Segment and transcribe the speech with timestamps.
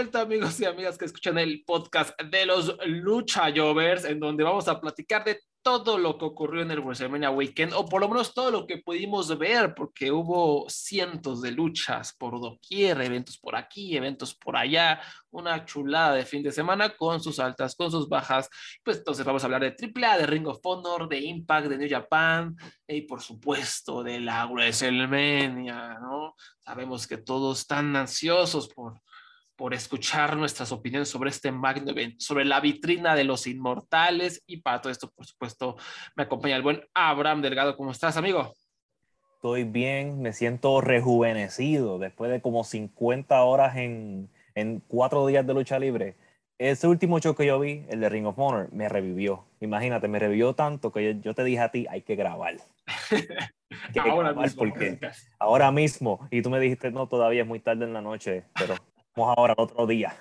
[0.00, 4.66] Vuelta, amigos y amigas que escuchan el podcast de los Lucha Jovers, en donde vamos
[4.66, 8.32] a platicar de todo lo que ocurrió en el WrestleMania Weekend, o por lo menos
[8.32, 13.94] todo lo que pudimos ver, porque hubo cientos de luchas por doquier, eventos por aquí,
[13.94, 18.48] eventos por allá, una chulada de fin de semana con sus altas, con sus bajas.
[18.82, 21.90] Pues entonces vamos a hablar de AAA, de Ring of Honor, de Impact, de New
[21.90, 22.56] Japan
[22.88, 26.36] y por supuesto de la WrestleMania, ¿no?
[26.64, 28.98] Sabemos que todos están ansiosos por
[29.60, 34.42] por escuchar nuestras opiniones sobre este magno evento, sobre la vitrina de los inmortales.
[34.46, 35.76] Y para todo esto, por supuesto,
[36.16, 37.76] me acompaña el buen Abraham Delgado.
[37.76, 38.54] ¿Cómo estás, amigo?
[39.34, 45.52] Estoy bien, me siento rejuvenecido después de como 50 horas en, en cuatro días de
[45.52, 46.16] lucha libre.
[46.56, 49.44] Ese último show que yo vi, el de Ring of Honor, me revivió.
[49.60, 52.56] Imagínate, me revivió tanto que yo, te dije a ti, hay que grabar.
[53.98, 54.58] ahora mismo.
[54.58, 54.98] Porque
[55.38, 56.28] ahora mismo.
[56.30, 58.74] Y tú me dijiste, no, todavía es muy tarde en la noche, pero
[59.16, 60.14] ahora otro día.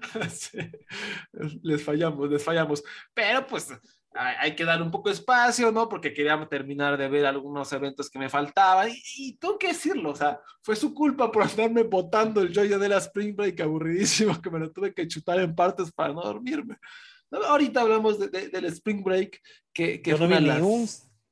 [1.62, 2.82] les fallamos, les fallamos.
[3.14, 3.68] Pero pues
[4.12, 5.88] hay, que dar un poco de espacio, ¿no?
[5.88, 8.90] Porque queríamos terminar de ver algunos eventos que me faltaban.
[9.16, 12.88] Y, tengo que decirlo, o sea, fue su culpa por andarme botando el joyo de
[12.88, 16.76] la Spring Break aburridísimo que me lo tuve que chutar en partes para no dormirme.
[17.30, 19.40] Ahorita hablamos del Spring Break,
[19.72, 20.88] que, que Yo no vi ni un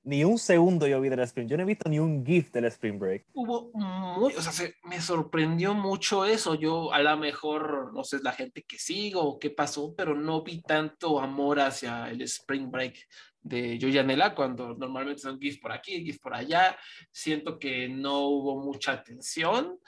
[0.08, 1.46] ni un segundo yo vi del Spring.
[1.50, 3.26] Yo no he visto ni un GIF del Spring Break.
[3.34, 6.54] Hubo muy, o sea, me sorprendió mucho eso.
[6.54, 10.42] Yo a lo mejor, no sé, la gente que sigo o qué pasó, pero no
[10.42, 12.96] vi tanto amor hacia el Spring Break
[13.42, 16.74] de Joyanela cuando normalmente son GIF por aquí, GIF por allá.
[17.12, 19.78] Siento que no hubo mucha atención.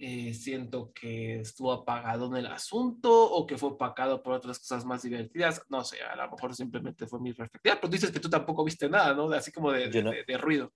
[0.00, 4.84] Eh, siento que estuvo apagado en el asunto o que fue apagado por otras cosas
[4.84, 5.60] más divertidas.
[5.68, 8.88] No sé, a lo mejor simplemente fue mi perspectiva, pero dices que tú tampoco viste
[8.88, 9.28] nada, ¿no?
[9.32, 10.72] Así como de, de, ruido.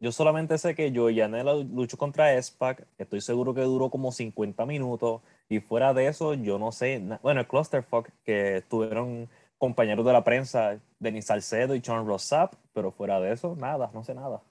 [0.00, 4.64] Yo solamente sé que yo Yanela luchó contra SPAC, estoy seguro que duró como 50
[4.64, 10.12] minutos y fuera de eso yo no sé, bueno, el Clusterfuck que estuvieron compañeros de
[10.14, 14.42] la prensa, Denis Salcedo y John Rossap, pero fuera de eso, nada, no sé nada.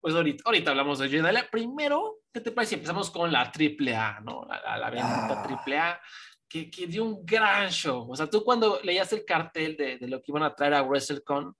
[0.00, 1.46] Pues ahorita, ahorita hablamos de Yanela.
[1.50, 2.76] Primero, ¿qué te parece?
[2.76, 4.46] Empezamos con la AAA, ¿no?
[4.46, 6.00] La, la, bendita AAA,
[6.48, 8.10] que, que, dio un gran show.
[8.10, 10.82] O sea, tú cuando leías el cartel de, de lo que iban a traer a
[10.82, 11.54] WrestleCon,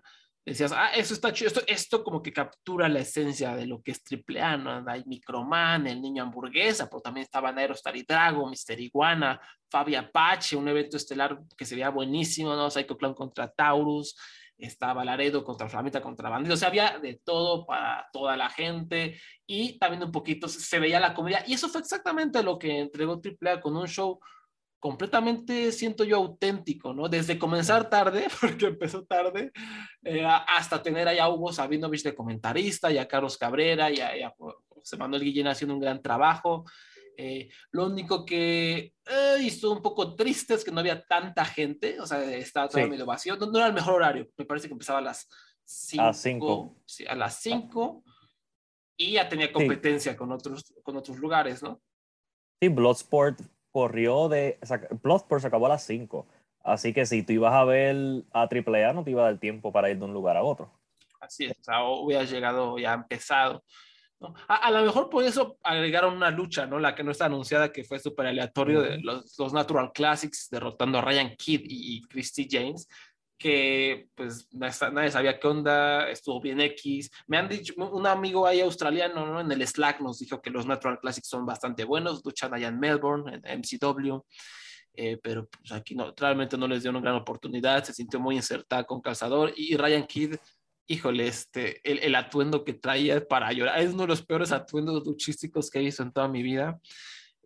[0.44, 3.92] decías, ah, eso está chido, esto, esto como que captura la esencia de lo que
[3.92, 4.84] es AAA, ¿no?
[4.91, 10.56] Hay Microman, el niño hamburguesa, pero también estaban Aerostar y Drago, Mister Iguana, Fabi Apache,
[10.56, 12.70] un evento estelar que se veía buenísimo, ¿no?
[12.70, 14.16] Psycho Clown contra Taurus,
[14.60, 19.21] estaba Laredo contra Flamita contra Bandido, o sea, había de todo para toda la gente
[19.47, 23.21] y también un poquito se veía la comedia y eso fue exactamente lo que entregó
[23.22, 24.21] AAA con un show
[24.81, 27.09] completamente, siento yo, auténtico, ¿no?
[27.09, 29.53] Desde comenzar tarde, porque empezó tarde,
[30.03, 34.16] eh, hasta tener allá a Hugo Sabinovich de comentarista, y a Carlos Cabrera, y a,
[34.16, 34.34] y a
[34.69, 36.65] José Manuel Guillén haciendo un gran trabajo.
[37.22, 42.00] Eh, lo único que eh, hizo un poco triste es que no había tanta gente,
[42.00, 43.36] o sea, estaba todo medio vacío.
[43.36, 45.28] No, era el mejor horario, me parece que empezaba a las
[45.64, 46.76] 5.
[47.09, 48.03] A, las 5
[48.97, 51.82] y ya tenía competencia con, otros, con otros lugares, ¿no?
[52.59, 53.38] Sí, Bloodsport
[53.70, 54.59] corrió de.
[55.03, 56.27] Bloodsport se acabó a las 5.
[56.62, 59.72] Así que si tú ibas a ver a AAA, no te iba a dar tiempo
[59.72, 60.72] para ir de un lugar a otro.
[61.21, 63.62] Así es, o sea, hubieras llegado ya empezado.
[64.48, 66.78] A, lo mejor por eso agregaron una lucha, ¿no?
[66.78, 70.98] La que no está anunciada, que fue súper aleatorio, de los, los, Natural Classics, derrotando
[70.98, 72.86] a Ryan Kidd y, Christy James,
[73.38, 77.10] que pues nadie sabía qué onda, estuvo bien X.
[77.26, 79.40] Me han dicho, un amigo ahí australiano, ¿no?
[79.40, 82.78] En el Slack nos dijo que los Natural Classics son bastante buenos, luchan allá en
[82.78, 84.22] Melbourne, en MCW.
[84.92, 88.36] Eh, pero pues aquí no, realmente no les dio una gran oportunidad, se sintió muy
[88.36, 90.34] insertada con Calzador y Ryan Kidd
[90.91, 95.71] híjole, este, el, atuendo que traía para llorar, es uno de los peores atuendos luchísticos
[95.71, 96.81] que he visto en toda mi vida.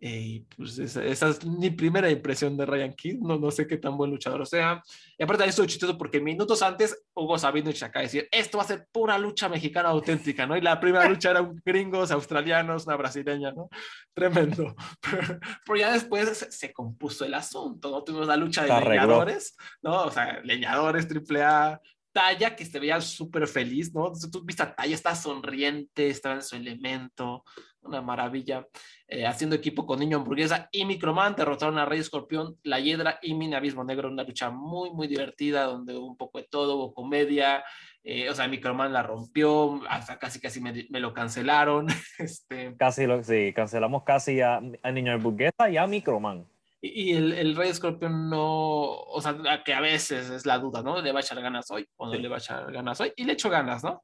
[0.01, 3.19] y pues esa, es mi primera impresión de Ryan Kidd.
[3.19, 4.81] No, no sé qué tan buen luchador sea.
[5.15, 8.67] Y aparte de eso, chistoso porque minutos antes Hugo Sabinovich acá decir, esto va a
[8.67, 10.57] ser pura lucha mexicana auténtica, ¿no?
[10.57, 13.69] Y la primera lucha era gringos, australianos, una brasileña, ¿no?
[14.15, 14.75] Tremendo.
[15.65, 18.03] Pero, ya después se, compuso el asunto, ¿no?
[18.03, 20.05] Tuvimos la lucha de leñadores, ¿no?
[20.05, 21.79] O sea, leñadores, triple A,
[22.15, 24.05] Talla, que se veía súper feliz, ¿no?
[24.05, 27.43] Entonces, tú viste a Talla, está sonriente, estaba en su elemento,
[27.81, 28.65] una maravilla.
[29.05, 33.33] Eh, haciendo equipo con Niño Hamburguesa y Microman, derrotaron a Rey Escorpión, La Hiedra y
[33.33, 36.93] Mini Abismo Negro, una lucha muy, muy divertida, donde hubo un poco de todo, hubo
[36.93, 37.65] comedia,
[38.01, 41.87] eh, o sea, Microman la rompió, hasta casi, casi me, lo cancelaron.
[42.17, 42.77] este...
[42.77, 46.47] Casi, lo, sí, cancelamos casi a, a Niño Hamburguesa y a Microman.
[46.93, 51.01] Y, el, el, Rey Escorpión no, o sea, que a veces es la duda, ¿no?
[51.01, 53.11] ¿Le va a echar ganas hoy o no le va a echar ganas hoy?
[53.15, 54.03] Y le echo ganas, ¿no?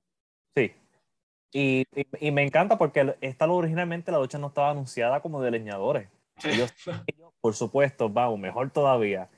[0.55, 0.73] Sí,
[1.53, 1.83] y,
[2.19, 6.09] y, me encanta porque esta originalmente la lucha no estaba anunciada como de leñadores.
[6.43, 6.71] Ellos,
[7.41, 9.29] por supuesto, vamos, mejor todavía.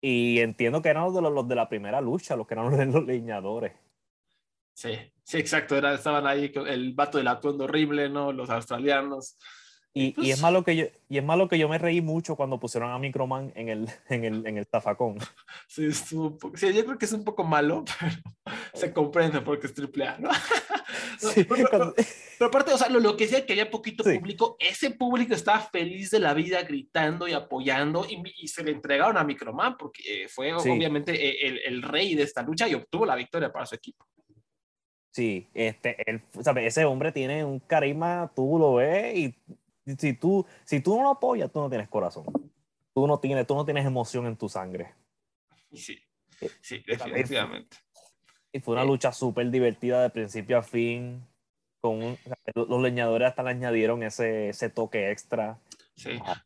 [0.00, 3.04] Y entiendo que eran los de, los, de la primera lucha, los que eran los,
[3.04, 3.72] leñadores.
[4.74, 4.92] Sí,
[5.24, 5.74] sí, exacto.
[5.74, 8.30] Era, estaban ahí el vato del atuendo horrible, ¿no?
[8.30, 9.38] Los australianos.
[9.98, 12.36] Y, y, es pues malo que yo, y es malo que yo me reí mucho
[12.36, 15.18] cuando pusieron a Microman en el, en el, en el tafacón.
[15.66, 20.06] Sí, sí, yo creo que es un poco malo, pero se comprende porque es triple
[20.06, 20.30] A, ¿no?
[21.48, 21.94] pero,
[22.46, 26.20] aparte, o sea, lo, que decía que había poquito público, ese público estaba feliz de
[26.20, 31.12] la vida, gritando y apoyando, y, se le entregaron a Microman, porque eh, fue obviamente
[31.12, 34.06] e, el, el, rey de esta lucha y obtuvo la victoria para su equipo.
[35.10, 36.22] Sí, este, él,
[36.58, 39.34] ese hombre tiene un carisma, tú lo ves, y
[39.96, 42.26] si tú, si tú no lo apoyas, tú no tienes corazón.
[42.94, 44.94] Tú no tienes, tú no tienes emoción en tu sangre.
[45.72, 45.98] Sí,
[46.40, 47.76] eh, sí, definitivamente.
[48.52, 51.24] Y fue una lucha súper divertida de principio a fin.
[51.80, 52.18] Con
[52.54, 55.60] los leñadores hasta le añadieron ese, ese toque extra.
[55.94, 56.18] Sí.
[56.24, 56.42] Ah,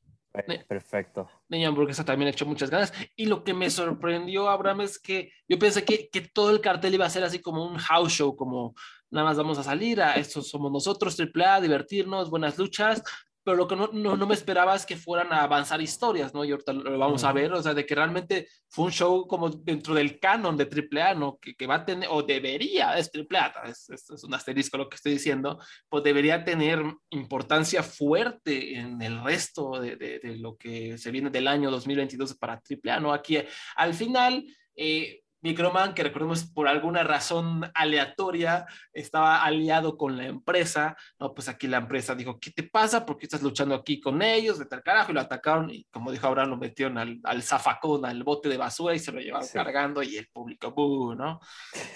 [0.69, 1.29] perfecto.
[1.49, 2.93] Niña Hamburguesa también hecho muchas ganas.
[3.17, 6.95] Y lo que me sorprendió, Abraham, es que yo pensé que, que, todo el cartel
[6.95, 8.75] iba a ser así como un house show, como
[9.11, 13.03] nada más vamos a salir, a esto somos nosotros, triple A, divertirnos, buenas luchas,
[13.45, 16.45] pero lo que no, no, no, me esperaba es que fueran a avanzar historias, ¿no?
[16.45, 19.51] Y ahorita lo vamos a ver, o sea, de que realmente fue un show como
[19.51, 21.39] dentro del canon de AAA, ¿no?
[21.39, 24.89] Que, que va a tener, o debería, es AAA, es, es, es, un asterisco lo
[24.89, 25.59] que estoy diciendo,
[25.89, 31.31] pues debería tener importancia fuerte en el resto de, de, de lo que se viene
[31.31, 33.13] del año 2022 para AAA, ¿no?
[33.13, 33.39] Aquí,
[33.77, 34.45] al final,
[34.77, 41.49] eh, Microman, que recordemos por alguna razón aleatoria, estaba aliado con la empresa, no, pues
[41.49, 43.05] aquí la empresa dijo, ¿qué te pasa?
[43.05, 44.61] ¿Por qué estás luchando aquí con ellos?
[44.61, 48.07] De tal carajo, y lo atacaron, y como dijo Abraham, lo metieron al, al zafacón,
[48.07, 51.15] al bote de basura, y se lo llevaron cargando, y el público, ¡buh!
[51.17, 51.41] ¿no?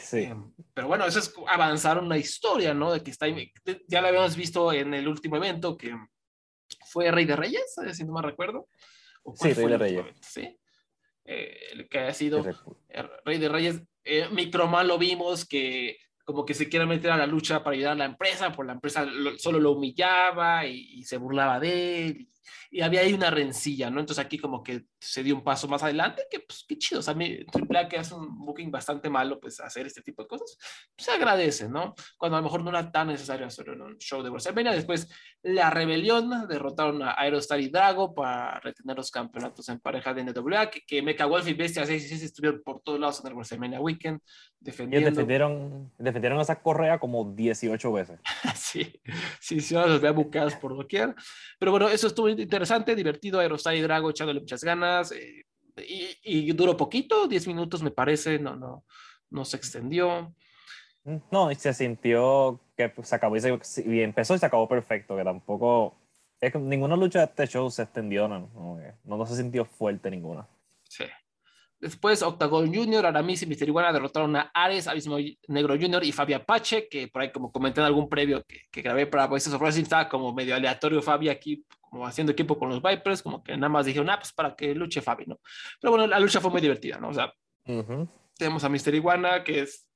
[0.01, 0.19] Sí.
[0.19, 0.37] Eh,
[0.75, 2.93] pero bueno, eso es avanzar una historia, ¿no?
[2.93, 3.27] De que está,
[3.87, 5.97] ya lo habíamos visto en el último evento, que
[6.87, 8.69] fue Rey de Reyes, si no me recuerdo.
[9.35, 10.05] Sí, Rey de Reyes.
[10.21, 10.59] sí
[11.26, 12.44] eh, el que ha sido
[13.25, 13.82] Rey de Reyes.
[14.05, 17.93] Eh, Microman lo vimos que como que se quiere meter a la lucha para ayudar
[17.93, 19.06] a la empresa, por la empresa
[19.38, 22.28] solo lo humillaba y, y, se burlaba de él
[22.71, 24.01] y había ahí una rencilla, ¿no?
[24.01, 27.03] Entonces aquí como que se dio un paso más adelante, que pues qué chido, o
[27.03, 30.57] sea, mi AAA que hace un booking bastante malo, pues hacer este tipo de cosas,
[30.97, 31.95] se agradece, ¿no?
[32.17, 34.73] Cuando a lo mejor no era tan necesario hacer un show de WrestleMania.
[34.73, 35.09] Después,
[35.43, 40.71] La Rebelión, derrotaron a Aerostar y Drago para retener los campeonatos en pareja de NWA,
[40.71, 44.21] que, que Mecha Wolf y Bestia 6 estuvieron por todos lados en el WrestleMania Weekend,
[44.61, 45.09] defendiendo.
[45.09, 48.21] Ellos defendieron, defendieron esa correa como 18 veces.
[48.55, 49.00] sí,
[49.41, 51.15] sí, sí, los vea bucados por doquier.
[51.59, 55.45] Pero bueno, eso estuvo interesante, divertido, Aerostar y Drago echándole muchas ganas, eh,
[55.76, 58.85] y, y, duró poquito, 10 minutos me parece, no, no,
[59.31, 60.35] no se extendió.
[61.31, 65.16] No, y se sintió que se acabó y, se, y empezó y se acabó perfecto,
[65.16, 65.95] que tampoco,
[66.40, 68.50] es que ninguna lucha de este show se extendió, no,
[69.05, 70.47] no, no se sintió fuerte ninguna.
[70.85, 71.05] Sí.
[71.78, 76.33] Después, Octagon Junior, Aramis y Mister Iguana derrotaron a Ares, Abismo Negro Junior y Fabi
[76.33, 79.61] Apache, que por ahí, como comenté en algún previo que, que grabé para Voices of
[79.61, 83.57] Wrestling, estaba como medio aleatorio Fabi aquí, como haciendo equipo con los Vipers, como que
[83.57, 85.40] nada más dijeron, ah, pues para que luche Fabi, ¿no?
[85.81, 87.09] Pero bueno, la lucha fue muy divertida, ¿no?
[87.09, 87.33] O sea,
[88.37, 89.88] tenemos a Mister Iguana, que es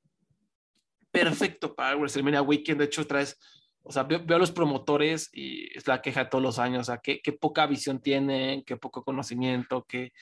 [1.10, 3.38] perfecto para WrestleMania Weekend, de hecho, traes,
[3.82, 6.84] o sea, veo, a los promotores y es la queja de todos los años, o
[6.84, 10.12] sea, qué, qué poca visión tienen, qué poco conocimiento, qué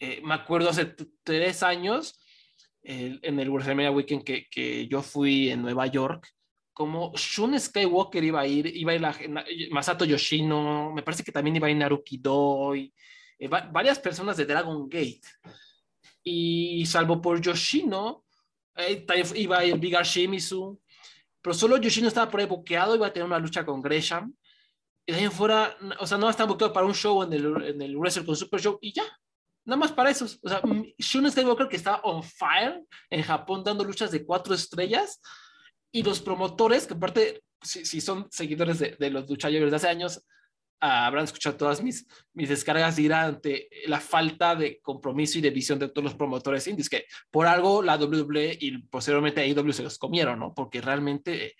[0.00, 2.18] eh, me acuerdo hace tres años,
[2.82, 6.26] en el WrestleMania Weekend que, que, yo fui en Nueva York,
[6.72, 9.14] como Shun Skywalker iba a ir, iba a ir la,
[9.70, 12.92] Masato Yoshino, me parece que también iba a ir Naruki Doi,
[13.38, 15.22] eh, varias personas de Dragon Gate.
[16.22, 18.24] Y salvo por Yoshino,
[18.76, 20.80] eh, iba a ir Bigar Shimizu,
[21.42, 24.34] pero solo Yoshino estaba por ahí boqueado, iba a tener una lucha con Gresham
[25.06, 27.82] y de ahí fuera, o sea, no están buscando para un show en el, en
[27.82, 29.04] el Wrestle con Super Show y ya.
[29.64, 30.24] Nada más para eso.
[30.24, 30.62] O sea,
[30.98, 35.20] Shun Skywalker que estaba on fire en Japón dando luchas de cuatro estrellas
[35.92, 39.88] y los promotores, que aparte, si, si son seguidores de, de los luchadores de hace
[39.88, 40.24] años,
[40.80, 45.50] habrán escuchado todas mis, mis descargas de ira ante la falta de compromiso y de
[45.50, 49.82] visión de todos los promotores indies, que por algo la WWE y posteriormente AEW se
[49.82, 50.54] los comieron, ¿no?
[50.54, 51.54] Porque realmente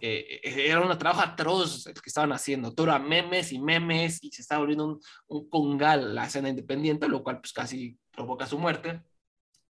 [0.00, 4.30] eh, era un trabajo atroz el que estaban haciendo, todo era memes y memes y
[4.30, 8.58] se estaba volviendo un, un congal la escena independiente, lo cual pues casi provoca su
[8.58, 9.00] muerte.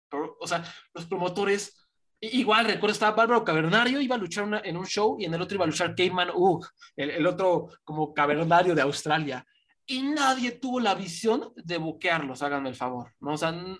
[0.09, 1.84] Pero, o sea, los promotores
[2.33, 5.55] Igual, recuerdo, estaba Bárbaro Cavernario, iba a luchar en un show y en el otro
[5.55, 6.65] iba a luchar Cayman Ugh,
[6.95, 9.45] el, el, otro como cavernario de Australia.
[9.85, 13.33] Y nadie tuvo la visión de buquearlos, háganme el favor, ¿no?
[13.33, 13.77] O sea, uh,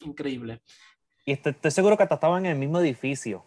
[0.00, 0.62] increíble.
[1.24, 3.44] Y estoy, estoy, seguro que hasta estaban en el mismo edificio,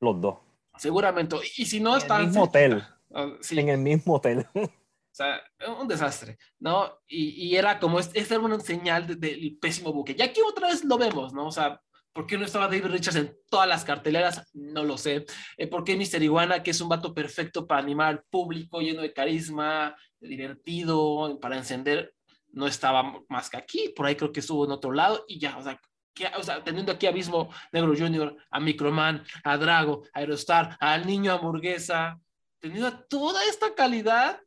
[0.00, 0.38] los dos.
[0.76, 1.36] Seguramente.
[1.56, 2.16] Y si no, están...
[2.16, 2.84] En el mismo hotel.
[3.10, 3.58] Uh, sí.
[3.58, 4.46] En el mismo hotel.
[5.06, 5.40] O sea,
[5.80, 6.92] un desastre, ¿no?
[7.06, 10.16] Y, y era como, esta era una señal del de, de pésimo buque.
[10.18, 11.46] Y aquí otra vez lo vemos, ¿no?
[11.46, 11.80] O sea,
[12.14, 14.48] ¿Por qué no estaba David Richards en todas las carteleras?
[14.54, 15.26] No lo sé.
[15.56, 16.22] Eh, ¿Por qué Mr.
[16.22, 21.56] Iguana, que es un vato perfecto para animar al público, lleno de carisma, divertido, para
[21.56, 22.14] encender,
[22.52, 23.92] no estaba más que aquí?
[23.96, 25.80] Por ahí creo que estuvo en otro lado y ya, o sea,
[26.14, 30.76] que, o sea teniendo aquí a mismo Negro Junior, a Microman, a Drago, a Aerostar,
[30.78, 32.20] al niño hamburguesa,
[32.60, 34.40] teniendo toda esta calidad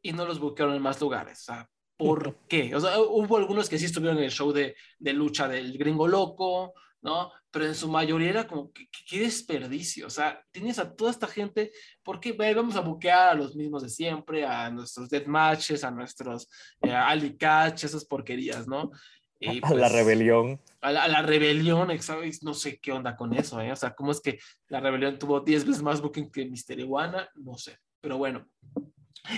[0.00, 1.40] y no los buscaron en más lugares.
[1.40, 2.74] O sea, ¿por qué?
[2.74, 6.08] O sea, hubo algunos que sí estuvieron en el show de, de lucha del gringo
[6.08, 7.32] loco, ¿no?
[7.50, 11.26] Pero en su mayoría era como, qué, qué desperdicio, o sea, tienes a toda esta
[11.26, 15.90] gente, porque vamos a buquear a los mismos de siempre, a nuestros death matches, a
[15.90, 16.48] nuestros
[16.82, 18.90] eh, Ali Catch, esas porquerías, ¿no?
[19.38, 20.60] Y pues, a la rebelión.
[20.80, 22.42] A la, a la rebelión, ¿sabes?
[22.42, 23.72] No sé qué onda con eso, ¿eh?
[23.72, 24.38] O sea, ¿cómo es que
[24.68, 27.28] la rebelión tuvo 10 veces más booking que Mister Iguana?
[27.34, 28.46] No sé, pero bueno.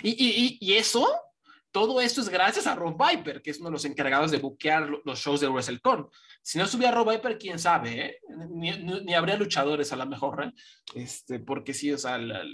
[0.03, 1.07] Y, y, y eso
[1.73, 4.89] todo esto es gracias a Rob Viper, que es uno de los encargados de buquear
[5.05, 6.09] los shows de WrestleCon.
[6.43, 8.21] Si no estuviera Rob Viper, quién sabe, ¿eh?
[8.51, 10.53] ni, habría luchadores a lo mejor, ¿eh?
[10.95, 12.45] este, porque sí, o sea, la,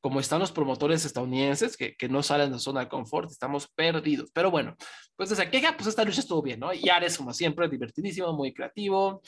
[0.00, 4.30] como están los promotores estadounidenses que, que, no salen de zona de confort, estamos perdidos.
[4.32, 4.76] Pero bueno,
[5.16, 6.72] pues desde queja, pues esta lucha estuvo bien, ¿no?
[6.72, 9.22] Y Ares, como siempre, divertidísimo, muy creativo.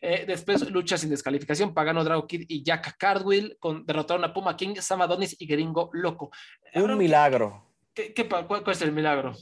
[0.00, 4.56] Eh, después, lucha sin descalificación, Pagano Drago Kid y Jack Cardwell con, derrotaron a Puma
[4.56, 6.30] King, Sam Adonis y Gringo Loco.
[6.74, 7.69] Un milagro.
[7.94, 9.34] ¿Qué, qué, cuál, ¿Cuál es el milagro?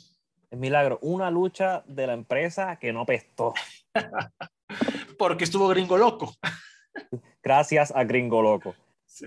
[0.51, 3.53] El milagro, una lucha de la empresa que no pestó.
[5.19, 6.35] Porque estuvo gringo loco.
[7.43, 8.75] Gracias a gringo loco.
[9.05, 9.27] Sí.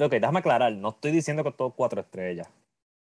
[0.00, 2.48] Ok, déjame aclarar, no estoy diciendo que todo cuatro estrellas,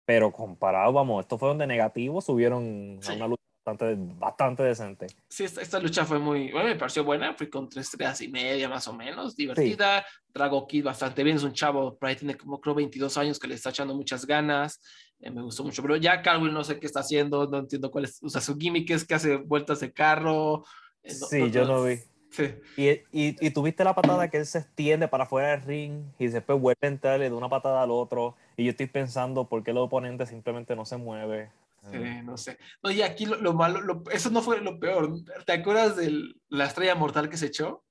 [0.06, 3.12] pero comparado, vamos, esto fue donde negativo subieron sí.
[3.12, 5.08] a una lucha bastante, bastante decente.
[5.28, 8.28] Sí, esta, esta, lucha fue muy, bueno, me pareció buena, fui con tres estrellas y
[8.28, 10.02] media más o menos, divertida.
[10.02, 10.06] Sí.
[10.34, 13.48] Drago Kid bastante bien, es un chavo, por ahí tiene como creo 22 años que
[13.48, 14.80] le está echando muchas ganas.
[15.22, 18.06] Eh, me gustó mucho, pero ya Carwin no sé qué está haciendo, no entiendo cuál
[18.06, 20.64] es, o sea, su gimmick es que hace vueltas de carro.
[21.04, 21.98] Eh, no, sí, no, yo no vi.
[22.32, 22.56] Sí.
[22.78, 26.28] Y, y, y, tuviste la patada que él se extiende para afuera del ring y
[26.28, 28.38] después vuelve a entrar, le da una patada al otro.
[28.56, 31.52] Y yo estoy pensando por qué el oponente simplemente no se mueve.
[31.92, 32.58] Sí, no sé.
[32.82, 35.12] No, y aquí lo, lo malo, lo, eso no fue lo peor.
[35.46, 37.84] ¿Te acuerdas de la estrella mortal que se echó?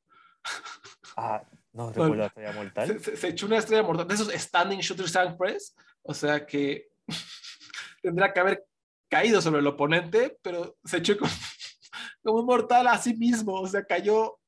[1.17, 1.43] Ah,
[1.75, 2.89] no recuerdo la estrella mortal.
[2.89, 5.75] Se, se, se, echó una estrella mortal de esos standing shooter stand press.
[6.03, 6.90] O sea que
[8.03, 8.67] tendrá que haber
[9.09, 11.31] caído sobre el oponente, pero se echó como,
[12.23, 14.39] como un mortal a sí mismo, o sea, cayó,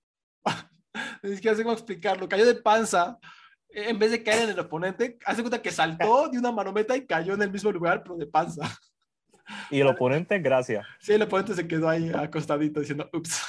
[1.23, 3.19] ni siquiera sé cómo explicarlo, cayó de panza,
[3.69, 7.07] en vez de caer en el oponente, hace cuenta que saltó de una manometa y
[7.07, 8.63] cayó en el mismo lugar, pero de panza.
[9.71, 10.87] Y el oponente, gracias.
[11.01, 13.41] Sí, el oponente se quedó ahí acostadito diciendo, ups.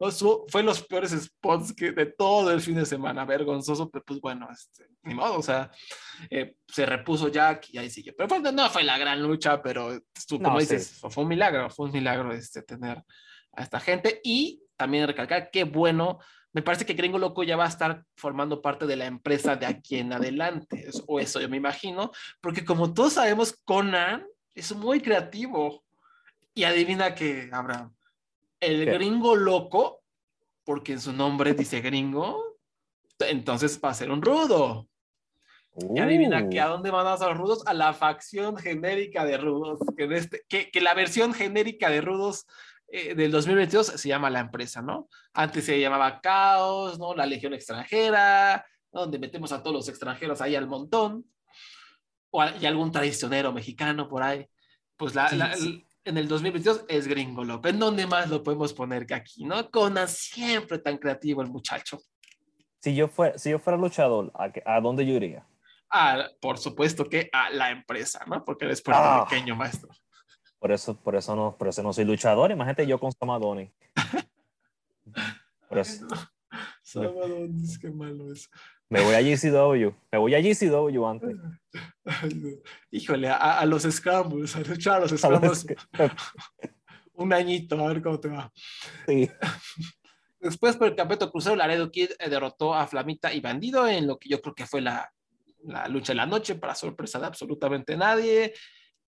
[0.00, 0.10] No,
[0.48, 4.48] fue los peores spots que de todo el fin de semana, vergonzoso, pero pues bueno,
[4.50, 5.70] este, ni modo, o sea,
[6.30, 8.12] eh, se repuso Jack y ahí sigue.
[8.12, 11.06] Pero pues, no fue la gran lucha, pero tú, como no, dices, sí.
[11.08, 13.02] fue un milagro, fue un milagro este, tener
[13.52, 16.18] a esta gente y también recalcar qué bueno.
[16.52, 19.66] Me parece que Gringo Loco ya va a estar formando parte de la empresa de
[19.66, 22.10] aquí en adelante, o eso yo me imagino,
[22.40, 24.24] porque como todos sabemos, Conan
[24.58, 25.84] es muy creativo.
[26.54, 27.94] Y adivina que, Abraham,
[28.60, 28.92] el ¿Qué?
[28.92, 30.02] gringo loco,
[30.64, 32.58] porque en su nombre dice gringo,
[33.20, 34.88] entonces va a ser un rudo.
[35.72, 35.96] Uh.
[35.96, 37.62] Y adivina que a dónde van a ser los rudos?
[37.66, 39.78] A la facción genérica de rudos.
[39.96, 42.46] Que, en este, que, que la versión genérica de rudos
[42.88, 45.08] eh, del 2022 se llama la empresa, ¿no?
[45.34, 47.14] Antes se llamaba Caos, ¿no?
[47.14, 51.24] La Legión Extranjera, donde metemos a todos los extranjeros ahí al montón
[52.30, 54.46] o y algún traicionero mexicano por ahí.
[54.96, 55.84] Pues la, sí, la, sí.
[56.04, 57.72] en el 2022 es Gringo López.
[57.72, 59.70] ¿En dónde más lo podemos poner que aquí, no?
[59.70, 62.00] Conan siempre tan creativo el muchacho.
[62.80, 65.46] Si yo fuera, si yo fuera luchador, ¿a, a dónde yo iría?
[65.90, 68.44] A, por supuesto que a la empresa, ¿no?
[68.44, 69.24] Porque eres Ah.
[69.26, 69.88] puertorriqueño, maestro.
[70.58, 72.50] Por eso, por eso no, por eso no soy luchador.
[72.50, 73.72] Imagínate yo con Samadoni.
[75.68, 76.06] Por eso,
[76.82, 78.48] Salvador, es que malo es.
[78.90, 79.90] Me voy a GCW.
[80.12, 81.36] Me voy a GCW antes.
[82.90, 85.66] Híjole, a, a los Scrambles, a luchar a los ¿Sabes Scrambles
[87.14, 88.52] un añito, a ver cómo te va.
[89.06, 89.28] Sí.
[90.40, 94.18] Después, por el campeonato crucero, Laredo Kid eh, derrotó a Flamita y Bandido en lo
[94.18, 95.12] que yo creo que fue la,
[95.64, 98.54] la lucha de la noche, para sorpresa de absolutamente nadie.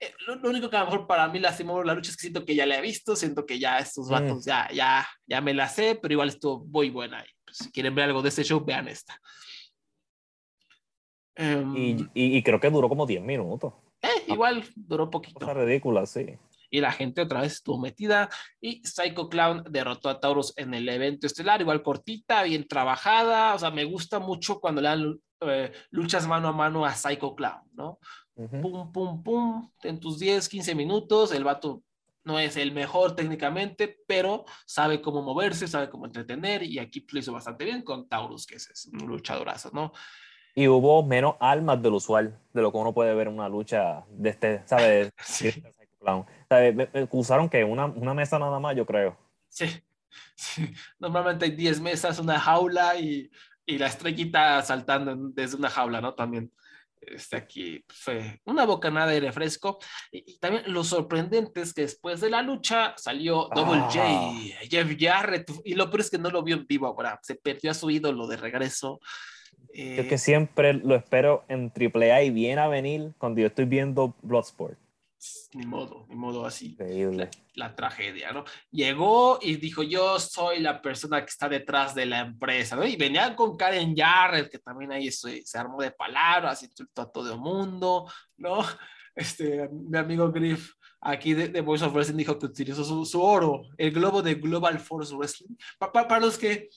[0.01, 2.23] Eh, lo, lo único que a lo mejor para mí lastimó la lucha es que
[2.23, 4.11] siento que ya la he visto, siento que ya estos Mm.
[4.11, 7.21] vatos ya, ya, ya me la sé, pero igual estuvo muy buena.
[7.25, 9.17] Y, pues, si quieren ver algo de este show, vean esta.
[11.41, 13.73] Em, Y, y- y creo que duró como 10 minutos.
[14.03, 15.41] eh, igual duró poquito.
[15.41, 16.27] Cosa ridícula, sí.
[16.73, 18.29] y la gente otra vez estuvo metida
[18.61, 23.59] y Psycho Clown derrotó a Taurus en el evento estelar, igual cortita, bien trabajada, o
[23.59, 27.63] sea, me gusta mucho cuando le dan eh, luchas mano a mano a Psycho Clown,
[27.73, 27.99] ¿no?
[28.37, 28.61] Ujú.
[28.61, 31.83] Pum, pum, pum, en tus 10, 15 minutos, el vato
[32.23, 37.19] no es el mejor técnicamente, pero sabe cómo moverse, sabe cómo entretener y aquí lo
[37.19, 39.93] hizo bastante bien con Taurus, que es, es un luchadorazo, ¿no?
[40.61, 44.05] Y hubo menos almas del usual de lo que uno puede ver en una lucha
[44.11, 45.11] de este, ¿sabes?
[45.25, 45.51] Sí.
[47.13, 49.17] Usaron que una, una mesa nada más, yo creo.
[49.49, 49.67] Sí,
[50.35, 50.71] sí.
[50.99, 53.31] Normalmente hay 10 mesas, una jaula y,
[53.65, 56.13] y la estrellita saltando desde una jaula, ¿no?
[56.13, 56.53] También
[57.01, 59.79] este aquí fue una bocanada de refresco.
[60.13, 64.33] Y, y también lo sorprendente es que después de la lucha salió Double J, Ah.
[64.69, 67.71] Jeff Jarrett, y lo peor es que no lo vio en vivo ahora, se perdió
[67.71, 69.01] a su ídolo de regreso.
[69.73, 73.65] Yo Eh, que siempre lo espero en AAA y viene a venir cuando yo estoy
[73.67, 74.79] viendo Bloodsport.
[75.55, 76.69] ni modo, ni modo así.
[76.71, 77.29] Increíble.
[77.55, 78.45] la tragedia, ¿no?
[78.71, 82.87] Llegó y dijo, yo soy la persona que está detrás de la empresa, ¿no?
[82.87, 87.11] Y venían con Karen Jarrett, que también ahí se, se armó de palabras, insultó a
[87.13, 88.65] todo el mundo, ¿no?
[89.15, 93.21] Este, mi amigo Griff aquí de, de Voice of Wrestling dijo que utilizó su, su
[93.21, 95.57] oro, el globo de Global Force Wrestling.
[95.79, 96.71] Pa- pa- para los que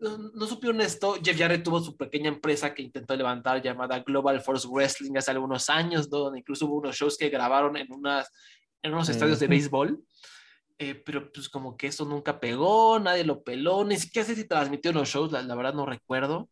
[0.00, 4.40] no, no supieron esto, Jeff Jarrett tuvo su pequeña empresa que intentó levantar llamada Global
[4.40, 6.18] Force Wrestling hace algunos años, ¿no?
[6.18, 8.30] donde incluso hubo unos shows que grabaron en, unas,
[8.82, 10.02] en unos estadios de béisbol.
[10.78, 14.46] Eh, pero pues como que eso nunca pegó, nadie lo peló, ni siquiera sé si
[14.46, 16.50] transmitió los shows, la, la verdad no recuerdo.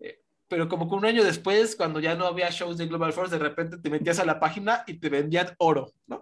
[0.00, 3.32] Eh, pero como que un año después, cuando ya no había shows de Global Force,
[3.32, 6.20] de repente te metías a la página y te vendían oro, ¿no?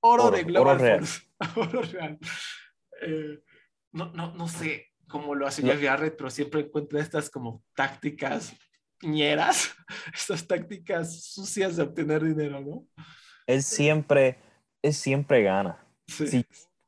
[0.00, 1.06] Oro, Oro, de Global oro real.
[1.06, 1.22] Force.
[1.56, 2.18] oro real.
[3.02, 3.38] Eh,
[3.92, 5.62] no, no, no sé cómo lo hace.
[5.62, 8.54] Jeff Jarrett, pero siempre encuentra estas como tácticas
[9.02, 9.74] ñeras,
[10.14, 12.86] estas tácticas sucias de obtener dinero, ¿no?
[13.46, 14.38] Él siempre,
[14.82, 15.84] él siempre gana.
[16.06, 16.26] Sí.
[16.26, 16.46] Sí.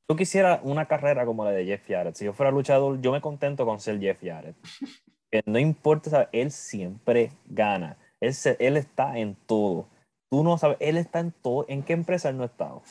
[0.08, 2.16] Yo quisiera una carrera como la de Jeff Jarrett.
[2.16, 4.56] Si yo fuera luchador, yo me contento con ser Jeff Jarrett.
[5.46, 6.28] No importa, ¿sabes?
[6.32, 7.96] él siempre gana.
[8.20, 9.88] Él, se- él está en todo.
[10.30, 11.64] Tú no sabes, él está en todo.
[11.68, 12.82] ¿En qué empresa él no ha estado?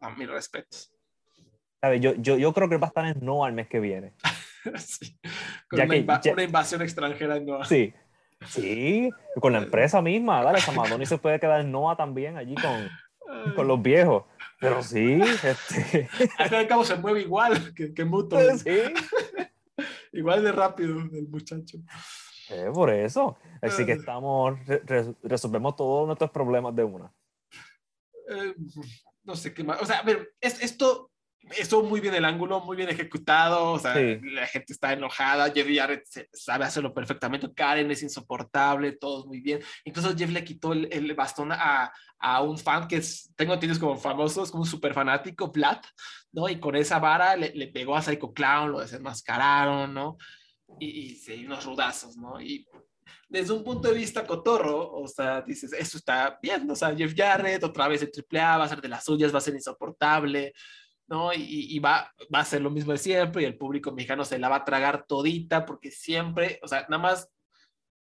[0.00, 0.92] A mis respetos.
[1.84, 2.00] ¿Sabes?
[2.00, 4.14] Yo, yo, yo creo que va a estar en No al mes que viene.
[4.78, 5.18] Sí.
[5.68, 7.62] Con Ya una, que- ya- una invasión extranjera no.
[7.66, 7.92] Sí.
[8.46, 10.42] Sí, con la empresa misma.
[10.42, 14.24] Dale, Samadoni se puede quedar en Noah también allí con, con los viejos.
[14.58, 18.38] Pero sí, este, Al fin y al cabo se mueve igual que, que Muto.
[18.56, 18.70] sí.
[20.14, 21.76] Igual de rápido el muchacho.
[22.48, 23.36] Eh, por eso.
[23.60, 27.12] Así que estamos, re- re- resolvemos todos nuestros problemas de una.
[28.30, 28.54] Eh,
[29.24, 29.82] no sé qué más.
[29.82, 31.10] O sea, a ver, es- esto
[31.50, 33.72] estuvo muy bien el ángulo, muy bien ejecutado.
[33.72, 34.18] O sea, Sí.
[34.22, 35.50] la gente está enojada.
[35.52, 37.52] Jeff Jarrett sabe hacerlo perfectamente.
[37.54, 39.60] Karen es insoportable, todos muy bien.
[39.84, 43.78] Incluso Jeff le quitó el, el bastón a, a un fan que es, tengo tienes
[43.78, 45.80] como famoso, es como un súper fanático, Vlad,
[46.32, 46.48] ¿no?
[46.48, 50.16] Y con esa vara le, le pegó a Psycho Clown, lo desenmascararon, ¿no?
[50.80, 52.40] Y, y sí, unos rudazos, ¿no?
[52.40, 52.66] Y
[53.28, 57.14] desde un punto de vista cotorro, o sea, dices, esto está bien, o sea, Jeff
[57.16, 60.52] Jarrett otra vez el AAA va a ser de las suyas, va a ser insoportable,
[61.06, 61.32] ¿no?
[61.32, 64.38] Y, y va, va a ser lo mismo de siempre y el público mexicano se
[64.38, 67.30] la va a tragar todita porque siempre, o sea, nada más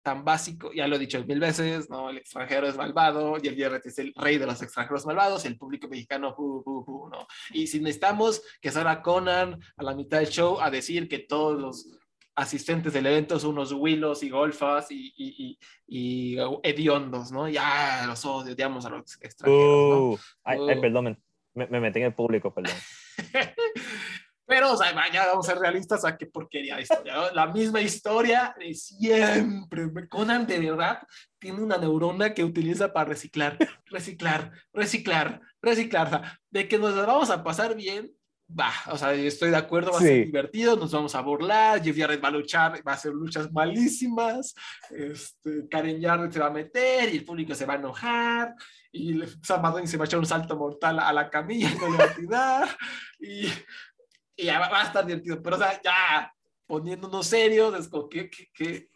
[0.05, 2.11] tan básico, ya lo he dicho mil veces, ¿no?
[2.11, 5.49] El extranjero es malvado y el Jarrett es el rey de los extranjeros malvados y
[5.49, 7.27] el público mexicano, bu, bu, ¿no?
[7.53, 11.59] Y si necesitamos que salga Conan a la mitad del show a decir que todos
[11.59, 11.89] los
[12.37, 17.49] asistentes del evento son unos willos y golfas y, y, y, y hediondos, ¿no?
[17.49, 20.11] Ya los odiamos a los extranjeros, ¿no?
[20.11, 20.81] Uh, ay, ay, Uh.
[20.83, 21.19] perdón,
[21.55, 22.77] me, me metí en el público, perdón.
[24.47, 27.33] Pero, o sea, ya vamos a ser realistas a qué porquería de historia.
[27.33, 29.89] La misma historia de siempre.
[30.09, 30.99] Conan de verdad
[31.39, 36.07] tiene una neurona que utiliza para reciclar, reciclar, reciclar, reciclar.
[36.07, 38.13] O sea, de que nos vamos a pasar bien,
[38.49, 41.97] va, o sea, estoy de acuerdo, va a ser divertido, nos vamos a burlar, Jeff
[41.97, 44.55] Jarrett va a luchar, va a hacer luchas malísimas,
[44.91, 48.55] este, Karen Jarrett se va a meter y el público se va a enojar,
[48.93, 51.91] y Sam Madden se va a echar un salto mortal a la camilla y no
[51.91, 52.69] le va a tirar,
[53.19, 53.47] y,
[54.37, 56.33] y ya va, a estar divertido, pero o sea, ya
[56.67, 58.89] poniéndonos serios, es como que, que, que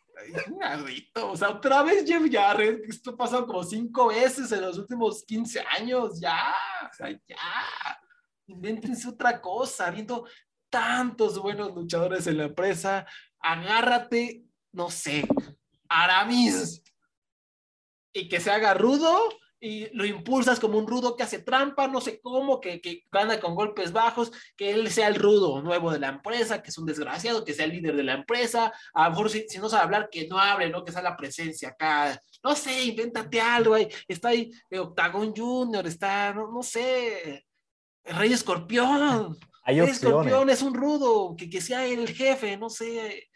[1.14, 5.24] o sea, otra vez Jeff Jarrett, esto ha pasado como cinco veces en los últimos
[5.24, 6.54] 15 años, ya,
[6.90, 7.37] o sea, ya
[8.48, 10.26] invéntense otra cosa, viendo
[10.70, 13.06] tantos buenos luchadores en la empresa,
[13.40, 15.26] agárrate, no sé,
[15.88, 16.82] Aramis,
[18.12, 19.16] y que se haga rudo
[19.61, 23.40] y lo impulsas como un rudo que hace trampa, no sé cómo, que, que gana
[23.40, 26.87] con golpes bajos, que él sea el rudo nuevo de la empresa, que es un
[26.87, 30.08] desgraciado, que sea el líder de la empresa, a lo mejor si, no sabe hablar,
[30.11, 30.84] que no hable, ¿no?
[30.84, 33.88] Que sea la presencia acá, no sé, invéntate algo, ahí.
[34.06, 37.47] está ahí Octagon Junior, está, no, no sé,
[38.08, 39.36] Rey Escorpión.
[39.66, 43.28] Rey Escorpión es un rudo, que, que sea el jefe, no sé.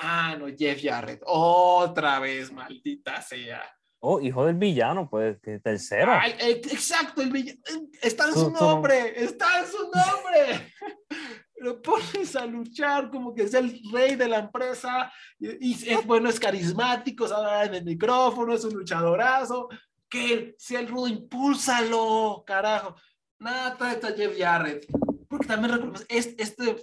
[0.00, 1.22] Ah, no, Jeff Jarrett.
[1.26, 3.62] Otra vez, maldita sea.
[4.02, 6.12] Oh, hijo del villano, pues, tercero.
[6.24, 7.60] Eh, exacto, el villano.
[8.00, 10.72] Está en su, nombre, está en su nombre.
[11.56, 16.30] Lo pones a luchar como que es el rey de la empresa y, es bueno,
[16.30, 19.68] es carismático, sabe en el micrófono, es un luchadorazo.
[20.08, 22.96] Que sea el rudo, impúlsalo, carajo.
[23.40, 24.86] Nada, trae a Jeff Jarrett.
[25.28, 26.76] Porque también recuerdo, este,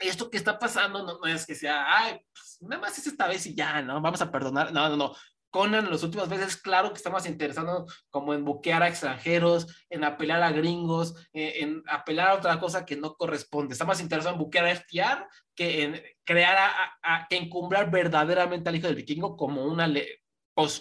[0.00, 3.46] esto que está pasando no, es que sea, ay, pues, nada más es esta vez
[3.46, 4.00] y ya, ¿no?
[4.00, 4.72] Vamos a perdonar.
[4.72, 5.14] No, no, no.
[5.50, 10.02] Conan, las últimas veces, claro que está más interesado como en buquear a extranjeros, en
[10.02, 13.72] apelar a gringos, eh, en, apelar a otra cosa que no corresponde.
[13.72, 18.74] Está más interesado en buquear a FTR que en crear, a, que encumbrar verdaderamente al
[18.74, 19.88] hijo del vikingo como una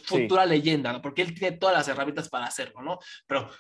[0.04, 1.04] futura leyenda, ¿no?
[1.04, 2.98] Porque él tiene todas las herramientas para hacerlo, ¿no?
[3.28, 3.52] Pero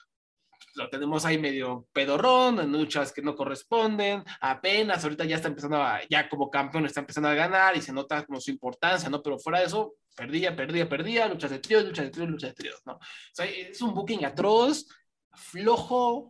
[0.75, 5.77] lo tenemos ahí medio pedorrón, en luchas que no corresponden, apenas ahorita ya está empezando
[5.77, 9.21] a, ya como campeón está empezando a ganar y se nota como su importancia, ¿no?
[9.21, 12.55] Pero fuera de eso, perdía, perdía, perdía, luchas de tríos, luchas de tríos, luchas de
[12.55, 12.93] tríos, ¿no?
[12.93, 12.99] O
[13.33, 14.85] sea, es un booking atroz,
[15.33, 16.29] flojo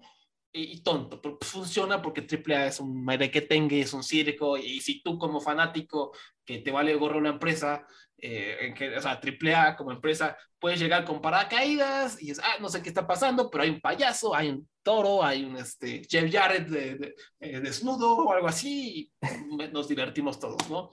[0.51, 5.17] y, tonto, pero funciona porque AAA es un merequetengue, es un circo, y si tú
[5.17, 6.11] como fanático
[6.45, 7.87] que te vale gorro una empresa,
[8.25, 12.55] eh, en que, o sea, AAA como empresa, puedes llegar con paracaídas y es, ah,
[12.61, 16.03] no sé qué está pasando, pero hay un payaso, hay un toro, hay un este,
[16.09, 19.11] Jeff Jarrett de, eh, desnudo o algo así,
[19.51, 20.89] y nos divertimos todos, ¿no?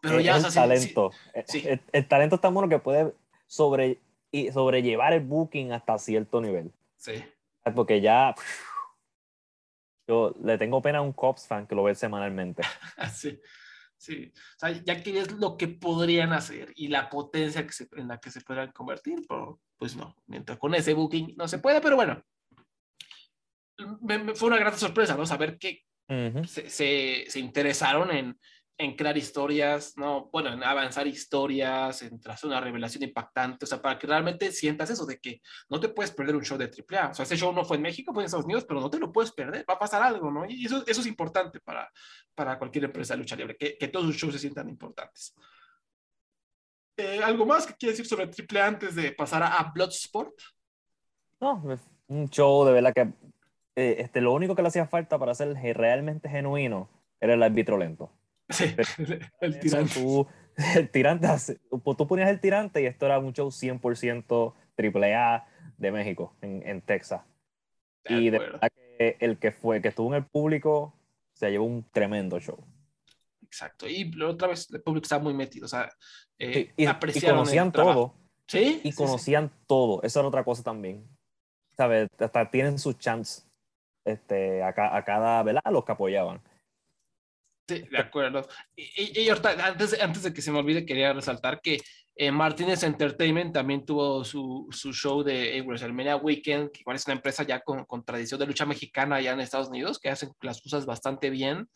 [0.00, 1.10] Pero ya es talento.
[1.46, 1.62] Sí,
[1.92, 3.12] El, talento está bueno que puede
[3.46, 4.00] sobre,
[4.32, 6.72] y sobrellevar el booking hasta cierto nivel.
[6.96, 7.22] Sí.
[7.74, 8.34] Porque ya.
[10.08, 12.62] Yo le tengo pena a un Cops fan que lo ve semanalmente.
[13.14, 13.38] sí.
[14.00, 17.86] Sí, o sea, ya que es lo que podrían hacer y la potencia que se,
[17.96, 21.58] en la que se podrían convertir, pero pues no, mientras con ese booking no se
[21.58, 22.24] puede, pero bueno,
[24.00, 25.26] me, fue una gran sorpresa, ¿no?
[25.26, 28.40] Saber que se, se, se, interesaron en,
[28.80, 30.30] en crear historias, ¿no?
[30.32, 34.88] Bueno, en avanzar historias, en trazar una revelación impactante, o sea, para que realmente sientas
[34.88, 37.10] eso de que no te puedes perder un show de AAA.
[37.10, 38.98] O sea, ese show no fue en México, fue en Estados Unidos, pero no te
[38.98, 40.46] lo puedes perder, va a pasar algo, ¿no?
[40.48, 41.90] Y eso, es importante para,
[42.34, 45.34] para cualquier empresa de lucha libre, que, todos sus shows se sientan importantes.
[46.96, 50.34] Eh, ¿Algo más que quieres decir sobre AAA antes de pasar a, Bloodsport?
[51.38, 51.62] No,
[52.06, 53.12] un show de verdad que
[53.76, 56.88] eh, este, lo único que le hacía falta para ser realmente genuino
[57.20, 58.10] era el árbitro lento.
[58.50, 58.74] Sí,
[59.40, 59.94] el tirante.
[59.94, 60.26] Tú,
[60.76, 61.28] el tirante,
[61.70, 65.46] tú ponías el tirante y esto era un show 100% AAA
[65.78, 67.22] de México, en, en Texas.
[68.06, 70.94] y de verdad que el que fue, que estuvo en el público,
[71.32, 72.58] se llevó un tremendo show.
[73.42, 73.88] Exacto.
[73.88, 75.88] Y otra vez el público estaba muy metido, o sea,
[76.38, 78.14] eh, y, conocían todo.
[78.46, 78.80] Sí.
[78.82, 80.02] Y conocían todo.
[80.02, 81.06] Esa era otra cosa también.
[81.76, 82.08] ¿Sabes?
[82.18, 83.42] Hasta tienen sus chance
[84.04, 85.62] este, a, a cada, ¿verdad?
[85.70, 86.42] Los que apoyaban.
[87.70, 88.48] Sí, de acuerdo.
[88.74, 91.78] Y, antes, antes de que se me olvide, quería resaltar que
[92.16, 97.06] eh, Martínez Entertainment también tuvo su, su show de eh, WrestleMania Weekend, que igual es
[97.06, 100.30] una empresa ya con, con, tradición de lucha mexicana allá en Estados Unidos, que hacen
[100.40, 101.68] las cosas bastante bien.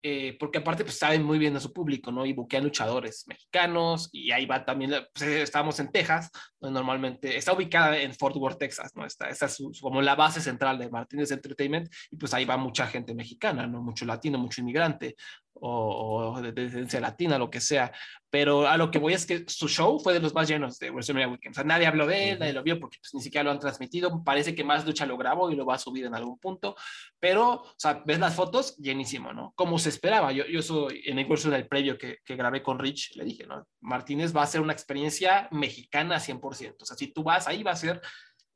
[0.00, 2.24] Eh, porque aparte pues saben muy bien a su público, ¿no?
[2.24, 6.30] Y buquean luchadores mexicanos y ahí va también, pues, estábamos en Texas,
[6.60, 9.04] donde normalmente está ubicada en Fort Worth, Texas, ¿no?
[9.04, 12.86] Esta, esta es como la base central de Martínez Entertainment y pues ahí va mucha
[12.86, 13.82] gente mexicana, ¿no?
[13.82, 15.16] Mucho latino, mucho inmigrante
[15.60, 17.92] o, de descendencia latina, lo que sea.
[18.30, 20.90] Pero a lo que voy es que su show fue de los más llenos de
[20.90, 21.52] WrestleMania Weekend.
[21.52, 23.58] O sea, nadie habló de él, nadie lo vio porque pues, ni siquiera lo han
[23.58, 24.22] transmitido.
[24.22, 26.76] Parece que más lucha lo grabó y lo va a subir en algún punto.
[27.18, 29.52] Pero, o sea, ves las fotos, llenísimo, ¿no?
[29.56, 30.32] Como se esperaba.
[30.32, 33.46] Yo, yo soy, en el curso del previo que, que grabé con Rich, le dije,
[33.46, 33.66] ¿no?
[33.80, 36.76] Martínez va a ser una experiencia mexicana 100%.
[36.80, 38.00] O sea, si tú vas ahí, va a ser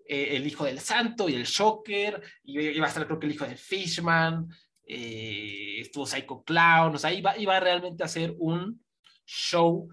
[0.06, 3.32] eh, el hijo del santo y el Shocker, y iba a estar creo que el
[3.32, 4.48] hijo del Fishman,
[4.86, 8.84] eh, estuvo Psycho Clown, o sea, iba, iba realmente a ser un
[9.26, 9.88] show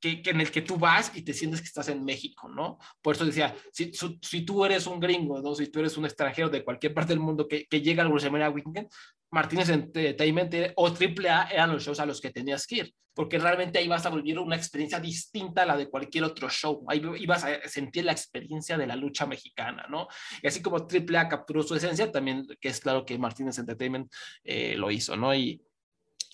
[0.00, 2.78] que, en el que tú vas y te sientes que estás en México, ¿no?
[3.00, 5.54] Por eso decía, si, si tú eres un gringo, ¿no?
[5.54, 8.50] Si tú eres un extranjero de cualquier parte del mundo que, que llega al WrestleMania
[8.50, 8.88] Weekend,
[9.32, 13.78] Martínez Entertainment o AAA eran los shows a los que tenías que ir, porque realmente
[13.78, 16.84] ahí vas a volver una experiencia distinta a la de cualquier otro show.
[16.86, 20.06] Ahí ibas a sentir la experiencia de la lucha mexicana, ¿no?
[20.42, 24.12] Y así como AAA capturó su esencia, también que es claro que Martínez Entertainment
[24.44, 25.34] eh, lo hizo, ¿no?
[25.34, 25.62] Y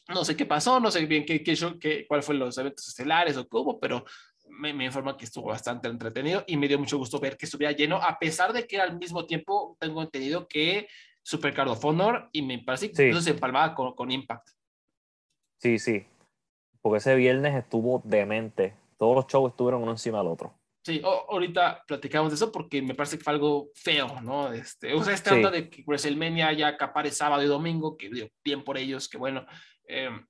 [0.08, 2.88] no sé qué pasó, no sé bien qué, qué, show, qué, cuál fue los eventos
[2.88, 4.04] estelares o cómo, pero
[4.48, 7.76] me, me, informa que estuvo bastante entretenido y me dio mucho gusto ver que estuviera
[7.76, 10.88] lleno, a pesar de que al mismo tiempo tengo entendido que
[11.28, 14.48] Super Card of Honor y me parece que eso se empalmaba con, con, Impact.
[15.60, 16.06] Sí, sí,
[16.80, 20.54] porque ese viernes estuvo demente, todos los shows estuvieron uno encima del otro.
[20.84, 24.52] Sí, ahorita platicamos de eso porque me parece que fue algo feo, ¿no?
[24.52, 28.28] Este, o sea, esta onda de que WrestleMania ya acapare sábado y domingo, que dio
[28.42, 29.44] bien por ellos, que bueno,
[29.88, 30.24] Em,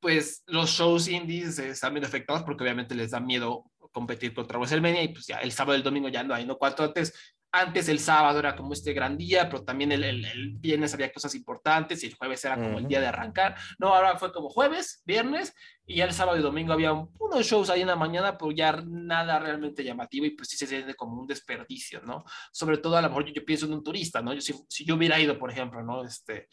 [0.00, 5.02] pues los shows indies están bien afectados porque obviamente les da miedo competir contra WrestleMania
[5.02, 6.56] y pues ya el sábado y el domingo ya no hay, ¿no?
[6.56, 7.12] Cuanto antes,
[7.50, 11.34] antes el sábado era como este gran día, pero también el, el, viernes había cosas
[11.34, 13.56] importantes y el jueves era como el día de arrancar.
[13.78, 15.54] No, ahora fue como jueves, viernes
[15.86, 18.82] y ya el sábado y domingo había unos shows ahí en la mañana, pero ya
[18.86, 22.24] nada realmente llamativo y pues sí se siente como un desperdicio, ¿no?
[22.52, 24.34] Sobre todo a lo mejor yo, yo pienso en un turista, ¿no?
[24.34, 26.04] Yo, si, si yo hubiera ido, por ejemplo, ¿no?
[26.04, 26.48] Este,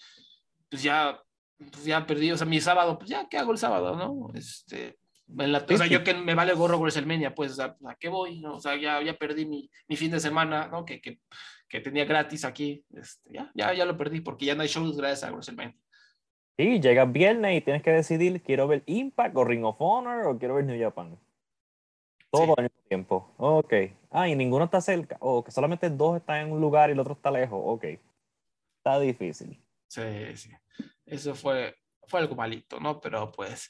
[0.70, 1.20] pues ya
[1.58, 4.32] pues ya perdí, o sea, mi sábado, pues ya, ¿qué hago el sábado, no?
[4.34, 4.98] Este,
[5.28, 8.40] en la, o sea, yo que me vale gorro WrestleMania, pues, ¿a, qué voy?
[8.40, 8.56] No?
[8.56, 10.86] O sea, ya, ya perdí mi, mi fin de semana, ¿no?
[10.86, 11.20] Que, que,
[11.68, 14.98] que tenía gratis aquí, este, ya, ya, ya lo perdí, porque ya no hay shows
[14.98, 15.76] gracias a WrestleMania.
[16.58, 20.38] Sí, llega viernes y tienes que decidir, ¿quiero ver Impact o Ring of Honor o
[20.38, 21.20] quiero ver New Japan?
[22.32, 23.34] Todo al mismo tiempo.
[23.38, 23.74] Ok.
[24.10, 25.18] Ah, y ninguno está cerca.
[25.20, 27.60] O que solamente dos están en un lugar y el otro está lejos.
[27.62, 27.86] Ok.
[28.78, 29.62] Está difícil.
[29.88, 30.02] Sí,
[30.36, 30.52] sí.
[31.06, 31.76] Eso fue,
[32.08, 33.02] fue algo malito, ¿no?
[33.02, 33.70] Pero pues,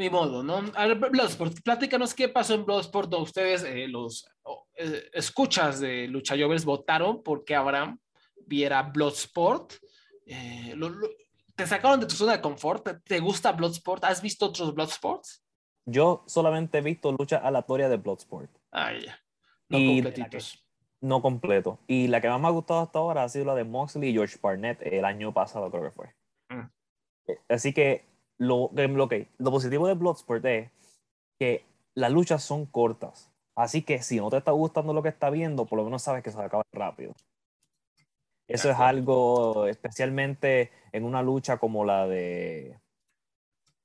[0.00, 0.62] ni modo, ¿no?
[0.74, 4.28] A ver, Bloodsport, platícanos qué pasó en Bloodsport, donde ustedes, eh, los
[4.74, 7.98] eh, escuchas de Lucha Jovers, votaron porque Abraham
[8.46, 9.74] viera Bloodsport.
[10.26, 10.74] Eh,
[11.54, 13.04] ¿Te sacaron de tu zona de confort?
[13.04, 14.02] ¿Te, gusta Bloodsport?
[14.04, 15.44] ¿Has visto otros Bloodsports?
[15.84, 18.50] Yo solamente he visto lucha aleatoria de Bloodsport.
[18.72, 19.18] Ah, ya.
[19.68, 20.64] No completitos.
[21.00, 21.78] no completo.
[21.86, 24.12] Y la que más me ha gustado hasta ahora ha sido la de Moxley y
[24.12, 26.14] George Barnett el año pasado, creo que fue.
[27.48, 28.09] Así que
[28.40, 30.70] lo, lo, lo positivo de Bloodsport es
[31.38, 33.30] que las luchas son cortas.
[33.54, 36.22] Así que si no te está gustando lo que está viendo, por lo menos sabes
[36.22, 37.14] que se va a acabar rápido.
[38.48, 42.80] Eso es algo, especialmente en una lucha como la de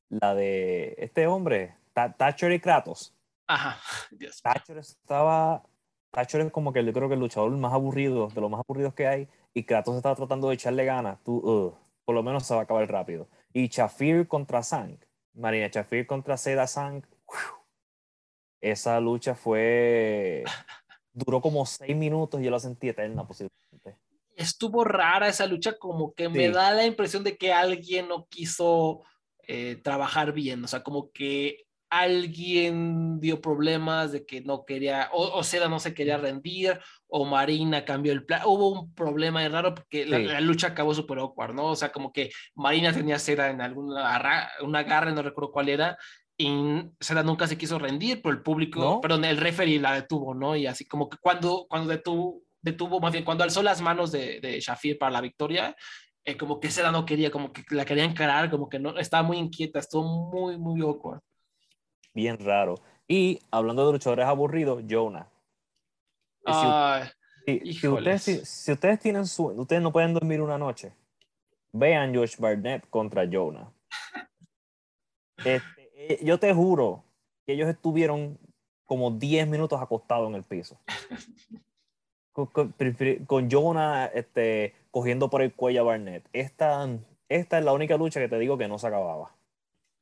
[0.09, 3.13] la de este hombre, Thatcher y Kratos.
[3.47, 3.77] Ajá.
[4.43, 5.63] Thatcher estaba,
[6.11, 8.93] Thatcher es como que yo creo que el luchador más aburrido, de los más aburridos
[8.93, 11.21] que hay, y Kratos estaba tratando de echarle ganas.
[11.23, 13.27] Tú, por lo menos se va a acabar rápido.
[13.55, 14.99] Y Chafir contra Sang,
[15.33, 17.01] Marina Chafir contra Seda Sang,
[18.59, 20.43] esa lucha fue,
[21.13, 23.97] duró como seis minutos y yo la sentí eterna posiblemente.
[24.35, 29.03] Estuvo rara esa lucha, como que me da la impresión de que alguien no quiso
[29.47, 31.64] eh, trabajar bien, o sea, como que
[31.99, 37.85] alguien dio problemas de que no quería, o, Seda no se quería rendir, o Marina
[37.85, 38.41] cambió el plan.
[38.45, 41.67] Hubo un problema raro porque la, lucha acabó súper awkward, ¿no?
[41.67, 44.19] O sea, como que Marina tenía Seda en alguna
[44.61, 45.97] un agarre, no recuerdo cuál era,
[46.37, 46.49] y
[46.99, 50.55] Seda nunca se quiso rendir, pero el público, perdón, el referee la detuvo, ¿no?
[50.55, 54.39] Y así como que cuando, cuando detuvo, detuvo, más bien, cuando alzó las manos de,
[54.41, 55.75] de Shafir para la victoria,
[56.25, 59.23] eh, como que Seda no quería, como que la quería encarar, como que no, estaba
[59.23, 61.21] muy inquieta, estuvo muy, muy awkward
[62.15, 62.79] bien raro.
[63.07, 65.29] Y hablando de luchadores aburridos, Jonah.
[67.45, 70.93] Si, ustedes, tienen su, ustedes no pueden dormir una noche,
[71.71, 73.71] vean Josh Barnett contra Jonah.
[75.43, 77.03] Este, eh, yo te juro
[77.45, 78.39] que ellos estuvieron
[78.85, 80.79] como 10 minutos acostados en el piso.
[82.31, 86.27] Con, Jonah este, cogiendo por el cuello a Barnett.
[86.31, 86.87] Esta,
[87.27, 89.35] esta es la única lucha que te digo que no se acababa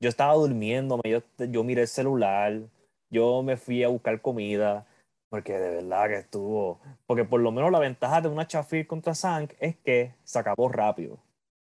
[0.04, 2.60] yo estaba durmiendo, yo, yo miré el celular,
[3.10, 4.86] yo me fui a buscar comida,
[5.30, 9.16] porque de verdad que estuvo, porque por lo menos la ventaja de una Chafir contra
[9.16, 11.24] Sank es que se acabó rápido.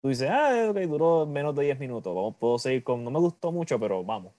[0.02, 3.20] Tú dices, ah, ok, duró menos de 10 minutos, vamos, puedo seguir con, no me
[3.20, 4.34] gustó mucho, pero vamos.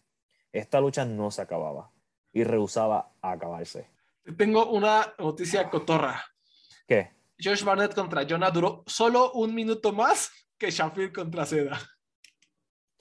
[0.51, 1.93] Esta lucha no se acababa
[2.33, 3.89] y rehusaba a acabarse.
[4.37, 6.25] Tengo una noticia cotorra.
[6.89, 7.13] ¿Qué?
[7.41, 11.79] Josh Barnett contra Jonah duró solo un minuto más que Shafir contra Seda.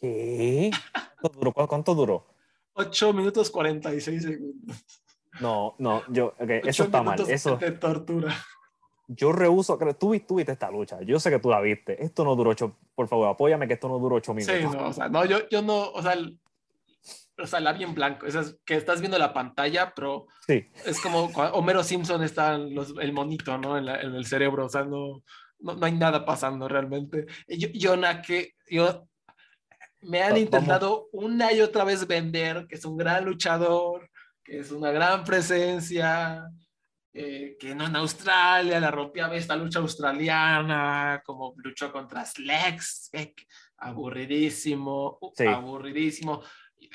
[0.05, 0.71] ¿Qué?
[1.19, 1.53] ¿Cuánto duró?
[1.67, 2.27] ¿Cuánto duró?
[2.73, 4.85] 8 minutos 46 segundos.
[5.41, 7.19] No, no, yo, okay, eso está mal.
[7.27, 8.33] Eso, de tortura.
[9.07, 12.01] yo rehuso, tú, tú viste esta lucha, yo sé que tú la viste.
[12.03, 14.55] Esto no duró ocho, por favor, apóyame que esto no duró ocho minutos.
[14.55, 16.39] Sí, no, o sea, no, yo, yo no, o sea, el-
[17.37, 20.65] o sea, la vi en blanco, esas que estás viendo la pantalla, pero Sí.
[20.85, 23.77] es como Homero Simpson está en los- el monito, ¿no?
[23.77, 25.21] En, la- en el cerebro, o sea, no,
[25.59, 27.25] no, no hay nada pasando realmente.
[27.49, 29.05] Yo, Jonah, que yo,
[30.07, 34.09] me han intentado una y otra vez vender que es un gran luchador,
[34.43, 36.43] que es una gran presencia,
[37.13, 43.09] eh, que no en Australia, la rompía esta lucha australiana, como luchó contra Slex,
[43.77, 45.45] aburridísimo, uh, Sí.
[45.47, 46.41] aburridísimo.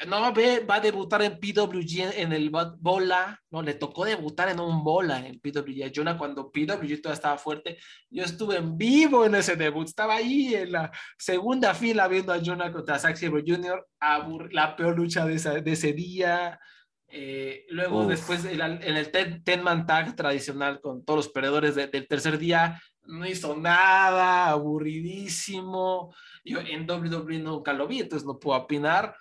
[0.06, 4.48] No, ve, va a debutar en PWG en el bo- bola, no, le tocó debutar
[4.48, 5.92] en un bola en PWG.
[5.94, 7.76] Jonah, cuando PWG todavía estaba fuerte,
[8.08, 12.40] yo estuve en vivo en ese debut, estaba ahí en la segunda fila viendo a
[12.42, 13.86] Jonah contra Zack Sabre Jr.,
[14.52, 16.58] la peor lucha de, esa- de ese día.
[17.12, 18.08] Eh, luego, Uf.
[18.08, 22.06] después, en el, el ten, ten man tag tradicional con todos los perdedores de- del
[22.06, 26.14] tercer día, no hizo nada, aburridísimo.
[26.44, 29.16] Yo en WWE nunca lo vi, entonces no puedo opinar.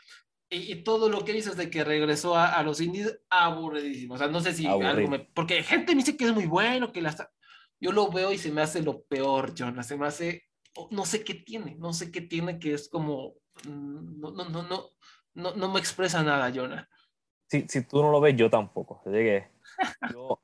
[0.50, 4.16] Y, y todo lo que dices de que regresó a, a los indies, aburridísimo.
[4.16, 4.90] O sea, no sé si Aburrido.
[4.92, 5.20] algo me.
[5.20, 7.32] Porque gente me dice que es muy bueno, que la está.
[7.80, 9.84] Yo lo veo y se me hace lo peor, Jonah.
[9.84, 10.44] Se me hace.
[10.92, 13.36] No sé qué tiene, no sé qué tiene que es como.
[13.66, 14.90] mm, No, no, no, no,
[15.36, 16.90] no, no me expresa nada, Jonah.
[17.48, 19.02] Si, si tú no lo ves, yo tampoco.
[19.04, 19.48] Que
[20.14, 20.42] yo,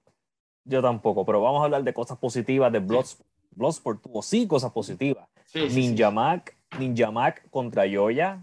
[0.65, 1.25] yo tampoco.
[1.25, 3.29] Pero vamos a hablar de cosas positivas de Bloodsport.
[3.51, 5.27] Bloodsport tuvo sí cosas positivas.
[5.45, 8.41] Sí, sí, Ninja Mac, Ninja Mac contra Yoya.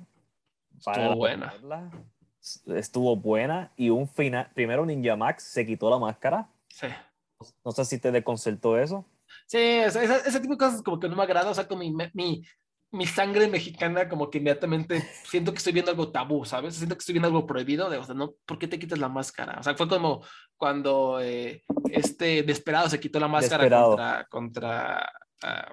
[0.85, 1.47] Para Estuvo buena.
[1.53, 1.91] verla,
[2.77, 3.73] Estuvo buena.
[3.77, 4.51] Y un final.
[4.55, 6.49] Primero Ninja Max se quitó la máscara.
[6.69, 6.89] Sí.
[7.65, 9.05] No sé si te desconcertó eso.
[9.47, 11.93] Sí, ese, ese- tipo de cosas como que no me agrada, o sea, con mi,
[12.15, 12.45] mi,
[12.91, 16.77] mi sangre mexicana como que inmediatamente siento que estoy viendo algo tabú, ¿sabes?
[16.77, 19.09] Siento que estoy viendo algo prohibido, de, o sea, no, ¿por qué te quitas la
[19.09, 19.59] máscara?
[19.59, 20.23] O sea, fue como
[20.57, 23.89] cuando eh, este Desperado se quitó la máscara Desperado.
[23.91, 25.73] contra, contra, ah,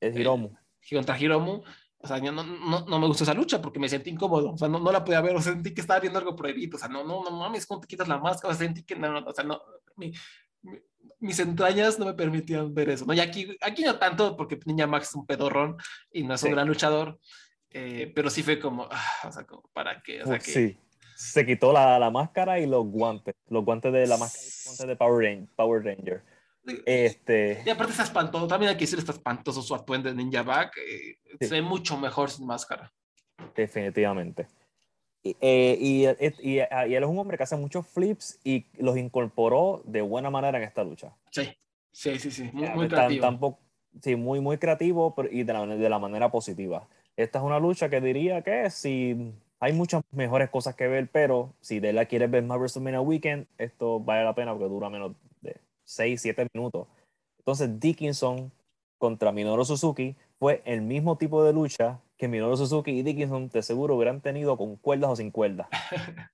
[0.00, 0.50] Es Hiromu.
[0.90, 1.62] contra Hiromu.
[2.04, 4.52] O sea, yo no, no, no me gustó esa lucha porque me sentí incómodo.
[4.52, 5.34] O sea, no, no la podía ver.
[5.34, 6.76] O sea, sentí que estaba viendo algo prohibido.
[6.76, 8.52] O sea, no, no, no mames, ¿cómo te quitas la máscara?
[8.52, 9.60] O sea, sentí que no, no, o sea, no.
[9.96, 10.12] Mi,
[10.62, 10.78] mi-
[11.20, 13.06] mis entrañas no me permitían ver eso.
[13.06, 13.14] ¿no?
[13.14, 15.76] Y aquí, aquí no tanto porque Niña Max es un pedorrón
[16.12, 16.52] y no es un Sí.
[16.54, 17.18] gran luchador.
[17.76, 20.22] eh, pero sí fue como, ah, o sea, como, ¿para qué?
[20.22, 20.78] O sea, que, Sí.
[21.16, 23.34] Se quitó la, la máscara y los guantes.
[23.48, 26.22] Los guantes de la máscara y los guantes de Power, Ran- Power Ranger.
[26.86, 27.62] Este.
[27.64, 28.46] Y aparte está espantoso.
[28.46, 30.76] También hay que decir, está espantoso su atuendo de Ninja Back.
[30.78, 31.46] eh, Sí.
[31.48, 32.92] Se ve mucho mejor sin máscara.
[33.56, 34.46] Definitivamente.
[35.22, 38.66] Y, eh, y, y- y- y él es un hombre que hace muchos flips y
[38.78, 41.12] los incorporó de buena manera en esta lucha.
[41.30, 41.48] Sí,
[41.92, 42.50] sí, sí, sí.
[42.52, 43.22] Muy, muy creativo.
[43.22, 43.58] tampoco-
[44.02, 46.86] sí, muy, muy creativo pero- y de la, de la manera positiva.
[47.16, 51.54] Esta es una lucha que diría que si hay muchas mejores cosas que ver, pero
[51.60, 55.12] si de la quieres ver más WrestleMania Weekend, esto vale la pena porque dura menos
[55.84, 56.86] 6, 7 minutos.
[57.38, 58.52] Entonces, Dickinson
[58.98, 63.62] contra Minoru Suzuki fue el mismo tipo de lucha que Minoru Suzuki y Dickinson de
[63.62, 65.68] seguro hubieran tenido con cuerdas o sin cuerdas.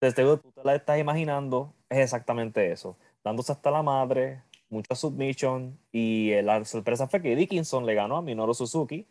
[0.00, 2.98] De seguro tú te la estás imaginando, es exactamente eso.
[3.24, 8.16] Dándose hasta la madre, mucha submission y eh, la sorpresa fue que Dickinson le ganó
[8.18, 9.06] a Minoru Suzuki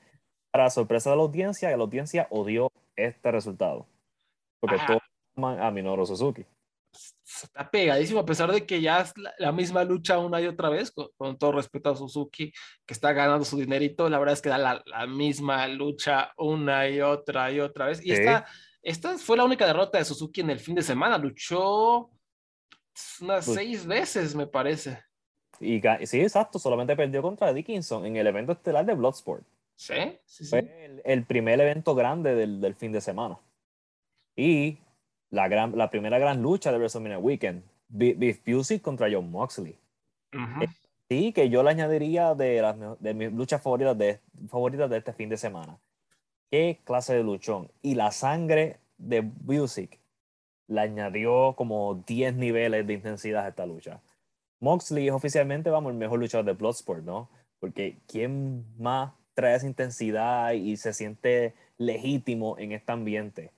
[0.51, 3.88] para sorpresa de la audiencia y la audiencia odió este resultado.
[4.59, 4.88] Porque Ajá.
[4.88, 5.01] todos
[5.35, 6.45] aman a Minoru Suzuki.
[7.25, 10.69] Está pegadísimo, a pesar de que ya es la, la misma lucha una y otra
[10.69, 12.51] vez, con, con todo respeto a Suzuki,
[12.85, 16.88] que está ganando su dinerito, la verdad es que da la, la misma lucha una
[16.88, 17.99] y otra y otra vez.
[18.01, 18.11] Y Sí.
[18.13, 18.45] esta,
[18.81, 22.11] esta fue la única derrota de Suzuki en el fin de semana, luchó
[23.21, 25.03] unas Pues- seis veces, me parece.
[25.59, 29.43] Y sí, exacto, solamente perdió contra Dickinson en el evento estelar de Bloodsport.
[29.77, 29.93] Sí,
[30.25, 30.49] sí, sí.
[30.49, 33.38] Fue el, el primer evento grande del, del fin de semana.
[34.35, 34.77] Y
[35.35, 39.77] la, gran, la primera gran lucha de WrestleMania Weekend, Be- Beef Busey contra John Moxley.
[40.33, 40.65] Ujú.
[41.09, 44.19] Sí, que yo le añadiría de, las, de mis luchas favoritas de,
[44.49, 45.77] favoritas de este fin de semana.
[46.49, 47.69] Qué clase de luchón.
[47.81, 49.89] Y la sangre de Busey
[50.67, 54.01] le añadió como 10 niveles de intensidad a esta lucha.
[54.61, 57.29] Moxley es oficialmente, vamos, el mejor luchador de Bloodsport, ¿no?
[57.59, 63.51] Porque ¿quién más trae esa intensidad y se siente legítimo en este ambiente?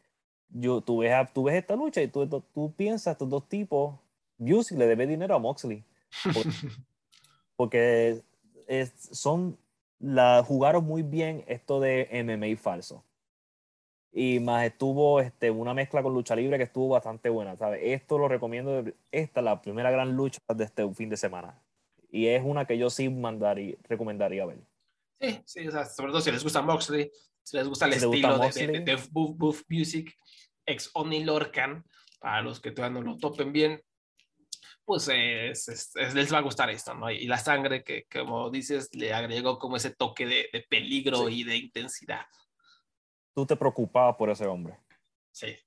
[0.50, 3.96] Yo, tú, ves, a- tú ves esta lucha y tú, tú piensas, estos dos tipos,
[4.38, 5.84] Busey le debe dinero a Moxley
[7.56, 8.22] porque
[8.68, 9.58] es- son
[10.00, 13.04] la, jugaron muy bien esto de MMA falso.
[14.12, 17.82] Y más estuvo este, una mezcla con lucha libre que estuvo bastante buena, ¿sabes?
[17.84, 18.84] Esto lo recomiendo.
[19.12, 21.62] Esta es la primera gran lucha de este fin de semana.
[22.10, 24.60] Y es una que yo sí mandaría, recomendaría ver.
[25.20, 27.12] Sí, sí, o sea, sobre todo si les gusta Moxley,
[27.44, 30.16] si les gusta el Si estilo gusta de, de, de Buff, Buff Music,
[30.68, 31.84] ex Oni Lorcan,
[32.20, 33.82] para los que todavía no lo topen bien,
[34.88, 37.12] pues les va a gustar esto, ¿no?
[37.12, 41.58] Y la sangre que, como dices, le agregó como ese toque de, peligro y de
[41.58, 42.26] intensidad.
[43.36, 44.80] Tú te preocupabas por ese hombre.
[45.32, 45.58] Sí.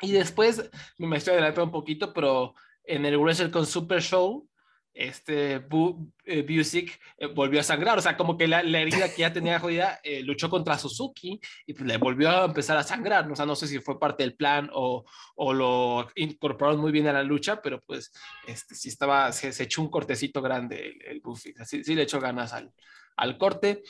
[0.00, 2.54] Y después, me estoy adelantando un poquito, pero
[2.84, 4.48] en el Wrestle con Super Show,
[4.94, 5.54] este
[6.24, 9.60] eh, Busick eh, volvió a sangrar, o sea, como que la, herida que ya tenía
[9.60, 13.46] jodida eh, luchó contra Suzuki y pues, le volvió a empezar a sangrar, o sea,
[13.46, 15.04] no sé si fue parte del plan o,
[15.36, 18.12] o lo incorporaron muy bien a la lucha, pero pues
[18.46, 21.22] este, sí estaba, se, echó un cortecito grande el, el
[21.58, 22.72] así, sí le echó ganas al,
[23.16, 23.82] al corte.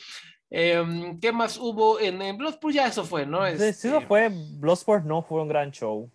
[0.49, 2.73] Em, ¿Qué más hubo en, en, Bloodsport?
[2.73, 3.45] Ya eso fue, ¿no?
[3.47, 4.29] Sí, sí, eso este fue.
[4.29, 6.11] Bloodsport no fue un gran show.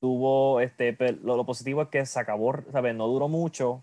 [0.00, 2.94] Tuvo, este, lo, lo positivo es que se acabó, ¿sabes?
[2.94, 3.82] No duró mucho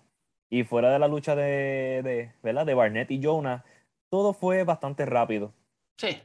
[0.53, 2.63] y fuera de la lucha de, de, ¿verdad?
[2.63, 3.65] de Barnett y Jonah,
[4.11, 5.51] todo fue bastante rápido.
[5.97, 6.15] Sí.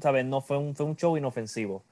[0.00, 0.24] ¿Sabes?
[0.24, 1.84] No fue un, fue un show inofensivo.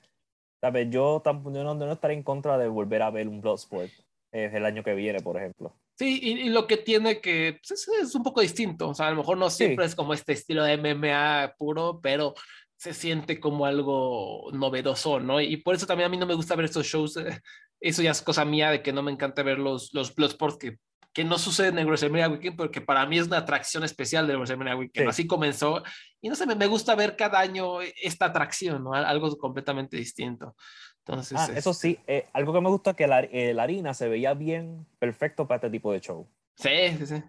[0.58, 0.88] ¿Sabes?
[0.88, 3.90] Yo, yo no, no estaré en contra de volver a ver un Bloodsport
[4.32, 5.74] eh, el año que viene, por ejemplo.
[5.98, 8.88] Sí, y, lo que tiene que pues, es, un poco distinto.
[8.88, 12.32] O sea, a lo mejor no siempre es como este estilo de MMA puro, pero
[12.74, 15.42] se siente como algo novedoso, ¿no?
[15.42, 17.18] Y por eso también a mí no me gusta ver estos shows.
[17.18, 17.38] Eh,
[17.80, 20.78] eso ya es cosa mía de que no me encanta ver los, los Bloodsports que
[21.16, 24.36] que no sucede en el WrestleMania Weekend, porque para mí es una atracción especial del
[24.36, 25.08] WrestleMania Weekend.
[25.08, 25.82] Así comenzó.
[26.20, 28.92] Y no sé, me, gusta ver cada año esta atracción, ¿no?
[28.92, 30.54] Algo completamente distinto.
[31.06, 33.94] Entonces, ah, eso sí, eh, algo que me gusta es que la, eh, la, harina
[33.94, 36.28] se veía bien perfecto para este tipo de show.
[36.54, 37.22] Sí, sí, sí.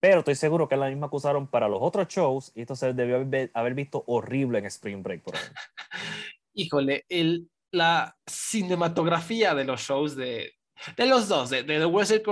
[0.00, 2.74] Pero estoy seguro que es la misma que usaron para los otros shows y esto
[2.74, 3.16] se debió
[3.52, 5.60] haber, visto horrible en Spring Break, por ejemplo.
[6.54, 10.54] Híjole, el, la cinematografía de los shows de,
[10.96, 12.22] de los dos, de, de The Wrestle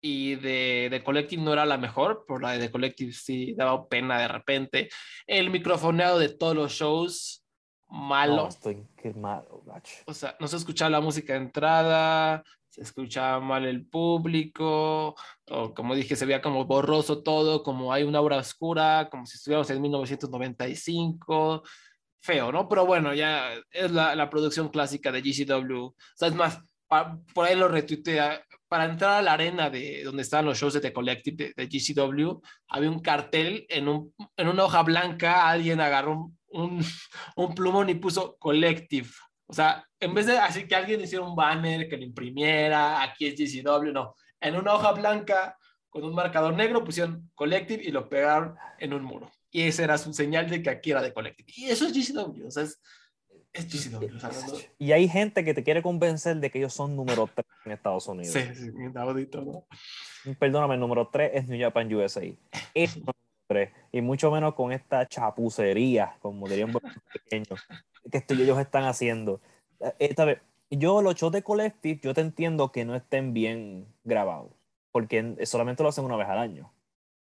[0.00, 3.86] y de, de, Collective no era la mejor, por la de The Collective sí daba
[3.88, 4.88] pena de repente.
[5.26, 7.44] El microfoneado de todos los shows,
[7.88, 8.36] malo.
[8.36, 9.62] No, estoy qué malo,
[10.06, 15.14] O sea, no se escuchaba la música de entrada, se escuchaba mal el público,
[15.48, 19.36] o como dije, se veía como borroso todo, como hay una obra oscura, como si
[19.36, 21.62] estuviéramos en 1995.
[22.22, 22.68] Feo, ¿no?
[22.68, 25.86] Pero bueno, ya es la, la producción clásica de GCW.
[25.86, 26.62] O sea, es más,
[27.34, 30.80] por ahí lo retuitea para entrar a la arena de donde estaban los shows de
[30.80, 36.30] The Collective de, GCW, había un cartel en, un, en, una hoja blanca, alguien agarró
[36.46, 36.84] un,
[37.34, 39.08] un, plumón y puso Collective.
[39.46, 43.26] O sea, en vez de así que alguien hiciera un banner, que lo imprimiera, aquí
[43.26, 44.14] es GCW, no.
[44.40, 45.56] En una hoja blanca
[45.88, 49.32] con un marcador negro pusieron Collective y lo pegaron en un muro.
[49.50, 51.52] Y esa era su señal de que aquí era de Collective.
[51.56, 52.46] Y eso es GCW.
[52.46, 52.80] O sea, es,
[54.78, 58.06] y hay gente que te quiere convencer de que ellos son número 3 en Estados
[58.06, 58.32] Unidos.
[58.32, 59.64] Sí, sí, inaudito, ¿no?
[60.38, 62.22] Perdóname, el número 3 es New Japan USA.
[62.74, 63.70] Es número 3.
[63.92, 66.72] Y mucho menos con esta chapucería, como dirían
[67.12, 67.60] pequeños,
[68.10, 69.40] que ellos están haciendo.
[69.80, 70.38] Eh, esta vez,
[70.70, 74.52] yo los shows de Collective, yo te entiendo que no estén bien grabados,
[74.92, 76.72] porque solamente lo hacen una vez al año.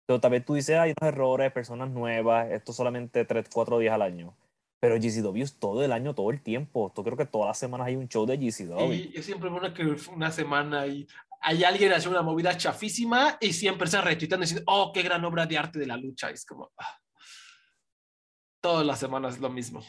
[0.07, 3.93] Pero tal vez tú dices, hay unos errores, personas nuevas, esto solamente 3, 4 días
[3.93, 4.35] al año
[4.81, 6.93] pero GCW es todo el año, todo el tiempo.
[6.97, 8.93] Yo creo que todas las semanas hay un show de GCW.
[8.93, 11.07] Y yo siempre veo que una semana y
[11.41, 15.47] hay alguien hace una movida chafísima y siempre se retuitan diciendo, oh, qué gran obra
[15.47, 16.31] de arte de la lucha.
[16.31, 16.99] es como, ah.
[18.61, 19.83] todas las semanas es lo mismo.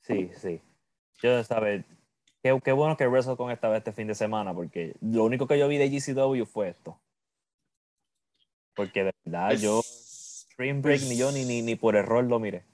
[0.00, 0.60] Sí, sí.
[1.22, 1.84] Yo, ¿sabes?
[2.42, 5.58] Qué, qué bueno que con esta vez este fin de semana, porque lo único que
[5.58, 7.00] yo vi de GCW fue esto.
[8.74, 12.38] Porque de verdad, pues, yo, Spring Break, ni yo ni, ni, ni por error lo
[12.38, 12.64] miré.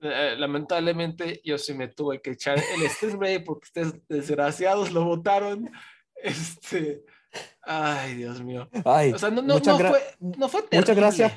[0.00, 5.04] Eh, lamentablemente yo sí me tuve que echar el Spring Break porque ustedes desgraciados lo
[5.04, 5.70] votaron.
[6.20, 7.04] Este,
[7.62, 8.68] ay, Dios mío.
[8.72, 11.32] o sea, no, no, no fue, no fue Muchas gracias.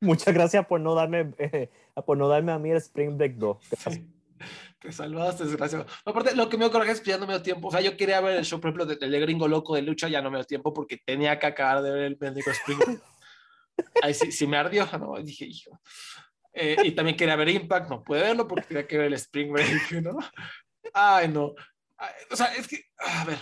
[0.00, 1.70] Muchas gracias por no darme, eh,
[2.06, 3.56] por no darme a mí el Spring Break 2.
[4.80, 5.86] Te salvaste, desgraciado.
[6.04, 7.68] Aparte, lo que me dio es que ya no me dio tiempo.
[7.68, 10.08] O sea, yo quería ver el show, por ejemplo, del de gringo loco de lucha,
[10.08, 13.02] ya no me dio tiempo porque tenía que acabar de ver el médico Spring Break.
[14.02, 15.22] Ahí sí, sí me ardió, ¿no?
[15.22, 15.78] Dije, hijo.
[16.52, 19.52] Eh, y también quería ver Impact, no puede verlo porque tenía que ver el Spring
[19.52, 20.18] Break, ¿no?
[20.92, 21.54] Ay, no.
[22.30, 23.38] o sea, es que, a ver,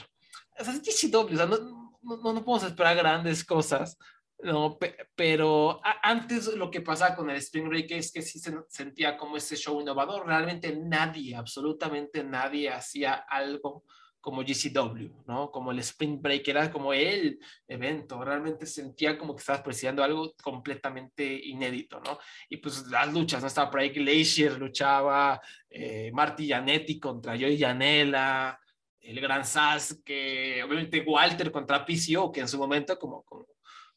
[0.58, 1.58] o sea, es o sea, no,
[2.02, 3.98] no, no, podemos esperar grandes cosas,
[4.42, 4.78] ¿no?
[5.14, 9.36] pero antes lo que pasaba con el Spring Break es que sí se sentía como
[9.36, 10.26] ese show innovador.
[10.26, 13.84] Realmente nadie, absolutamente nadie hacía algo
[14.20, 15.50] como GCW, ¿no?
[15.50, 20.34] Como el Spring Break, era como el evento, realmente sentía como que estabas presidiendo algo
[20.42, 22.18] completamente inédito, ¿no?
[22.48, 23.48] Y pues las luchas, ¿no?
[23.48, 28.60] Estaba por ahí Glacier, luchaba eh, Marty Janetti contra Joey Janela,
[29.00, 33.46] el Gran Sass, que obviamente Walter contra PCO, que en su momento, como, como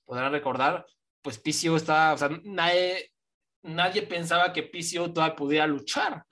[0.06, 0.86] podrán recordar,
[1.22, 3.12] pues PCO estaba, o sea, nadie,
[3.62, 6.24] nadie pensaba que PCO todavía pudiera luchar,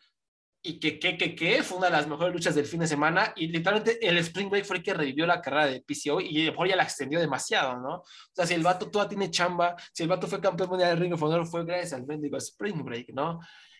[0.63, 3.33] y que, que, que, que fue una de las mejores luchas del fin de semana
[3.35, 6.67] y literalmente el Spring Break fue el que revivió la carrera de PCO y mejor
[6.67, 7.95] ya la extendió demasiado, ¿no?
[7.95, 11.01] O sea, si el vato todavía tiene chamba, si el vato fue campeón mundial de
[11.01, 13.39] Ring of Honor fue gracias al mendigo Spring Break, ¿no?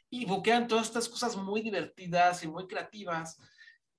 [0.10, 3.38] Y buquean todas estas cosas muy divertidas y muy creativas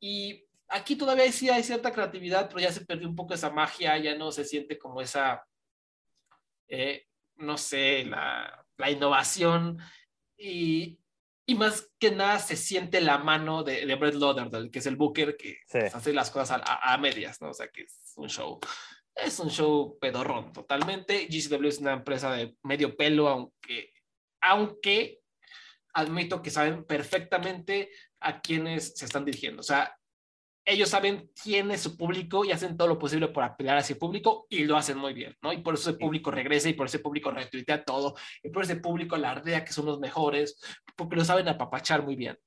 [0.01, 3.97] y aquí todavía sí hay cierta creatividad, pero ya se perdió un poco esa magia,
[3.99, 5.47] ya no se siente como esa,
[6.67, 7.07] eh,
[7.37, 9.79] no sé, la, la innovación
[10.37, 10.99] y,
[11.53, 14.97] y más que nada se siente la mano de, de Brett Lauderdale, que es el
[14.97, 15.79] booker que Sí.
[15.79, 17.51] hace las cosas a, a medias, ¿no?
[17.51, 18.59] O sea, que es un show.
[19.15, 21.27] Es un show pedorrón totalmente.
[21.29, 23.93] GCW es una empresa de medio pelo, aunque,
[24.41, 25.21] aunque
[25.95, 27.91] admito que saben perfectamente
[28.21, 29.61] a quienes se están dirigiendo.
[29.61, 29.95] O sea,
[30.65, 33.97] ellos saben quién es su público y hacen todo lo posible por apelar a ese
[33.97, 35.53] público y lo hacen muy bien, ¿no?
[35.53, 38.77] Y por eso ese público regresa y por ese público retuitea todo y por ese
[38.77, 40.61] público alardea que son los mejores,
[40.97, 42.39] porque lo saben apapachar muy bien.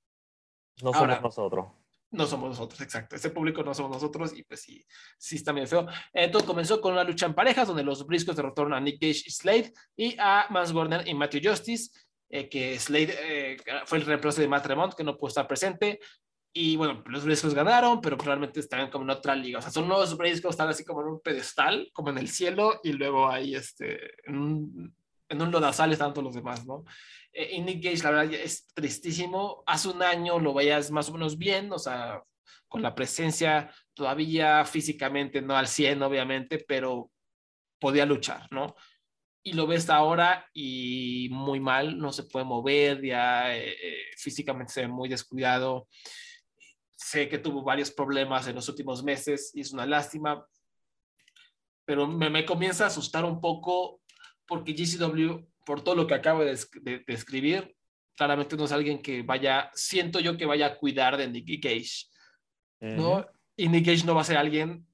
[0.82, 1.66] No somos Ahora- nosotros.
[2.11, 3.18] No somos nosotros, exacto.
[3.18, 4.86] Ese público no somos nosotros y pues sí,
[5.18, 5.88] sí está medio feo.
[6.13, 9.24] Eh, todo comenzó con una lucha en parejas donde los Briscoes derrotaron a Nick Gage
[9.26, 11.91] y Slade y a Mans Warner y Matthew Justice,
[12.30, 15.99] eh, que Slade eh, fue el reemplazo de Matt Tremont, que no pudo estar presente.
[16.58, 19.60] Y bueno, los Briscoes ganaron, pero realmente están como en otra liga.
[19.60, 22.80] O sea, son los Briscoes, están así como en un pedestal, como en el cielo,
[22.82, 24.95] y luego ahí este, en un,
[25.28, 26.86] en un lodazal están todos los demás, ¿no?
[27.34, 29.64] Eh, y Nick Gage, la verdad, es tristísimo.
[29.68, 32.24] Hace un año lo veías más o menos bien, o sea,
[32.70, 37.12] con la presencia todavía físicamente, no al 100, obviamente, pero
[37.82, 38.78] podía luchar, ¿no?
[39.43, 44.72] Y lo ves ahora y muy mal, no se puede mover, ya eh, eh, físicamente
[44.72, 45.89] se ve muy descuidado.
[46.96, 50.46] Sé que tuvo varios problemas en los últimos meses y es una lástima,
[51.86, 54.02] pero me, me comienza a asustar un poco
[54.48, 57.76] porque GCW, por todo lo que acabo de, de- de escribir,
[58.16, 62.06] claramente no es alguien que vaya, siento yo que vaya a cuidar de Nicky Cage,
[62.80, 63.18] ¿no?
[63.20, 63.26] Ujú.
[63.58, 64.86] Y Nick Cage no va a ser alguien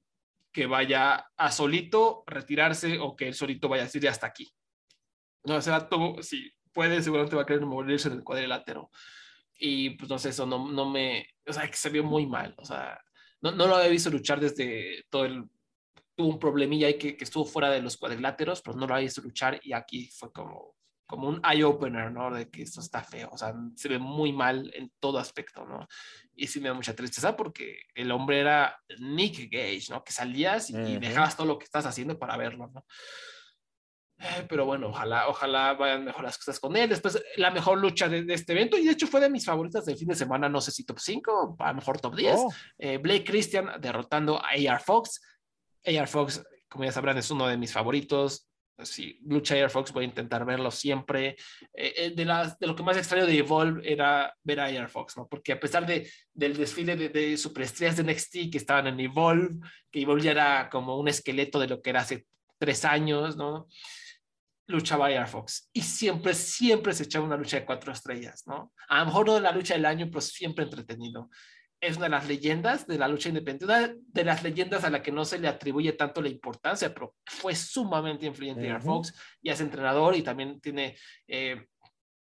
[0.52, 4.52] que vaya a solito retirarse o que él solito vaya a decir "Ya hasta aquí.
[5.44, 8.90] No, o sea, tú, si puede, seguramente va a querer morirse en el cuadrilátero.
[9.64, 12.52] Y pues no sé, eso no, no me, o sea, que se vio muy mal,
[12.58, 13.00] o sea,
[13.40, 15.44] no, no lo había visto luchar desde todo el,
[16.16, 19.04] tuvo un problemilla ahí que, que estuvo fuera de los cuadriláteros, pero no lo había
[19.04, 20.74] visto luchar y aquí fue como,
[21.06, 22.34] como un eye-opener, ¿no?
[22.34, 25.86] De que esto está feo, o sea, se ve muy mal en todo aspecto, ¿no?
[26.34, 30.02] Y sí me da mucha tristeza porque el hombre era Nick Gage, ¿no?
[30.02, 31.00] Que salías y, y Ujú.
[31.02, 32.84] dejabas todo lo que estás haciendo para verlo, ¿no?
[34.48, 36.88] Pero bueno, ojalá, ojalá vayan mejor las cosas con él.
[36.88, 39.84] Después, la mejor lucha de, de este evento, y de hecho fue de mis favoritas
[39.84, 42.34] del fin de semana, no sé si top 5, a lo mejor top 10.
[42.36, 45.20] Oh, Eh, Blake Christian derrotando a AR Fox.
[45.84, 48.48] AR Fox, como ya sabrán, es uno de mis favoritos.
[48.78, 51.36] Si lucha AR Fox, voy a intentar verlo siempre.
[51.74, 54.88] Eh, eh, de, las, de lo que más extraño de Evolve era ver a AR
[54.88, 55.28] Fox, ¿no?
[55.28, 59.58] Porque a pesar de, del desfile de, de superestrellas de NXT que estaban en Evolve,
[59.90, 62.26] que Evolve ya era como un esqueleto de lo que era hace
[62.58, 63.68] tres años, ¿no?
[64.68, 68.72] Luchaba AR Fox y siempre, siempre se echaba una lucha de cuatro estrellas, ¿no?
[68.88, 71.28] A lo mejor no la lucha del año, pero siempre entretenido
[71.82, 75.02] es una de las leyendas de la lucha independiente, una de las leyendas a la
[75.02, 78.80] que no se le atribuye tanto la importancia, pero fue sumamente influyente uh -huh.
[78.80, 80.96] Fox y es entrenador y también tiene
[81.26, 81.66] eh,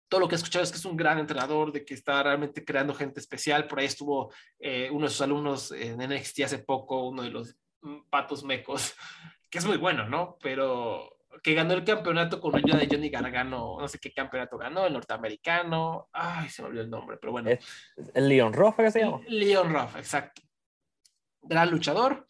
[0.08, 2.64] todo lo que he escuchado es que es un gran entrenador, de que está realmente
[2.64, 3.68] creando gente especial.
[3.68, 7.58] Por ahí estuvo eh, uno de sus alumnos en NXT hace poco, uno de los
[8.12, 8.94] patos mecos,
[9.50, 10.38] que es muy bueno, ¿no?
[10.40, 14.86] Pero que ganó el campeonato con ayuda de Johnny Gargano, no sé qué campeonato ganó,
[14.86, 17.50] el norteamericano, ay, se me olvidó el nombre, pero bueno.
[17.50, 17.60] ¿Es
[18.14, 19.22] el Leon Ruff que se llama?
[19.28, 20.42] Leon Ruff, exacto.
[21.42, 22.28] Gran luchador,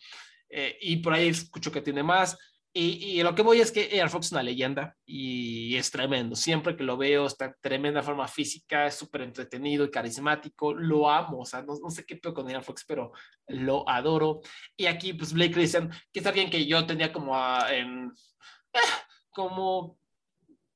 [0.50, 2.38] eh, y por ahí escucho que tiene más,
[2.76, 6.36] y, y, lo que voy es que Air Fox es una leyenda, y es tremendo,
[6.36, 11.08] siempre que lo veo está en tremenda forma física, es súper entretenido y carismático, lo
[11.08, 13.12] amo, o sea, no, no sé qué peor con Air Fox, pero
[13.48, 14.42] lo adoro,
[14.76, 18.12] y aquí pues Blake Christian, que es alguien que yo tenía como a, en
[19.32, 19.98] como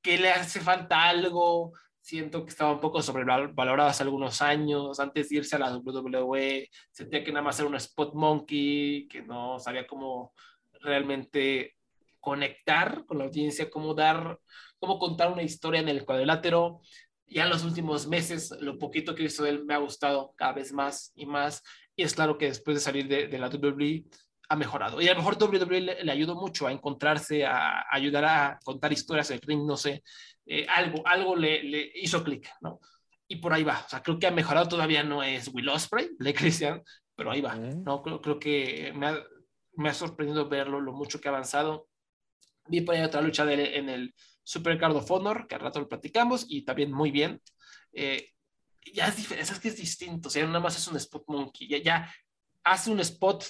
[0.02, 1.74] que le hace falta algo.
[2.00, 5.00] Siento que estaba un poco sobrevalorado hace algunos años.
[5.00, 9.22] Antes de irse a la WWE, sentía que nada más era un spot monkey, que
[9.22, 10.34] no sabía cómo
[10.80, 11.76] realmente
[12.20, 14.40] conectar con la audiencia, cómo dar,
[14.80, 16.82] cómo contar una historia en el cuadrilátero.
[17.26, 20.72] Ya en los últimos meses, lo poquito que de él me ha gustado cada vez
[20.72, 21.62] más y más.
[21.98, 24.06] Y es claro que después de salir de, de la WWE,
[24.50, 25.02] ha mejorado.
[25.02, 28.60] Y a lo mejor WWE le, le ayudó mucho a encontrarse, a, a, ayudar a
[28.64, 30.04] contar historias del ring, no sé,
[30.46, 32.80] eh, algo, algo le, le hizo clic, ¿no?
[33.28, 33.84] Y por ahí va.
[33.86, 36.82] O sea, creo que ha mejorado, todavía no es Will Ospreay, Blake Christian,
[37.16, 37.56] pero ahí va.
[37.56, 38.02] ¿no?
[38.02, 39.24] Creo, creo que me ha,
[39.74, 41.90] me ha, sorprendido verlo, lo mucho que ha avanzado.
[42.68, 45.90] Vi por ahí otra lucha de en el Supercard of Honor, que al rato lo
[45.90, 47.42] platicamos, y también muy bien.
[47.92, 48.30] Eh,
[48.94, 51.68] ya es diferente, es que es distinto, o sea, nada más es un spot monkey,
[51.68, 52.14] ya, ya
[52.64, 53.44] hace un spot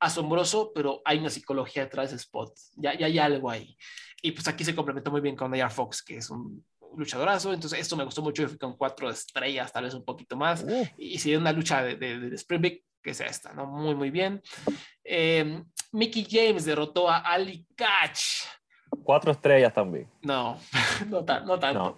[0.00, 3.76] asombroso, pero hay una psicología detrás de spot, ya, ya hay algo ahí.
[4.22, 6.64] Y pues aquí se complementó muy bien con Air Fox, que es un
[6.96, 10.36] luchadorazo, entonces esto me gustó mucho, yo fui con cuatro estrellas, tal vez un poquito
[10.36, 13.52] más, Uh, y, y si una lucha de, de, de Spring Break, que es esta,
[13.52, 13.66] ¿no?
[13.66, 14.40] Muy, muy bien.
[15.02, 18.46] Eh, Mickey James derrotó a Ali Catch.
[19.04, 20.08] cuatro estrellas también.
[20.22, 20.58] No,
[21.08, 21.78] no, tan- no tanto.
[21.80, 21.96] No.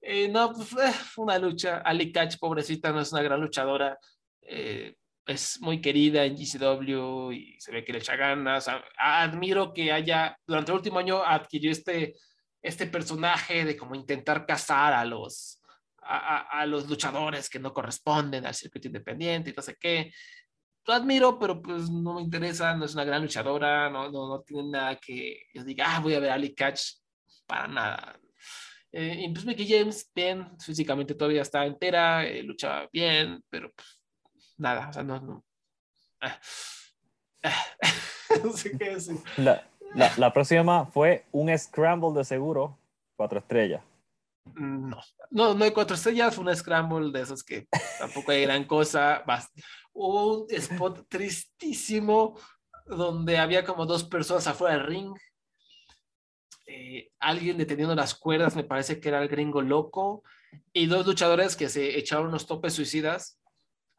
[0.00, 1.78] Eh, no, pues, eh, una lucha.
[1.78, 3.98] Ali Catch, pobrecita, no es una gran luchadora.
[4.42, 4.96] Eh,
[5.26, 8.66] es muy querida en GCW y se ve que le echa ganas.
[8.96, 12.14] Admiro que haya, durante el último año adquirió este,
[12.60, 15.60] este personaje de como intentar cazar a los,
[16.02, 20.12] a- a los luchadores que no corresponden al circuito independiente y no sé qué.
[20.86, 24.40] Lo admiro, pero pues no me interesa, no es una gran luchadora, no, no, no
[24.42, 26.80] tiene nada que yo diga, ah, voy a ver a Ali Catch,
[27.46, 28.18] para nada.
[28.90, 34.01] Eh, y pues Mickey James, bien, físicamente todavía está entera, eh, lucha bien, pero pues,
[34.62, 35.44] nada, o sea, no, no.
[38.42, 39.18] No sé qué decir.
[39.36, 42.78] La, la, la próxima fue un Scramble de seguro,
[43.14, 43.82] cuatro estrellas.
[44.54, 45.00] No,
[45.30, 49.24] no, no hay cuatro estrellas, fue una scramble de esos que tampoco hay gran cosa.
[49.92, 52.36] Hubo un spot tristísimo
[52.86, 55.14] donde había como dos personas afuera del ring.
[56.66, 60.24] Eh, alguien deteniendo las cuerdas, me parece que era el gringo loco,
[60.72, 63.38] y dos luchadores que se echaron unos topes suicidas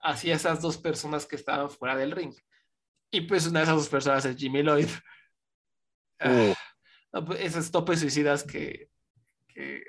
[0.03, 2.33] hacia esas dos personas que estaban fuera del ring.
[3.11, 4.87] Y pues una de esas dos personas es Jimmy Lloyd.
[6.19, 6.53] Ah, Uh,
[7.11, 8.89] no, pues, esos topes suicidas que,
[9.47, 9.83] que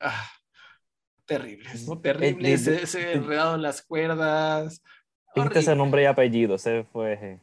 [0.00, 0.28] ah,
[1.24, 2.00] terribles, ¿no?
[2.00, 4.82] terribles, eh, se, se enredado en las cuerdas.
[5.34, 7.12] Dijiste ese nombre y apellido, ese fue.
[7.14, 7.40] eh,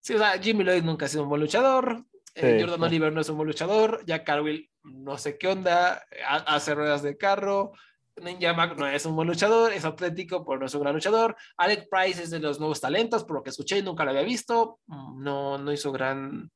[0.00, 2.04] Sí, o sea, Jimmy Lloyd nunca ha sido un buen luchador.
[2.34, 2.60] eh, Sí.
[2.62, 4.02] Jordan Oliver no es un buen luchador.
[4.06, 6.04] Jack Carville no sé qué onda.
[6.26, 7.72] ha- Hace ruedas de carro.
[8.20, 9.72] Ninja Mac no es un buen luchador.
[9.72, 11.36] Es atlético, pero no es un gran luchador.
[11.56, 14.22] Alec Price es de los nuevos talentos, por lo que escuché y nunca lo había
[14.22, 14.80] visto.
[14.86, 16.50] Mm, No, no hizo gran.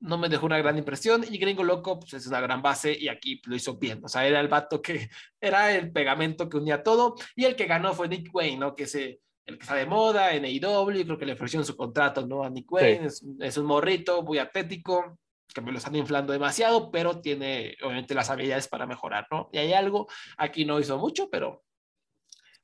[0.00, 1.24] No me dejó una gran impresión.
[1.28, 4.00] Y Gringo Loco, pues es una gran base y aquí lo hizo bien.
[4.04, 5.08] O sea, era el vato que
[5.40, 7.14] era el pegamento que unía todo.
[7.34, 8.74] Y el que ganó fue Nick Wayne, ¿no?
[8.74, 12.26] Que se el que está de moda en AEW, creo que le ofrecieron su contrato,
[12.26, 12.44] ¿no?
[12.44, 15.18] A Nick Wayne, es, es un morrito muy atlético,
[15.54, 19.48] que me lo están inflando demasiado, pero tiene obviamente las habilidades para mejorar, ¿no?
[19.52, 21.64] Y hay algo, aquí no hizo mucho, pero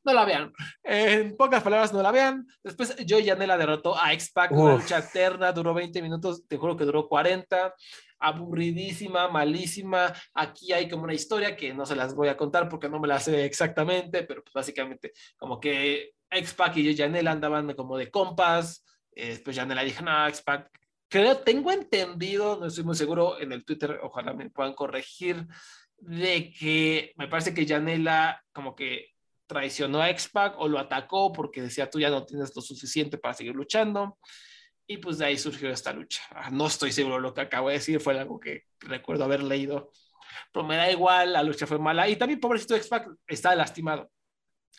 [0.04, 0.52] no la vean.
[0.82, 2.46] En pocas palabras, no la vean.
[2.62, 6.84] Después, Joey Janela derrotó a X-Pac, una lucha eterna, duró 20 minutos, te juro que
[6.84, 7.74] duró 40,
[8.18, 10.12] aburridísima, malísima.
[10.34, 13.08] Aquí hay como una historia que no se las voy a contar porque no me
[13.08, 18.84] la sé exactamente, pero pues básicamente como que X-Pac y Janela andaban como de compas.
[19.12, 20.70] Eh, después Janela dijo, no, X-Pac,
[21.14, 25.46] creo, tengo entendido, no estoy muy seguro, en el Twitter, ojalá me puedan corregir,
[25.96, 29.10] de que me parece que Janela como que
[29.46, 33.32] traicionó a X-Pac o lo atacó porque decía tú ya no tienes lo suficiente para
[33.32, 34.18] seguir luchando.
[34.88, 36.20] Y pues de ahí surgió esta lucha.
[36.30, 39.92] Ah, No estoy seguro lo que acabo de decir, fue algo que recuerdo haber leído.
[40.52, 42.08] Pero me da igual, la lucha fue mala.
[42.08, 44.10] Y también, pobrecito X-Pac, estaba lastimado.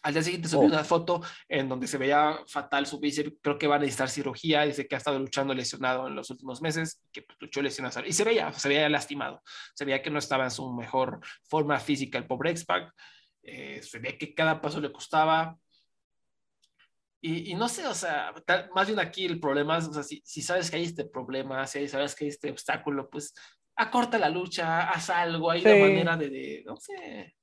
[0.04, 0.72] Al día siguiente subió Oh.
[0.72, 3.34] una foto en donde se veía fatal su bíceps.
[3.42, 4.62] Creo que va a necesitar cirugía.
[4.64, 8.06] Dice que ha estado luchando lesionado en los últimos meses, que pues, luchó lesionado.
[8.06, 9.42] Y se veía, se veía lastimado.
[9.74, 11.20] Se veía que no estaba en su mejor
[11.50, 12.94] forma física el pobre X-Pac.
[13.44, 15.58] Eh, se veía que cada paso le costaba.
[17.22, 20.04] Y, y no sé, o sea, tal- más bien aquí el problema es, o sea,
[20.04, 23.34] si, si sabes que hay este problema, si sabes que hay este obstáculo, pues
[23.76, 25.80] acorta la lucha, haz algo, hay una Sí.
[25.82, 27.36] manera de, de, no sé,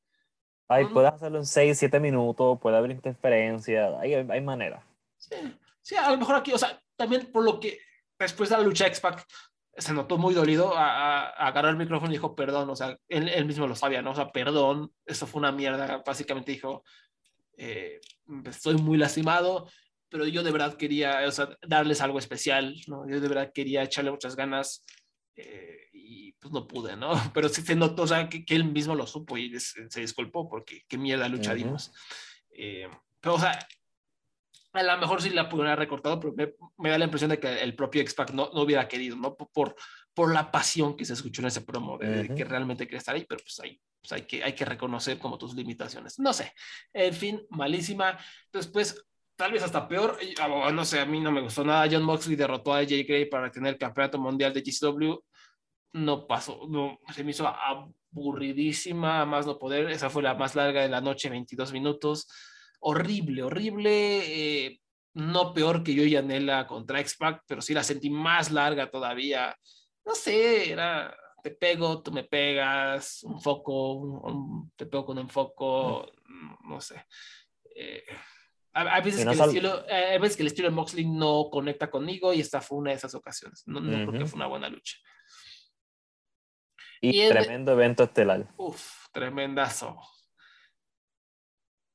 [0.72, 4.84] Ay, No, puedes hacerlo en 6, 7 minutos, puede haber interferencia, hay, hay manera.
[5.16, 5.36] Sí,
[5.80, 7.78] sí, a lo mejor aquí, o sea, también por lo que
[8.18, 9.24] después de la lucha X-Pac
[9.76, 10.86] se notó muy dolido, a,
[11.24, 14.10] a- agarró el micrófono y dijo perdón, o sea, él, él mismo lo sabía, ¿no?
[14.10, 16.84] O sea, perdón, eso fue una mierda, básicamente dijo,
[17.56, 18.00] eh,
[18.44, 19.68] estoy muy lastimado,
[20.08, 23.08] pero yo de verdad quería, o sea, darles algo especial, ¿no?
[23.08, 24.84] Yo de verdad quería echarle muchas ganas
[25.36, 27.12] eh, y pues no pude, ¿no?
[27.34, 30.00] Pero sí se notó, o sea, que, que él mismo lo supo y des- se
[30.00, 31.92] disculpó porque qué mierda lucha dimos.
[32.50, 32.88] Eh,
[33.20, 33.58] pero, o sea,
[34.74, 37.38] a lo mejor sí la pudieron haber recortado, pero me, me da la impresión de
[37.38, 39.36] que el propio X-Pac no, no hubiera querido, ¿no?
[39.36, 39.76] Por, por,
[40.14, 43.24] por la pasión que se escuchó en ese promo, de, que realmente quería estar ahí,
[43.28, 46.18] pero pues ahí pues hay, que, hay que reconocer como tus limitaciones.
[46.18, 46.52] No sé,
[46.92, 48.18] en fin, malísima.
[48.52, 49.04] Después,
[49.36, 51.88] tal vez hasta peor, ah, no sé, a mí no me gustó nada.
[51.90, 55.14] John Moxley derrotó a AJ Gray para tener el campeonato mundial de GCW.
[55.94, 59.90] No pasó, no, se me hizo aburridísima, más no poder.
[59.90, 62.28] Esa fue la más larga de la noche, 22 minutos.
[62.80, 64.66] Horrible, horrible.
[64.66, 64.78] eh,
[65.14, 69.54] no peor que yo y Anela contra X-Pac, pero sí la sentí más larga todavía.
[70.06, 75.18] No sé, era te pego, tú me pegas, un foco, un- un- te pego con
[75.18, 76.10] un foco,
[76.64, 77.04] no sé.
[77.76, 78.04] Eh,
[78.72, 82.32] hay, veces que el estilo, hay veces que el estilo de Moxley no conecta conmigo
[82.32, 83.62] y esta fue una de esas ocasiones.
[83.66, 84.96] No, no creo que fue una buena lucha.
[87.00, 88.48] Y, tremendo evento estelar.
[88.56, 90.00] Uf, tremendazo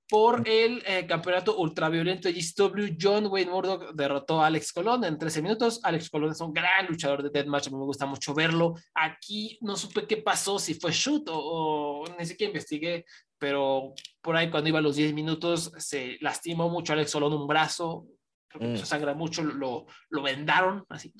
[0.10, 5.42] por el eh, campeonato ultraviolento GCW, John Wayne Murdoch derrotó a Alex Colón en 13
[5.42, 5.80] minutos.
[5.84, 8.76] Alex Colón es un gran luchador de deathmatch, me gusta mucho verlo.
[8.94, 13.06] Aquí no supe qué pasó, si fue shoot o, ni siquiera investigué,
[13.38, 17.34] pero por ahí cuando iba a los 10 minutos se lastimó mucho a Alex Colón
[17.34, 18.08] un brazo,
[18.48, 18.86] creo que mm.
[18.86, 21.12] sangra mucho, lo, lo vendaron así,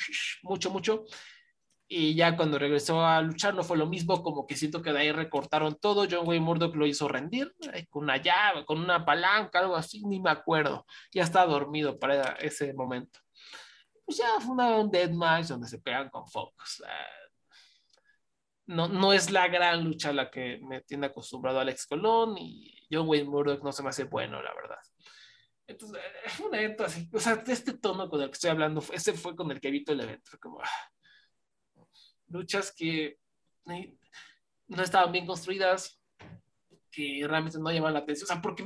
[0.44, 1.04] mucho, mucho
[1.90, 5.00] y ya cuando regresó a luchar no fue lo mismo, como que siento que de
[5.00, 9.06] ahí recortaron todo, John Wayne Murdoch lo hizo rendir eh, con una llave, con una
[9.06, 13.20] palanca, algo así, ni me acuerdo, ya estaba dormido para ese momento.
[14.06, 16.84] Pues ya fue una, un deathmatch donde se pegan con focos.
[18.66, 22.86] No, no es la gran lucha a la que me tiene acostumbrado Alex Colón y
[22.92, 24.80] John Wayne Murdoch no se me hace bueno, la verdad.
[25.68, 28.82] Entonces, es un evento así, o sea, de este tono con el que estoy hablando,
[28.94, 30.90] ese fue con el que evito el evento, como, ah,
[32.30, 33.18] luchas que
[34.68, 36.02] no estaban bien construidas,
[36.92, 38.26] que realmente no llaman la atención.
[38.26, 38.64] O sea, porque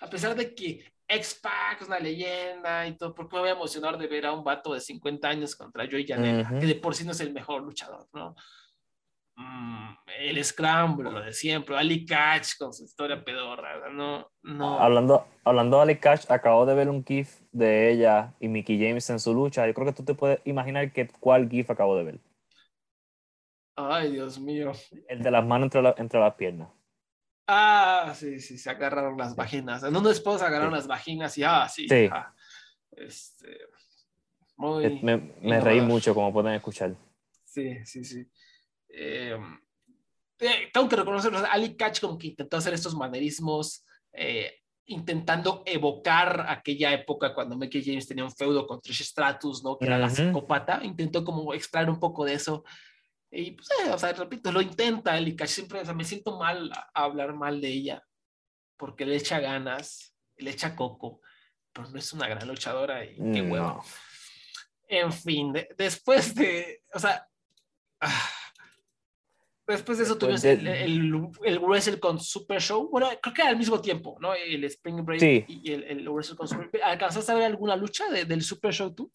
[0.00, 3.54] a pesar de que X-Pac es una leyenda y todo, ¿por qué me voy a
[3.54, 6.94] emocionar de ver a un vato de 50 años contra Joey Janela, que de por
[6.94, 8.34] sí no es el mejor luchador, ¿no?
[9.36, 14.78] Mm, el Scramble, lo de siempre, Ali Catch con su historia pedorra, no, no.
[14.78, 19.08] Hablando, hablando de Ali Catch, acabo de ver un GIF de ella y Mickey James
[19.10, 19.66] en su lucha.
[19.66, 22.20] Yo creo que tú te puedes imaginar que, cuál GIF acabo de ver.
[23.88, 24.72] Ay, Dios mío.
[25.08, 26.68] El de las manos entre, entre las piernas.
[27.46, 29.82] Ah, sí, sí, se agarraron las vaginas.
[29.82, 31.88] En un esposo agarraron las vaginas y ah, sí.
[31.88, 32.08] sí.
[32.92, 33.58] este,
[34.56, 36.94] muy me, me reí mucho, como pueden escuchar.
[37.44, 38.24] Sí, sí, sí.
[38.88, 39.58] Em,
[40.38, 41.40] eh, tengo que reconocerlo.
[41.50, 47.82] Ali Catch como que intentó hacer estos manerismos, eh, intentando evocar aquella época cuando Mickey
[47.84, 49.76] James tenía un feudo con Trish Stratus, ¿no?
[49.76, 50.80] Que era la psicópata.
[50.84, 52.64] Intentó como extraer un poco de eso
[53.30, 56.70] y pues, eh, o sea, repito, lo intenta el siempre, o sea, me siento mal
[56.72, 58.04] a hablar mal de ella,
[58.76, 61.20] porque le echa ganas, le echa coco,
[61.72, 63.84] pero no es una gran luchadora y qué huevo.
[64.88, 67.24] En fin, después de, o sea,
[68.00, 68.30] ah,
[69.68, 73.56] después de eso tuvimos el, el, el, Wrestle con Super Show, bueno, creo que al
[73.56, 74.34] mismo tiempo, ¿no?
[74.34, 78.42] El Spring Break y el, el, Wrestle con Super ¿Alcanzaste a ver alguna lucha del
[78.42, 79.12] Super Show tú?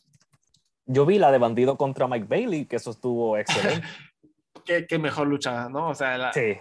[0.85, 3.87] Yo vi la de Bandido contra Mike Bailey, que eso estuvo excelente.
[4.87, 5.89] qué, mejor lucha, ¿no?
[5.89, 6.57] O sea, sí.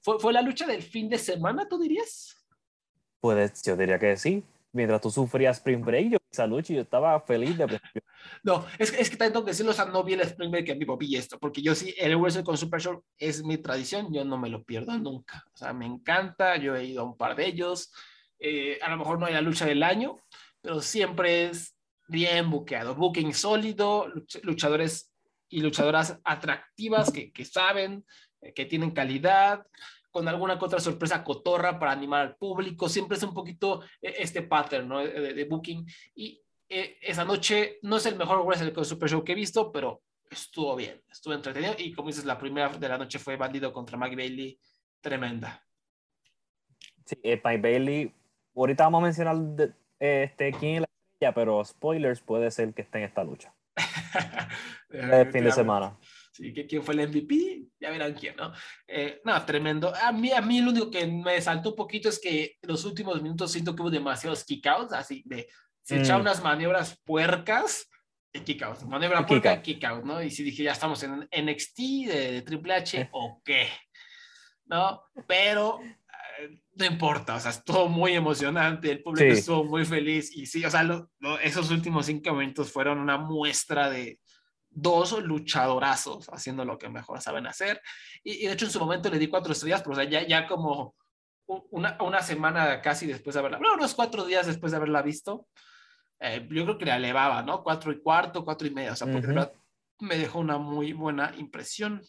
[0.00, 2.36] ¿fue, ¿fue, la lucha del fin de semana, tú dirías?
[3.20, 4.44] Pues yo diría que sí.
[4.72, 7.80] Mientras tú sufrías Spring Break, yo vi esa lucha y yo estaba feliz de
[8.42, 10.80] No, es, es que tanto que decirlo, o sea, no vi el Spring Break en
[10.80, 14.24] vivo, vi esto, porque yo sí, el Wrestle con Super Show es mi tradición, yo
[14.24, 15.44] no me lo pierdo nunca.
[15.54, 17.92] O sea, me encanta, yo he ido a un par de ellos.
[18.40, 20.16] Eh, a lo mejor no hay la lucha del año,
[20.60, 21.73] pero siempre es
[22.08, 25.12] bien buqueado, booking sólido, luchadores
[25.48, 28.04] y luchadoras atractivas que, que saben,
[28.40, 29.66] eh, que tienen calidad,
[30.10, 34.14] con alguna que otra sorpresa cotorra para animar al público, siempre es un poquito eh,
[34.18, 35.00] este pattern ¿no?
[35.00, 35.84] de, booking.
[36.14, 40.02] Y eh, esa noche no es el mejor wrestling Super Show que he visto, pero
[40.30, 43.98] estuvo bien, estuvo entretenido y como dices, la primera de la noche fue Bandido contra
[43.98, 44.58] Mike Bailey,
[45.00, 45.64] tremenda.
[47.04, 48.14] Sí, Mike Bailey,
[48.54, 49.36] ahorita vamos a mencionar
[49.98, 50.88] este, quién es
[51.20, 53.54] la pero spoilers puede ser que esté en esta lucha.
[54.90, 55.96] el fin de semana.
[56.32, 58.52] Sí, quién fue el MVP, ya verán quién, ¿no?
[58.88, 59.94] Eh, no, tremendo.
[59.94, 63.22] A mí, a mí lo único que me saltó un poquito es que los últimos
[63.22, 65.48] minutos siento que hubo demasiados kickouts, así de
[65.84, 66.26] se echaron mm.
[66.26, 67.88] unas maniobras puercas
[68.32, 68.84] y kickouts.
[68.84, 70.20] Maniobra puerca, kickout, ¿no?
[70.22, 73.68] Y si dije, ya estamos en NXT de, Triple H, ¿o qué?
[74.64, 75.02] ¿No?
[75.28, 75.78] Pero
[76.74, 80.70] no importa, o sea, estuvo muy emocionante, el público estuvo muy feliz y sí, o
[80.70, 81.06] sea,
[81.42, 84.20] esos últimos cinco minutos fueron una muestra de
[84.70, 87.80] dos luchadorazos haciendo lo que mejor saben hacer
[88.24, 90.46] y, de hecho en su momento le di cuatro estrellas, pero o sea, ya, ya
[90.46, 90.96] como
[91.70, 95.46] una, una semana casi después de haberla, unos cuatro días después de haberla visto,
[96.20, 97.62] eh, yo creo que le elevaba, ¿no?
[97.62, 99.28] Cuatro y cuarto, cuatro y medio, o sea, porque
[100.00, 102.02] me dejó una muy buena impresión.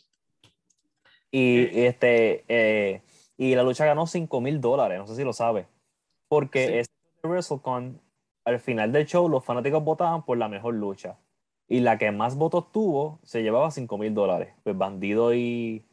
[1.30, 2.46] Y eh, este...
[2.48, 3.02] Eh
[3.38, 5.68] y la lucha ganó 5 mil dólares, no sé si lo sabe.
[6.28, 8.02] Porque este WrestleCon,
[8.46, 11.18] al final del show, los fanáticos votaban por la mejor lucha.
[11.68, 14.54] Y la que más votos tuvo se llevaba 5 mil dólares.
[14.64, 15.86] Pues Bandido y,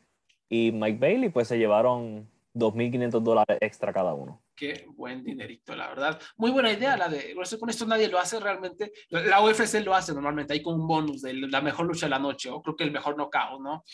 [0.48, 5.88] y Mike Bailey pues se llevaron 2.500 dólares extra cada uno qué buen dinerito, la
[5.88, 6.20] verdad.
[6.36, 8.92] Muy buena idea la de, con esto nadie lo hace realmente.
[9.10, 12.18] La UFC lo hace normalmente, hay con un bonus de la mejor lucha de la
[12.18, 13.84] noche, o creo que el mejor knockout, ¿no?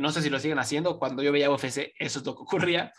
[0.00, 2.92] No sé si lo siguen haciendo, cuando yo veía UFC eso es lo que ocurría.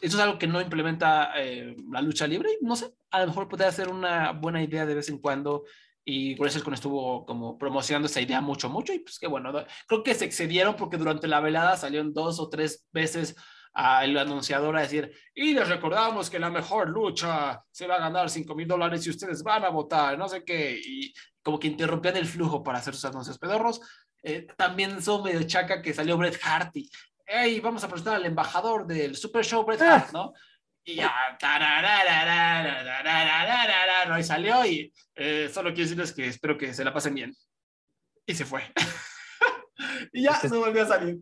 [0.00, 2.50] eso es algo que no implementa eh, la lucha libre.
[2.60, 5.64] No sé, a lo mejor podría ser una buena idea de vez en cuando.
[6.02, 8.92] Y con estuvo como promocionando esa idea mucho, mucho.
[8.92, 9.52] Y pues que bueno,
[9.86, 13.36] creo que se excedieron porque durante la velada salieron dos o tres veces
[13.72, 18.28] al anunciador a decir, y les recordamos que la mejor lucha se va a ganar
[18.28, 22.16] 5 mil dólares y ustedes van a votar, no sé qué, y como que interrumpían
[22.16, 23.80] el flujo para hacer sus anuncios pedorros.
[24.22, 26.90] Eh, también son medio chaca que salió Bret Hart y,
[27.26, 30.32] hey, vamos a presentar al embajador del Super Show Bret Hart, ¿no?
[30.84, 31.38] Y ya,
[34.18, 34.92] y salió y
[35.52, 37.34] solo quiero decirles que espero que se la pasen bien.
[38.26, 38.62] Y se fue.
[40.12, 41.20] Y ya no volvió a salir.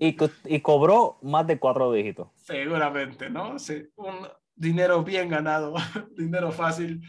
[0.00, 2.28] y, y, cobró más de cuatro dígitos.
[2.36, 3.58] Seguramente, ¿no?
[3.58, 5.74] Sí, un dinero bien ganado,
[6.16, 7.00] dinero fácil.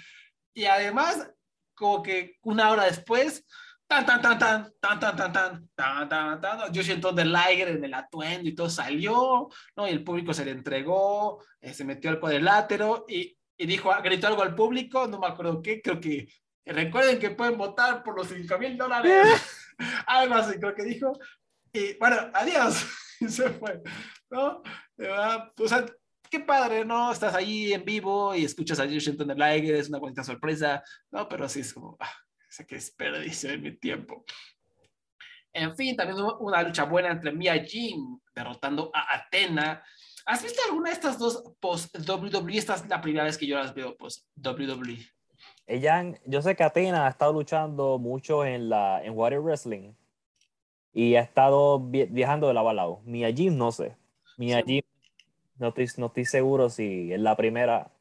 [0.53, 1.29] Y además,
[1.73, 3.45] como que una hora después,
[3.87, 7.69] tan, tan, tan, tan, tan, tan, tan, tan, tan, tan, tan, yo siento de Liger
[7.69, 9.87] en el atuendo y todo salió, ¿no?
[9.87, 14.43] Y el público se le entregó, se metió al cuadrilátero y, y dijo, gritó algo
[14.43, 16.27] al público, no me acuerdo qué, creo que
[16.73, 19.27] recuerden que pueden votar por los 5 mil dólares,
[20.07, 21.17] algo así creo que dijo,
[21.73, 22.85] y bueno, adiós,
[23.19, 23.81] y se fue,
[24.29, 24.61] ¿no?
[25.57, 25.85] O sea,
[26.29, 27.11] qué padre, ¿no?
[27.11, 31.27] Estás ahí en vivo y escuchas a Washington Liger, es una bonita sorpresa, ¿no?
[31.27, 32.13] Pero así es como, ah,
[32.49, 34.23] sé que desperdicio de mi tiempo.
[35.51, 39.83] En fin, también hubo una lucha buena entre Mia Jim derrotando a Atena.
[40.25, 42.57] ¿Has visto alguna de estas dos post WWE?
[42.57, 44.99] Esta es la primera vez que yo las veo post WWE.
[45.69, 49.93] Ella, yo sé que Atena ha estado luchando mucho en la en Warrior Wrestling
[50.91, 53.01] y ha estado viajando de lado a lado.
[53.05, 53.95] Mia Jim no sé.
[54.35, 54.81] Mia Jim
[55.59, 57.91] no estoy, no estoy seguro si es la primera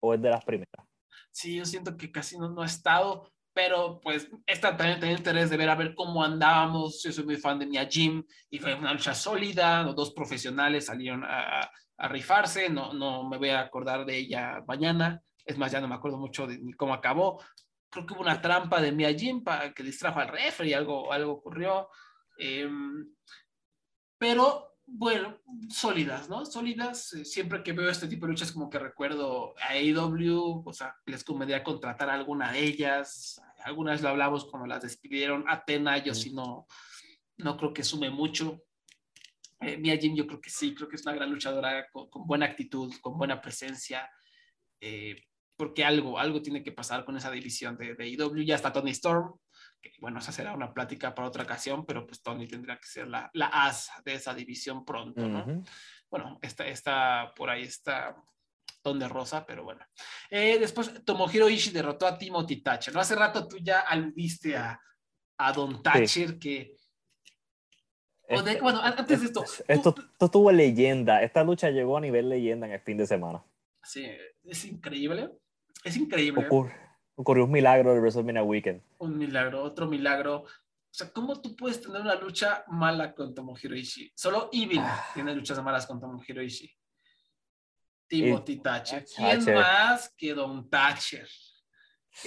[0.00, 0.86] o es de las primeras.
[1.30, 3.24] Sí, yo siento que casi no, no ha estado
[3.56, 7.02] pero pues esta también tenía interés de ver a ver cómo andábamos.
[7.02, 9.82] Yo soy muy fan de Mia Jim y fue una lucha sólida.
[9.82, 12.68] Los dos profesionales salieron a, a, rifarse.
[12.68, 15.22] No, no me voy a acordar de ella mañana.
[15.46, 17.40] Es más, ya no me acuerdo mucho de cómo acabó.
[17.88, 21.32] Creo que hubo una trampa de Mia Jim para que distrajo al refri, algo, algo
[21.32, 21.88] ocurrió.
[22.36, 23.14] Em,
[24.18, 26.46] pero bueno, sólidas, ¿no?
[26.46, 27.12] Sólidas.
[27.12, 30.96] Eh, siempre que veo este tipo de luchas, como que recuerdo a AEW, o sea,
[31.06, 33.40] les convendría contratar a alguna de ellas.
[33.64, 35.44] Algunas lo hablamos cuando las despidieron.
[35.48, 36.66] Atena, yo sí no,
[37.38, 38.62] no creo que sume mucho.
[39.60, 42.46] Eh, Mia Jim, yo creo que sí, creo que es una gran luchadora con, buena
[42.46, 44.08] actitud, con buena presencia.
[44.80, 45.16] Eh,
[45.56, 48.42] porque algo, algo tiene que pasar con esa división de, de AEW.
[48.42, 49.38] Ya está Tony Storm,
[50.00, 53.30] bueno, esa será una plática para otra ocasión, pero pues Tony tendría que ser la,
[53.34, 55.62] la as de esa división pronto, ¿no?
[56.10, 58.16] Bueno, está, está por ahí está
[58.94, 59.84] de Rosa, pero bueno.
[60.30, 63.00] Eh, después Tomohiro Ishii derrotó a Timothy Thatcher, ¿no?
[63.00, 64.80] Hace rato tú ya aludiste a,
[65.38, 66.76] a Don Thatcher que...
[68.28, 69.44] Este, bueno, antes de esto...
[69.66, 73.42] Esto, esto tuvo leyenda, esta lucha llegó a nivel leyenda en el fin de semana.
[73.82, 74.08] Sí,
[74.44, 75.30] es increíble,
[75.86, 76.48] es increíble.
[77.14, 78.82] Ocurrió un milagro el WrestleMania Weekend.
[78.98, 80.42] Un milagro, otro milagro.
[80.42, 80.48] O
[80.90, 84.12] sea, ¿cómo tú puedes tener una lucha mala con Tomohiro Ishii?
[84.14, 85.06] Solo Evil ah.
[85.14, 86.70] tiene luchas malas con Tomohiro Ishii.
[88.08, 89.04] Timothy Thatcher.
[89.16, 91.28] ¿Quién más que Don Thatcher?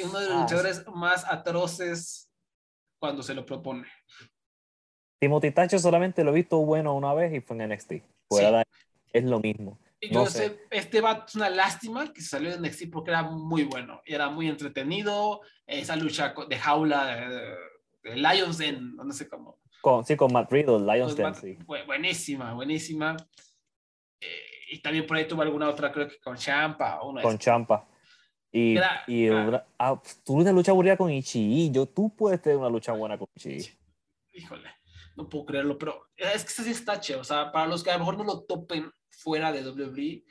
[0.04, 2.32] Uno de los ah, luchadores más atroces
[2.98, 3.88] cuando se lo propone.
[5.20, 7.94] Timothy Thatcher solamente lo he visto bueno una vez y fue en NXT.
[8.30, 8.64] Fuera
[9.12, 9.80] es lo mismo.
[10.02, 10.66] Yo sé.
[10.72, 14.30] este va es una lástima que se salió de NXT porque era muy bueno, era
[14.30, 17.16] muy entretenido, esa lucha de jaula
[18.04, 19.60] de, Lions Den, no sé cómo.
[19.82, 21.58] Con, sí, con Matt Riddle, Lions Den, sí.
[21.66, 23.18] Buenísima, buenísima.
[24.22, 27.04] Eh, y también por ahí tuvo alguna otra, creo que con Champa.
[27.04, 27.88] Una con Champa.
[28.52, 28.78] Y,
[29.08, 29.30] y
[29.78, 33.28] ah, tú una lucha aburrida con Ichi, yo tú puedes tener una lucha buena con
[33.36, 33.70] Ichi.
[34.34, 34.70] Híjole,
[35.16, 37.94] no puedo creerlo, pero es que sí está che, o sea, para los que a
[37.94, 40.24] lo mejor no lo topen, fuera de WWE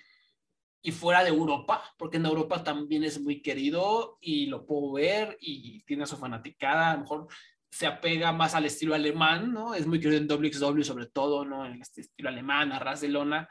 [0.82, 5.36] y fuera de Europa, porque en Europa también es muy querido y lo puedo ver
[5.40, 7.28] y tiene su fanaticada, a lo mejor
[7.70, 9.74] se apega más al estilo alemán, ¿no?
[9.74, 11.66] Es muy querido en WXW sobre todo, ¿no?
[11.66, 13.48] En este estilo alemán, a ras de lona.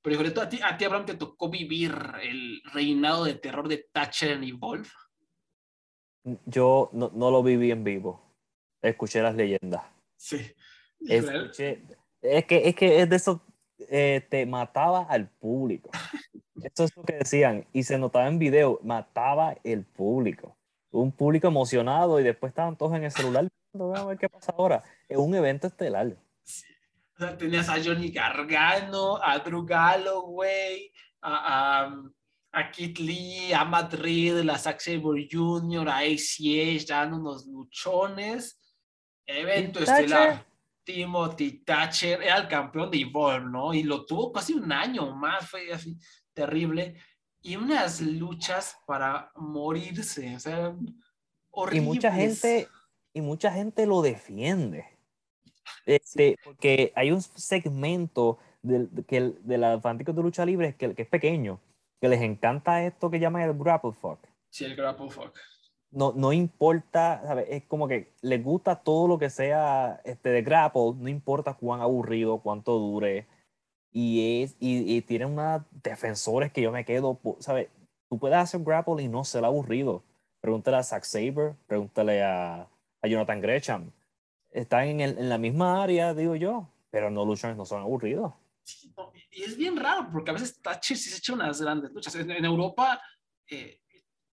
[0.00, 3.68] Pero sobre todo a ti, a ti, Abraham, te tocó vivir el reinado de terror
[3.68, 4.90] de Thatcher y Wolf.
[6.46, 8.34] Yo no, no lo viví en vivo.
[8.80, 9.82] Escuché las leyendas.
[10.16, 10.40] Sí.
[11.00, 11.84] Escuché.
[12.22, 13.40] Es que, es que es de esos
[13.78, 15.90] eh, te mataba al público.
[16.62, 17.66] Eso es lo que decían.
[17.72, 20.56] Y se notaba en video, mataba el público.
[20.90, 23.48] Un público emocionado y después estaban todos en el celular.
[23.94, 24.82] A ver qué pasa ahora.
[25.08, 26.06] Es un evento estelar.
[26.06, 32.02] O sea, tenías a Johnny Gargano, a Drew Galloway, a, a,
[32.52, 38.60] a Kit Lee, a Madrid, a Zack Sabre Jr., a ACH, dando unos luchones.
[39.26, 40.46] Evento estelar.
[40.88, 43.74] Timothy Thatcher era el campeón de Evolve, ¿no?
[43.74, 45.98] Y lo tuvo casi un año más, fue así
[46.32, 46.96] terrible.
[47.42, 50.74] Y unas luchas para morirse, o sea,
[51.50, 51.84] horribles.
[51.84, 52.68] Y mucha gente,
[53.12, 54.86] y mucha gente lo defiende.
[55.84, 61.02] Este, porque hay un segmento del, que, de la fanáticos de lucha libre que, que
[61.02, 61.60] es pequeño,
[62.00, 64.26] que les encanta esto que llaman el grapple fuck.
[64.48, 65.38] Sí, el grapple fuck.
[65.90, 67.46] No, no importa, ¿sabes?
[67.48, 71.80] Es como que les gusta todo lo que sea este, de grapple, no importa cuán
[71.80, 73.26] aburrido, cuánto dure.
[73.90, 77.68] Y, es, y, y tienen unos defensores que yo me quedo, ¿sabes?
[78.08, 80.02] Tú puedes hacer grapple y no ser aburrido.
[80.40, 82.68] Pregúntale a Zack Saber, pregúntale a,
[83.02, 83.92] Jonathan Gresham.
[84.50, 88.32] Están en, el, en, la misma área, digo yo, pero no luchan, no son aburridos.
[89.30, 92.14] Es bien raro, porque a veces Thatcher sí se echa unas grandes luchas.
[92.16, 93.00] En, en Europa,
[93.48, 93.80] eh,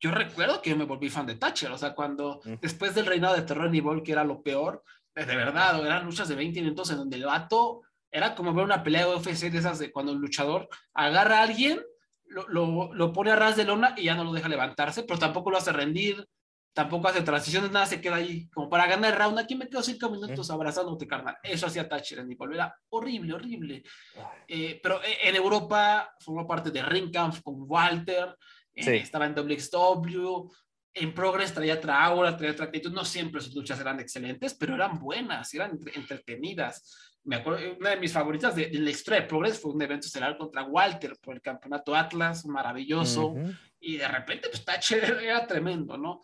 [0.00, 2.54] yo recuerdo que yo me volví fan de Thatcher, o sea, cuando mm.
[2.60, 4.82] después del reinado de terror en que era lo peor,
[5.14, 8.82] de verdad, eran luchas de 20 minutos en donde el vato era como ver una
[8.82, 11.80] pelea de UFC de esas de cuando el luchador agarra a alguien,
[12.24, 15.18] lo, lo, lo, pone a ras de lona y ya no lo deja levantarse, pero
[15.18, 16.26] tampoco lo hace rendir,
[16.72, 19.38] tampoco hace transiciones, nada, se queda ahí como para ganar el round.
[19.38, 20.52] Aquí me quedo cinco minutos mm.
[20.52, 21.36] abrazándote, carnal.
[21.42, 23.82] Eso hacía Thatcher en Nicole, era horrible, horrible.
[24.46, 28.36] Eh, pero en Europa formó parte de Ring Camp con Walter,
[28.80, 28.90] sí.
[28.90, 30.50] eh, estaba en WXW,
[30.94, 32.92] en Progress traía otra aura, traía otra actitud.
[32.92, 37.12] No siempre sus luchas eran excelentes, pero eran buenas, eran entretenidas.
[37.24, 40.06] Me acuerdo, una de mis favoritas de, de la historia de Progress fue un evento
[40.06, 43.28] estelar contra Walter por el campeonato Atlas, maravilloso.
[43.28, 43.58] Uh -huh.
[43.80, 46.20] Y de repente, pues Thatcher era tremendo, ¿no?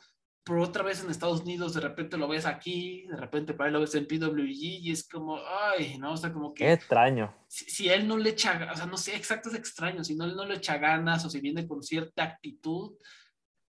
[0.47, 3.72] Pero otra vez en Estados Unidos, de repente lo ves aquí, de repente para ahí
[3.72, 6.12] lo ves en PWG y es como, ay, ¿no?
[6.12, 6.66] O sea, como que...
[6.66, 7.34] Qué extraño.
[7.49, 10.24] Si, si, él no le echa, o sea, no sé, exacto es extraño, si no,
[10.24, 12.97] él no le echa ganas o si viene con cierta actitud,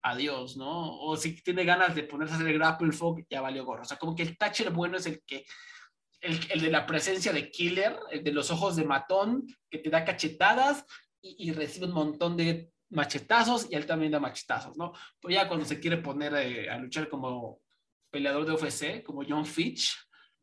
[0.03, 0.99] adiós, ¿no?
[0.99, 3.83] O si tiene ganas de ponerse a hacer el grapple fog, ya valió gorro.
[3.83, 5.45] O sea, como que el Thatcher bueno es el que,
[6.19, 9.89] el, el de la presencia de killer, el de los ojos de matón, que te
[9.89, 10.83] da cachetadas
[11.21, 14.93] y, y recibe un montón de machetazos y él también da machetazos, ¿no?
[15.19, 17.61] Pero ya cuando se quiere poner eh, a luchar como
[18.09, 19.95] peleador de UFC, como John Fitch,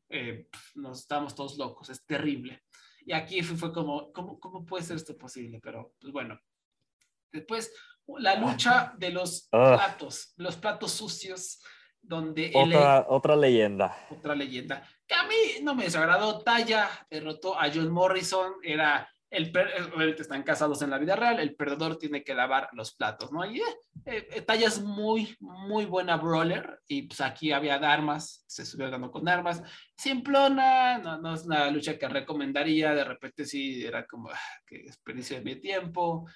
[0.09, 2.63] eh, nos estamos todos locos, es terrible.
[3.05, 5.59] Y aquí fue, fue como, ¿cómo, ¿cómo, puede ser esto posible?
[5.63, 6.39] Pero, pues bueno.
[7.33, 7.73] Después,
[8.19, 9.75] la lucha de los uh.
[9.75, 11.63] platos, los platos sucios,
[12.01, 12.53] donde...
[12.55, 14.07] Otra, él, otra leyenda.
[14.11, 14.87] Otra leyenda.
[15.07, 16.43] Que a mí no me desagradó.
[16.43, 19.49] Taya derrotó a John Morrison, era el
[19.95, 23.45] obviamente están casados en la vida real, el perdedor tiene que lavar los platos, ¿no?
[23.47, 23.65] Y eh,
[24.05, 29.11] eh, Talla es muy, muy buena brawler, y pues aquí había armas, se subió dando
[29.11, 29.63] con armas,
[29.97, 34.83] simplona, no, no es una lucha que recomendaría, de repente sí era como, ah, que
[34.83, 36.29] desperdicio de mi tiempo,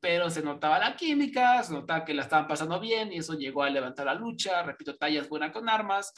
[0.00, 3.62] pero se notaba la química, se notaba que la estaban pasando bien, y eso llegó
[3.62, 6.14] a levantar la lucha, repito, Talla es buena con armas,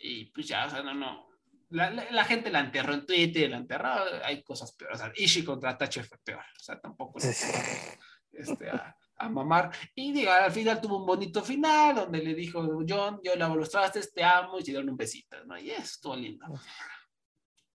[0.00, 1.27] y pues ya, o sea, no, no,
[1.70, 3.88] la, la, la, gente la enterró en Twitter, la enterró,
[4.24, 5.00] hay cosas peores.
[5.00, 6.40] O sea, Ishii contra Thatcher fue peor.
[6.40, 9.70] O sea, tampoco este, a, a, mamar.
[9.94, 13.70] Y digo, al final tuvo un bonito final donde le dijo, John, yo lavo los
[13.70, 15.58] trastes, te amo, y se dieron un besito, ¿no?
[15.58, 16.46] Y eso estuvo lindo.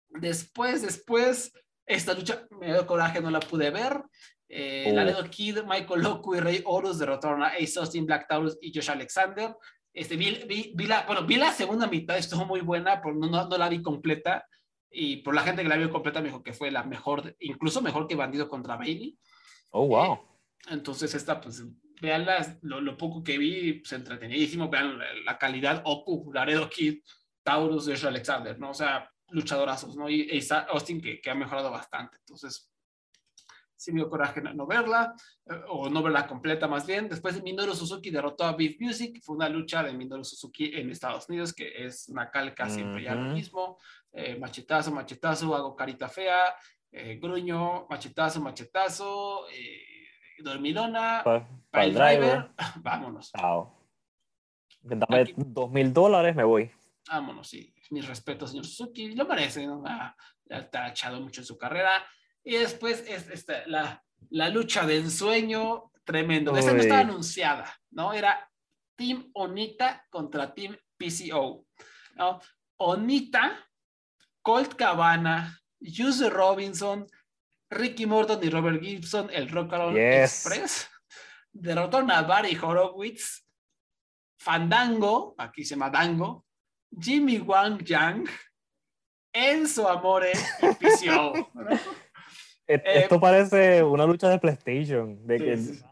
[0.10, 1.52] Después, después,
[1.86, 4.02] esta lucha me dio coraje, no la pude ver.
[4.50, 4.94] Eh, oh.
[4.94, 8.92] Laredo Kid, Michael Loco y Rey Horus derrotaron a Ace Austin, Black Taurus y Josh
[8.92, 9.56] Alexander.
[9.94, 13.28] Este, vi, vi, vi, la, bueno, vi la segunda mitad, estuvo muy buena, pero no,
[13.28, 14.48] no, no, la vi completa.
[14.90, 17.82] Y por la gente que la vio completa me dijo que fue la mejor, incluso
[17.82, 19.18] mejor que Bandido contra Bailey.
[19.70, 20.20] Oh, wow.
[20.70, 21.64] Entonces, esta, pues,
[22.02, 24.70] vean las, lo, lo, poco que vi, pues entretenidísimo.
[24.70, 27.02] Vean la, la calidad Oku, Laredo Kid,
[27.44, 28.72] Taurus, Joshua Alexander, ¿no?
[28.72, 30.10] O sea, luchadorazos, ¿no?
[30.10, 32.18] Y, y Austin que, que ha mejorado bastante.
[32.18, 32.73] Entonces,
[33.84, 35.14] sí me dio coraje no verla,
[35.46, 37.10] eh, o no verla completa más bien.
[37.10, 41.28] Después Minoru Suzuki derrotó a Beef Music, fue una lucha de Minoru Suzuki en Estados
[41.28, 43.06] Unidos, que es una calca siempre uh -huh.
[43.06, 43.78] ya lo mismo.
[44.12, 46.56] Eh, machetazo, machetazo, hago carita fea,
[46.92, 50.08] eh, gruño, machetazo, machetazo, eh,
[50.40, 52.52] dormilona, pa, pa el driver, driver.
[52.84, 53.32] vámonos.
[54.82, 56.72] Dame dos mil dólares, me voy.
[57.10, 57.74] Vámonos, sí.
[57.92, 59.84] Mis respetos, señor Suzuki, lo merece, ¿no?
[59.86, 60.16] Ah,
[60.50, 62.06] ha echado mucho en su carrera.
[62.44, 66.56] Y después es esta, la, la lucha de ensueño, tremendo.
[66.56, 68.14] Esa no estaba anunciada, ¿no?
[68.14, 68.50] Era
[68.96, 71.66] Team Onita contra Team PCO.
[72.16, 72.40] ¿no?
[72.78, 73.66] Onita,
[74.42, 77.08] Colt Cabana, Juice Robinson,
[77.70, 80.46] Ricky Morton y Robert Gibson, el Rock and yes.
[80.46, 80.90] Express,
[81.52, 83.46] derrotaron a Barry Horowitz,
[84.40, 86.46] Fandango, aquí se llama Dango,
[87.00, 88.30] Jimmy Wang Yang,
[89.34, 91.52] Enzo Amore y PCO.
[91.54, 91.80] ¿no?
[92.68, 95.26] Esto eh, parece una lucha de PlayStation.
[95.26, 95.84] De sí,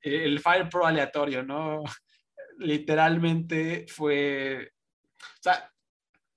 [0.00, 0.24] que...
[0.24, 1.84] El Fire Pro aleatorio, ¿no?
[2.58, 4.72] Literalmente fue.
[5.20, 5.72] O sea,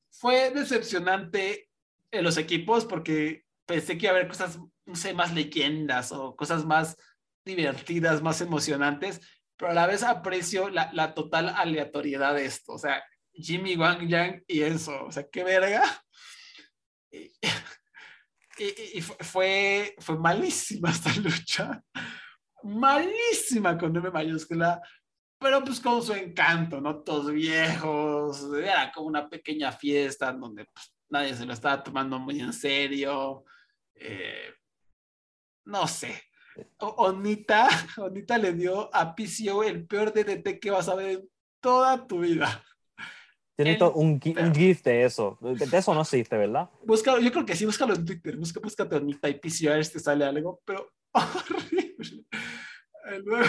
[0.09, 1.69] fue decepcionante
[2.11, 6.35] en los equipos porque pensé que iba a haber cosas, no sé, más leyendas o
[6.35, 6.97] cosas más
[7.45, 9.21] divertidas, más emocionantes,
[9.57, 12.73] pero a la vez aprecio la, la total aleatoriedad de esto.
[12.73, 15.83] O sea, Jimmy Wang Yang y eso, o sea, qué verga.
[17.11, 17.31] Y,
[18.95, 21.84] y, fue, fue malísima esta lucha.
[22.64, 24.82] Malísima con M mayúscula
[25.41, 26.99] pero pues con su encanto, ¿no?
[26.99, 32.39] Todos viejos, era como una pequeña fiesta donde pues, nadie se lo estaba tomando muy
[32.39, 33.43] en serio.
[33.95, 34.53] Eh,
[35.66, 36.22] no sé.
[36.78, 42.05] Onita, Onita le dio a PCO el peor DDT que vas a ver en toda
[42.05, 42.64] tu vida.
[43.95, 45.38] Un, un, GIF de eso.
[45.41, 46.70] De eso no existe, ¿verdad?
[46.84, 48.38] Búscalo, yo creo que sí, búscalo en Twitter.
[48.38, 51.95] Busca, búscate Onita y PCO a ver si te sale algo, pero horrible.
[53.24, 53.45] Luego,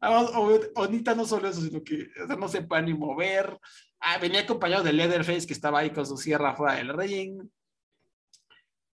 [0.76, 3.58] Onita no solo eso, sino que no se puede ni mover.
[4.00, 7.42] Ah, venía acompañado de Leatherface que estaba ahí con su sierra fuera del ring.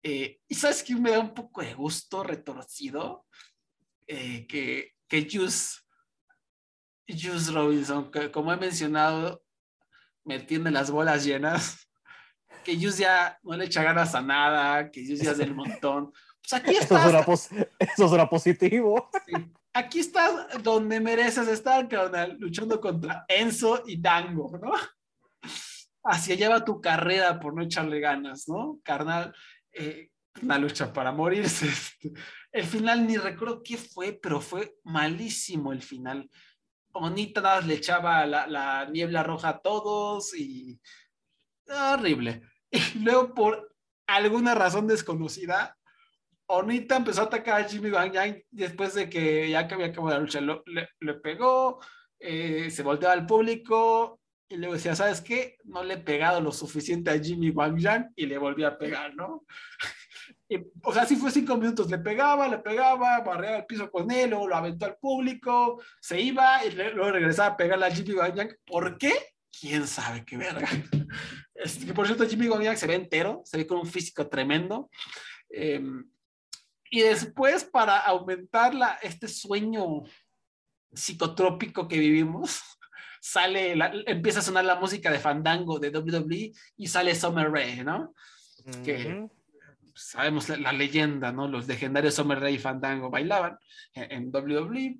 [0.03, 3.27] Eh, y sabes que me da un poco de gusto retorcido
[4.07, 5.81] eh, que, que Juice,
[7.09, 9.43] Juice Robinson, que como he mencionado,
[10.25, 11.89] me tiene las bolas llenas.
[12.65, 16.13] Que Juice ya no le echa ganas a nada, que Juice ya es del montón.
[16.41, 16.97] Pues aquí está.
[17.79, 19.11] Eso será, positivo.
[19.27, 19.35] Sí
[19.75, 24.73] aquí estás donde mereces estar, carnal, luchando contra Enzo y Dango, ¿no?
[26.05, 28.79] Hacia allá va tu carrera por no echarle ganas, ¿no?
[28.83, 29.35] Carnal,
[29.73, 30.11] eh,
[30.43, 31.69] una lucha para morirse.
[32.53, 36.31] El final ni recuerdo qué fue, pero fue malísimo el final.
[36.95, 40.81] Onita nada le echaba la, la niebla roja a todos y
[41.69, 42.43] horrible.
[42.71, 43.73] Y luego por
[44.09, 45.77] alguna razón desconocida,
[46.47, 50.17] Onita empezó a atacar a Jimmy Wang Yang después de que ya que había acabado
[50.17, 50.41] la lucha.
[50.41, 51.81] le, pegó,
[52.19, 55.57] eh, se volteaba al público y luego decía, ¿sabes qué?
[55.65, 59.15] No le he pegado lo suficiente a Jimmy Wang Yang y le volví a pegar,
[59.15, 59.45] ¿no?
[60.83, 64.31] O sea, si fue cinco minutos, le pegaba, le pegaba, barreaba el piso con él,
[64.31, 68.57] luego lo aventó al público, se iba y luego regresaba a pegarle a Jimmy Yang.
[68.67, 69.13] ¿Por qué?
[69.59, 70.69] ¿Quién sabe qué verga?
[71.57, 74.91] Este, que por cierto, Jimmy Yang se ve entero, se ve con un físico tremendo.
[75.49, 75.81] Eh,
[76.91, 78.73] y después, para aumentar
[79.03, 80.03] este sueño
[80.93, 82.61] psicotrópico que vivimos,
[83.21, 83.75] sale,
[84.07, 88.15] empieza a sonar la música de Fandango de WWE y sale Summer Rae, ¿no?
[88.85, 89.29] Que
[89.95, 91.49] sabemos la, leyenda, ¿no?
[91.49, 93.59] Los legendarios Summer Rae y Fandango bailaban
[93.95, 94.99] en, WWE.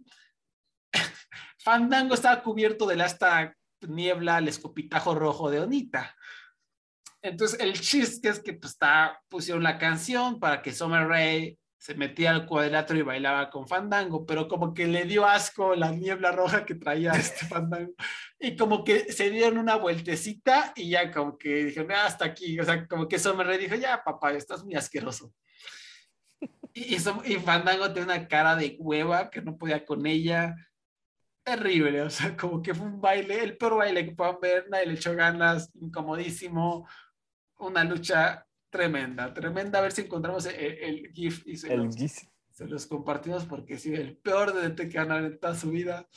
[1.59, 6.15] Fandango estaba cubierto de la esta niebla, el escopitajo rojo de Onita.
[7.23, 11.95] Entonces, el chiste es que pues, está, pusieron la canción para que Summer Rae se
[11.95, 16.33] metía al cuadrilátero y bailaba con Fandango, pero como que le dio asco la niebla
[16.33, 17.93] roja que traía este Fandango.
[18.39, 22.59] Y como que se dieron una vueltecita y ya como que dijeron, ah, hasta aquí.
[22.59, 25.35] O sea, como que eso me dijo, ya, papá, estás muy asqueroso.
[26.73, 30.57] Y, y, Fandango tiene una cara de hueva que no podía con ella.
[31.43, 34.87] Terrible, o sea, como que fue un baile, el peor baile que puedan ver, nadie
[34.87, 36.89] le echó ganas, incomodísimo,
[37.59, 39.79] una lucha tremenda, tremenda.
[39.79, 44.17] A ver si encontramos el, GIF y se, los, se los compartimos porque sí, el
[44.17, 46.09] peor DDT que han en toda su vida.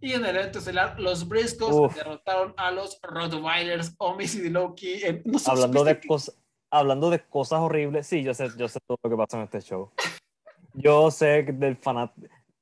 [0.00, 5.02] Y en el evento estelar, los Briscos derrotaron a los Rottweilers, Omis y Loki.
[5.44, 6.38] hablando, de cosas,
[6.70, 9.60] hablando de cosas horribles, sí, yo sé, yo sé todo lo que pasa en este
[9.60, 9.90] show.
[10.72, 12.12] Yo sé del fanat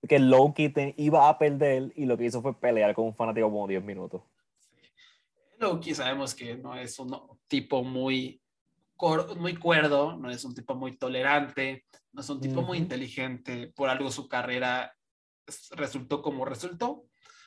[0.08, 3.68] que Loki iba a perder y lo que hizo fue pelear con un fanático como
[3.68, 4.22] 10 minutos.
[5.58, 7.16] Loki sabemos que no es un
[7.48, 8.40] tipo muy
[9.36, 13.88] muy cuerdo, no es un tipo muy tolerante, no es un tipo muy inteligente, por
[13.88, 14.94] algo su carrera
[15.72, 17.04] resultó como resultó,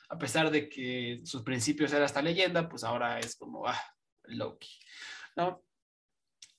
[0.10, 3.82] a pesar de que sus principios era esta leyenda, pues ahora es como, ah,
[4.24, 4.70] Loki,
[5.36, 5.64] ¿no?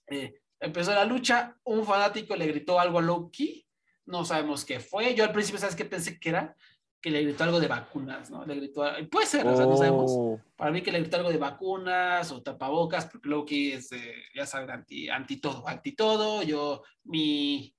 [0.06, 3.66] Eh, empezó la lucha, un fanático le gritó algo a Loki,
[4.06, 6.56] no sabemos qué fue, yo al principio, ¿sabes qué pensé que era?
[7.00, 8.44] Que le gritó algo de vacunas, ¿no?
[8.44, 10.10] Le gritó, puede ser, o sea, no sabemos.
[10.14, 10.40] Oh.
[10.56, 13.90] Para mí que le gritó algo de vacunas o tapabocas, porque Loki es,
[14.34, 16.42] ya saben, anti, anti todo, anti todo.
[16.42, 17.74] Yo, mi,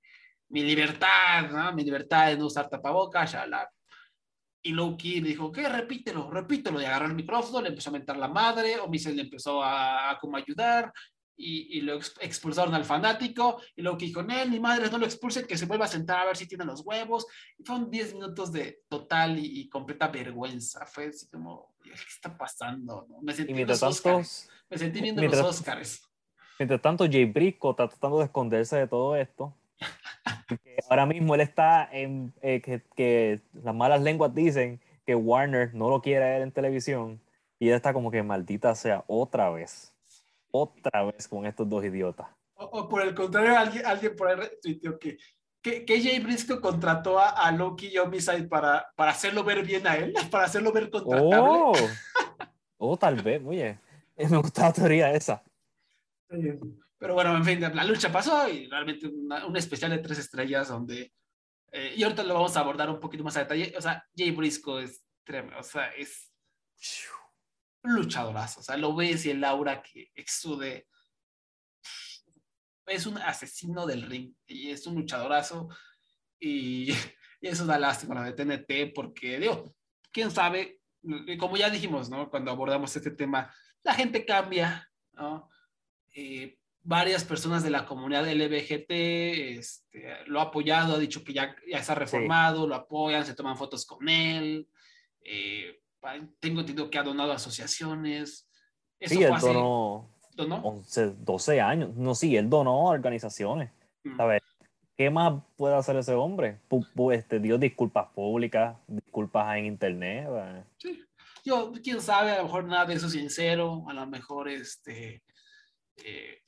[0.48, 1.72] mi libertad, ¿no?
[1.72, 3.70] Mi libertad de no usar tapabocas, ya la.
[4.64, 5.68] Y Loki le dijo, ¿qué?
[5.68, 6.80] Repítelo, repítelo.
[6.80, 10.10] Y agarró el micrófono, le empezó a mentar la madre, o Michelle le empezó a,
[10.10, 10.92] a como ayudar,
[11.42, 15.06] y, y, lo expulsaron al fanático, y luego que dijo, él, mi madre, no lo
[15.06, 17.26] expulsen, que se vuelva a sentar a ver si tiene los huevos.
[17.58, 20.86] Y fueron 10 minutos de total y, completa vergüenza.
[20.86, 23.06] Fue así como, ¿qué está pasando?
[23.20, 24.48] Me sentí viendo los Oscars.
[24.70, 26.08] Me sentí viendo los Oscars.
[26.58, 29.54] Mientras tanto, Jay Brisco está tratando de esconderse de todo esto.
[30.88, 35.88] ahora mismo él está en eh, que, que las malas lenguas dicen que Warner no
[35.88, 37.20] lo quiere ver en televisión
[37.58, 39.91] Y ella está como que maldita sea otra vez.
[40.52, 42.28] Otra vez con estos dos idiotas.
[42.54, 45.16] O, por el contrario, alguien, alguien por ahí tuiteó que,
[45.62, 49.86] que, que Jay Briscoe contrató a, a Loki y Homicide para, para hacerlo ver bien
[49.86, 51.38] a él, para hacerlo ver contratable.
[51.38, 51.72] Oh,
[52.78, 53.78] oh tal vez, oye.
[54.16, 55.42] Me gusta la teoría esa.
[56.98, 61.12] Pero bueno, en fin, la lucha pasó y realmente un especial de tres estrellas donde...
[61.72, 63.74] Eh, y ahorita lo vamos a abordar un poquito más a detalle.
[63.76, 66.30] O sea, Jay Briscoe es tremendo, o sea, es
[67.82, 68.60] luchadorazo.
[68.60, 70.86] O sea, lo ves y el aura que exude
[72.86, 75.68] es un asesino del ring y es un luchadorazo
[76.38, 76.92] y,
[77.40, 79.74] y eso da lástima la de TNT porque, digo,
[80.12, 80.80] quién sabe,
[81.38, 82.30] como ya dijimos, ¿no?
[82.30, 83.52] Cuando abordamos este tema,
[83.82, 85.48] la gente cambia, ¿no?
[86.14, 91.56] Eh, varias personas de la comunidad LBGT este, lo ha apoyado, ha dicho que ya,
[91.68, 94.68] ya está reformado, lo apoyan, se toman fotos con él.
[95.24, 95.81] Eh,
[96.40, 98.48] tengo entendido que ha donado asociaciones.
[98.98, 99.46] Eso sí, fue así.
[99.46, 100.56] ¿Donó?
[100.62, 101.94] 11, 12 años.
[101.94, 103.70] No, sí, él donó a organizaciones.
[104.04, 104.18] Mm.
[104.96, 106.60] ¿Qué más puede hacer ese hombre?
[107.12, 110.28] este, dio disculpas públicas, disculpas en internet.
[110.78, 111.02] Sí.
[111.44, 115.24] Yo, quién sabe, a lo mejor nada de eso sincero, a lo mejor este,
[115.96, 116.42] eh,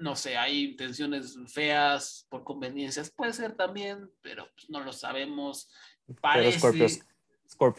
[0.00, 5.70] no sé, hay intenciones feas por conveniencias, puede ser también, pero pues, no lo sabemos.
[6.20, 6.58] Parece...
[6.58, 7.04] Pero Scorpio,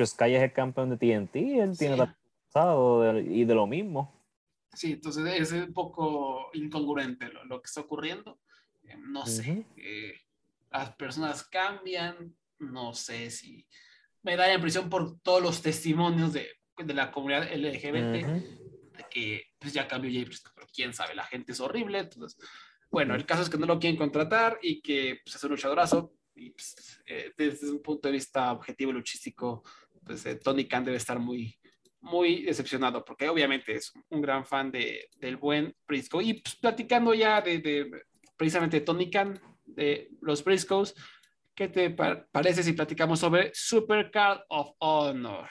[0.05, 2.15] Sky es el campeón de TNT, él tiene el
[2.47, 4.21] pasado y de lo mismo.
[4.73, 8.39] Sí, entonces es un poco incongruente lo, que está ocurriendo.
[8.83, 10.13] Eh, no sé, eh,
[10.71, 13.65] las personas cambian, no sé si
[14.23, 18.61] me da la impresión por todos los testimonios de, de la comunidad LGBT
[18.97, 21.99] de que pues ya cambió James, pero quién sabe, la gente es horrible.
[21.99, 22.37] Entonces,
[22.89, 26.13] bueno, el caso es que no lo quieren contratar y que pues, es un luchadorazo.
[26.35, 29.63] Y pues, eh, desde un punto de vista objetivo luchístico,
[30.03, 31.55] pues Tony Khan debe estar muy,
[32.01, 36.23] muy decepcionado, porque obviamente es un gran fan de, del buen Briscoe.
[36.23, 38.03] Y pues, platicando ya de, de,
[38.35, 40.95] precisamente Tony Khan, de los Briscoes,
[41.55, 45.49] ¿qué te parece si platicamos sobre Supercard of Honor?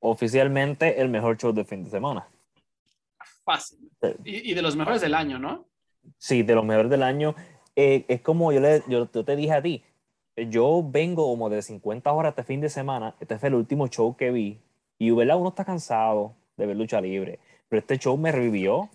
[0.00, 2.26] Oficialmente el mejor show de fin de semana.
[3.44, 3.90] Fácil.
[4.24, 5.68] Y, y de los mejores del año, ¿no?
[6.18, 7.34] Sí, de los mejores del año.
[7.76, 9.82] Eh, es como yo, le, yo, yo te dije a ti,
[10.36, 14.16] yo vengo como de 50 horas este fin de semana, este fue el último show
[14.16, 14.60] que vi
[14.98, 15.38] y ¿verdad?
[15.38, 17.38] uno está cansado de ver lucha libre,
[17.68, 18.90] pero este show me revivió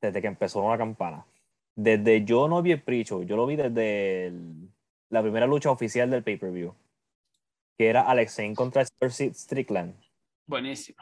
[0.00, 1.26] desde que empezó la campana.
[1.74, 4.32] Desde yo no vi el pre-show, yo lo vi desde
[5.08, 6.74] la primera lucha oficial del pay-per-view,
[7.78, 9.94] que era Alexei contra Strickland.
[10.46, 10.98] Buenísimo.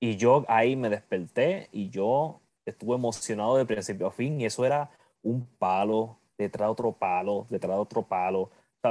[0.00, 4.64] Y yo ahí me desperté y yo estuve emocionado de principio a fin y eso
[4.64, 4.90] era
[5.22, 8.50] un palo detrás de otro palo, detrás de otro palo.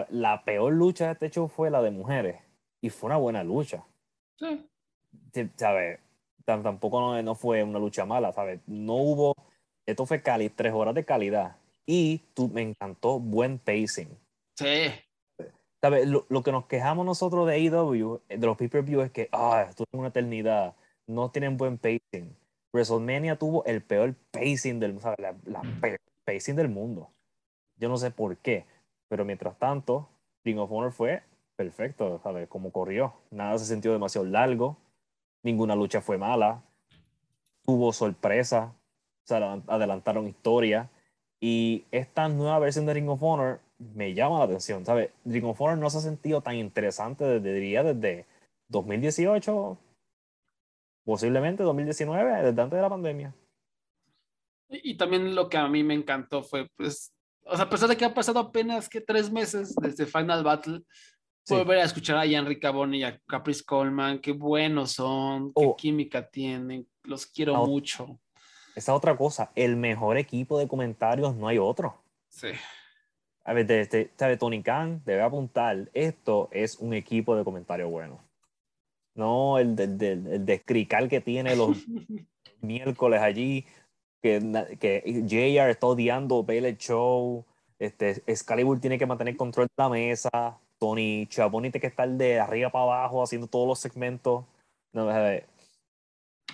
[0.10, 2.42] La peor lucha de este show fue la de mujeres
[2.82, 3.84] y fue una buena lucha.
[4.38, 4.68] Sí.
[5.56, 6.00] ¿Sabes?
[6.46, 8.60] Tampoco no, no, fue una lucha mala, ¿sabes?
[8.68, 9.36] No hubo,
[9.86, 11.56] esto fue cali, tres horas de calidad
[11.86, 14.10] y tú, me encantó buen pacing.
[14.56, 14.92] Sí.
[15.82, 16.08] ¿Sabes?
[16.08, 19.84] Lo, lo, que nos quejamos nosotros de AEW, de los pay-per-view, es que, ah, esto
[19.84, 20.76] es una eternidad,
[21.08, 22.36] no tienen buen pacing.
[22.74, 25.20] WrestleMania tuvo el peor pacing del, ¿sabes?
[25.20, 25.62] La, la
[26.26, 27.10] pacing del mundo.
[27.78, 28.66] Yo no sé por qué,
[29.08, 30.10] pero mientras tanto,
[30.44, 31.24] Ring of Honor fue
[31.56, 32.48] perfecto, ¿sabes?
[32.48, 33.14] Como corrió.
[33.32, 34.78] Nada se sintió demasiado largo,
[35.44, 36.64] ninguna lucha fue mala,
[37.66, 38.74] tuvo sorpresa,
[39.24, 40.90] se adelantaron historia.
[41.40, 45.12] Y esta nueva versión de Ring of Honor me llama la atención, ¿sabes?
[45.26, 48.26] Ring of Honor no se ha sentido tan interesante desde, diría, desde
[48.70, 49.78] 2018,
[51.04, 53.34] posiblemente 2019, desde antes de la pandemia.
[54.70, 57.13] Y, también lo que a mí me encantó fue, pues,
[57.46, 60.82] o sea, a pesar de que ha pasado apenas que tres meses desde Final Battle,
[61.50, 65.76] Volver a escuchar a Jan Ricaboni y a Caprice Coleman, qué buenos son, qué oh.
[65.76, 68.20] química tienen, los quiero mucho.
[68.76, 72.02] Esa otra cosa, el mejor equipo de comentarios no hay otro.
[72.30, 72.48] Sí.
[73.44, 78.24] A ver, de, de, Tony Khan debe apuntar, esto es un equipo de comentarios bueno.
[79.16, 80.64] No el de, el de
[81.10, 81.78] que tiene los
[82.62, 83.66] miércoles allí,
[84.24, 87.44] que, que JR está odiando ver show,
[87.78, 92.40] este, Excalibur tiene que mantener control de la mesa, Tony Chaboni tiene que estar de
[92.40, 94.46] arriba para abajo haciendo todos los segmentos.
[94.94, 95.08] No,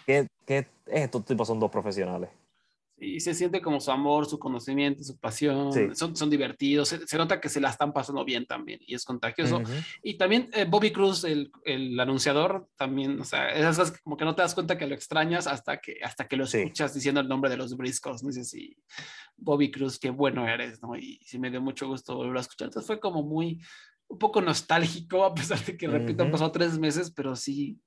[0.06, 2.30] ¿qué, ¿Qué Estos tipos son dos profesionales.
[3.02, 5.72] Y se siente como su amor, su conocimiento, su pasión.
[5.96, 6.90] Son, son divertidos.
[6.90, 9.62] Se, nota que se la están pasando bien también y es contagioso.
[10.04, 14.18] Y también eh, Bobby Cruz, el, el, anunciador, también, o sea, esas cosas que como
[14.18, 17.22] que no te das cuenta que lo extrañas hasta que, hasta que lo escuchas diciendo
[17.22, 18.24] el nombre de los briscos.
[18.24, 18.76] No sé si
[19.38, 20.96] Bobby Cruz, qué bueno eres, ¿no?
[20.96, 22.68] Y sí me dio mucho gusto volver a escuchar.
[22.68, 23.62] Entonces fue como muy,
[24.08, 27.80] un poco nostálgico, a pesar de que, repito, han pasado tres meses, pero sí,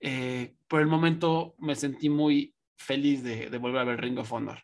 [0.00, 4.32] eh, por el momento me sentí muy feliz de, de, volver a ver Ring of
[4.32, 4.58] Honor.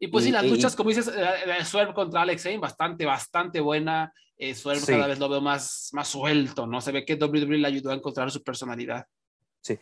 [0.00, 4.12] Y pues sí, las luchas, como dices, eh, Swerve contra Alex Zane, bastante, bastante buena.
[4.36, 4.92] Eh, Swerve sí.
[4.92, 6.80] cada vez lo veo más, más suelto, ¿no?
[6.80, 9.06] Se ve que WWE le ayudó a encontrar su personalidad.
[9.60, 9.76] Sí,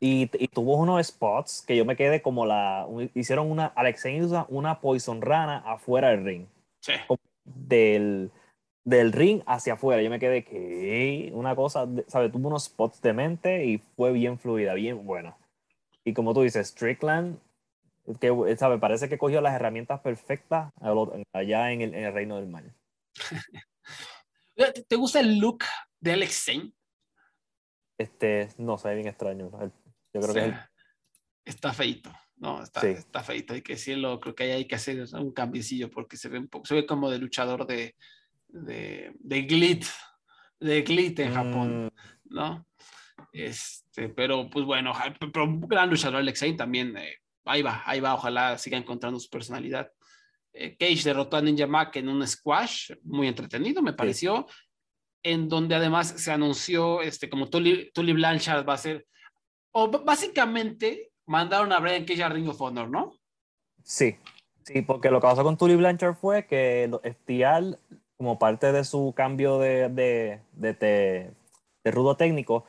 [0.00, 2.86] y, y, tuvo unos spots que yo me quedé como la.
[3.14, 3.66] Hicieron una.
[3.66, 6.46] Alex Zane usa una Poison Rana afuera del ring.
[6.80, 6.92] Sí.
[7.44, 8.30] Del,
[8.84, 10.02] del ring hacia afuera.
[10.02, 11.30] Yo me quedé que.
[11.34, 12.32] Una cosa, ¿sabes?
[12.32, 15.36] Tuvo unos spots de mente y fue bien fluida, bien buena.
[16.06, 17.40] Y como tú dices, Strickland
[18.20, 20.72] que sabe parece que cogió las herramientas perfectas
[21.32, 22.72] allá en el, en el reino del mal
[24.88, 25.64] ¿Te gusta el look
[26.00, 26.72] de Alex Zane?
[27.98, 29.50] Este, no, se ve bien extraño.
[30.14, 30.32] Yo creo sí.
[30.32, 30.54] que es el...
[31.44, 32.12] está feito.
[32.36, 32.88] No, está, sí.
[32.88, 33.52] está feito.
[33.52, 34.20] Hay que decirlo.
[34.20, 36.86] Creo que ahí hay que hacer un cambiecillo porque se ve un poco, se ve
[36.86, 37.96] como de luchador de,
[38.48, 39.84] de, de Glit,
[40.60, 42.34] de Glit en Japón, mm.
[42.34, 42.66] ¿no?
[43.36, 44.94] Este, pero pues bueno,
[45.32, 46.96] pero un gran luchador Alex Zane también.
[46.96, 49.92] Eh, ahí va, ahí va, ojalá siga encontrando su personalidad.
[50.54, 54.56] Eh, Cage derrotó a Ninja Mac en un squash muy entretenido, me pareció, sí.
[55.22, 59.06] en donde además se anunció, este, como Tully, Tully Blanchard va a ser,
[59.72, 63.18] o básicamente mandaron a Brian Cage a Ring of Honor, ¿no?
[63.82, 64.16] Sí,
[64.62, 67.78] sí, porque lo que pasó con Tully Blanchard fue que FTR,
[68.16, 71.34] como parte de su cambio de, de, de, de,
[71.84, 72.64] de rudo técnico,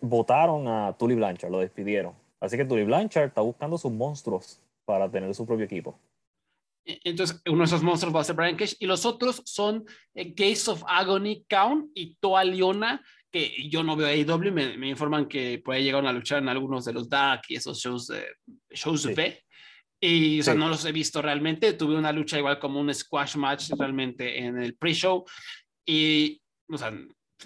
[0.00, 2.14] votaron a Tully Blanchard, lo despidieron.
[2.40, 5.98] Así que Tully Blanchard está buscando sus monstruos para tener su propio equipo.
[6.84, 9.84] Entonces, uno de esos monstruos va a ser Brian Cage y los otros son
[10.14, 14.88] eh, Gates of Agony, Count y Toa Liona, que yo no veo AEW, me, me,
[14.88, 18.10] informan que por ahí llegaron a luchar en algunos de los Dark y esos shows,
[18.10, 18.26] eh,
[18.70, 19.14] shows sí.
[19.14, 19.40] B.
[20.00, 20.58] Y o sea, sí.
[20.58, 21.74] no los he visto realmente.
[21.74, 25.24] Tuve una lucha igual como un squash match realmente en el pre-show.
[25.84, 26.92] Y, o sea,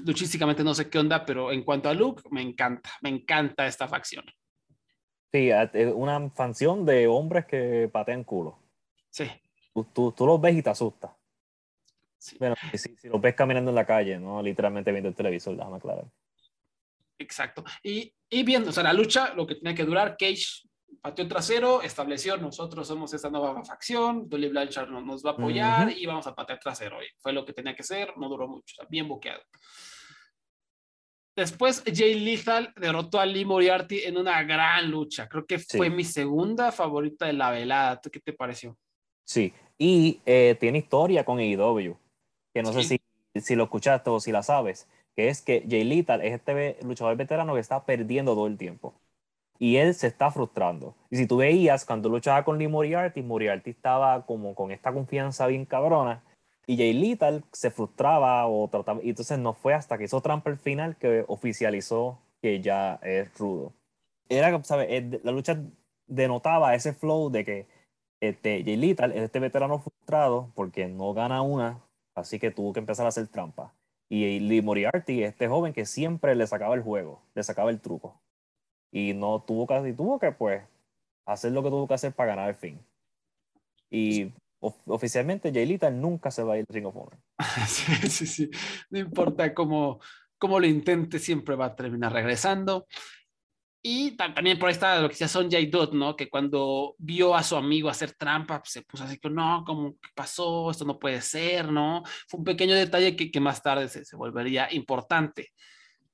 [0.00, 3.88] luchísticamente no sé qué onda, pero en cuanto a look, me encanta, me encanta esta
[3.88, 4.24] facción.
[5.32, 5.50] Sí,
[5.94, 8.58] una facción de hombres que patean culo.
[9.10, 9.28] Sí.
[9.72, 11.10] Tú, tú, tú los ves y te asustas.
[12.18, 12.36] Sí.
[12.38, 15.76] Bueno, si, si los ves caminando en la calle, no literalmente viendo el televisor, déjame
[15.76, 16.04] aclarar.
[17.18, 17.64] Exacto.
[17.82, 20.68] Y, y viendo, o sea, la lucha, lo que tenía que durar, Cage
[21.00, 25.88] pateó trasero, estableció, nosotros somos esta nueva facción, Dolly Blanchard nos, nos va a apoyar
[25.88, 25.96] uh -huh.
[25.96, 27.02] y vamos a patear trasero.
[27.02, 29.42] Y fue lo que tenía que ser, no duró mucho, bien boqueado.
[31.36, 35.28] Después, Jay Lethal derrotó a Lee Moriarty en una gran lucha.
[35.28, 35.94] Creo que fue sí.
[35.94, 38.00] mi segunda favorita de la velada.
[38.00, 38.76] ¿Qué te pareció?
[39.24, 41.96] Sí, y eh, tiene historia con AEW,
[42.52, 42.84] que no sí.
[42.84, 43.00] sé
[43.34, 46.76] si, si lo escuchaste o si la sabes, que es que Jay Lethal es este
[46.84, 48.94] luchador veterano que está perdiendo todo el tiempo.
[49.58, 50.94] Y él se está frustrando.
[51.10, 55.46] Y si tú veías, cuando luchaba con Lee Moriarty, Moriarty estaba como con esta confianza
[55.46, 56.22] bien cabrona
[56.66, 60.50] y Jay Lethal se frustraba o trataba, y entonces no fue hasta que hizo trampa
[60.50, 63.72] al final que oficializó que ya es rudo.
[64.28, 65.04] Era, ¿sabes?
[65.22, 65.60] La lucha
[66.06, 67.66] denotaba ese flow de que
[68.20, 71.82] este, Jay Lethal es este veterano frustrado porque no gana una,
[72.14, 73.74] así que tuvo que empezar a hacer trampa.
[74.08, 78.20] Y Lee Moriarty, este joven que siempre le sacaba el juego, le sacaba el truco.
[78.94, 80.62] Y no tuvo que, y tuvo que pues
[81.26, 82.78] hacer lo que tuvo que hacer para ganar el fin.
[83.90, 87.18] Y oficialmente Jay Lethal nunca se va a ir Ring of Honor.
[87.66, 88.50] Sí, sí, sí.
[88.90, 89.98] No importa cómo,
[90.38, 92.86] cómo lo intente, siempre va a terminar regresando.
[93.82, 96.14] Y también por ahí está lo que decía Son Jay Dutt, ¿no?
[96.14, 99.96] Que cuando vio a su amigo hacer trampa, pues se puso así que no, ¿cómo
[100.14, 100.70] pasó?
[100.70, 102.04] Esto no puede ser, ¿no?
[102.28, 105.50] Fue un pequeño detalle que, que más tarde se, se, volvería importante,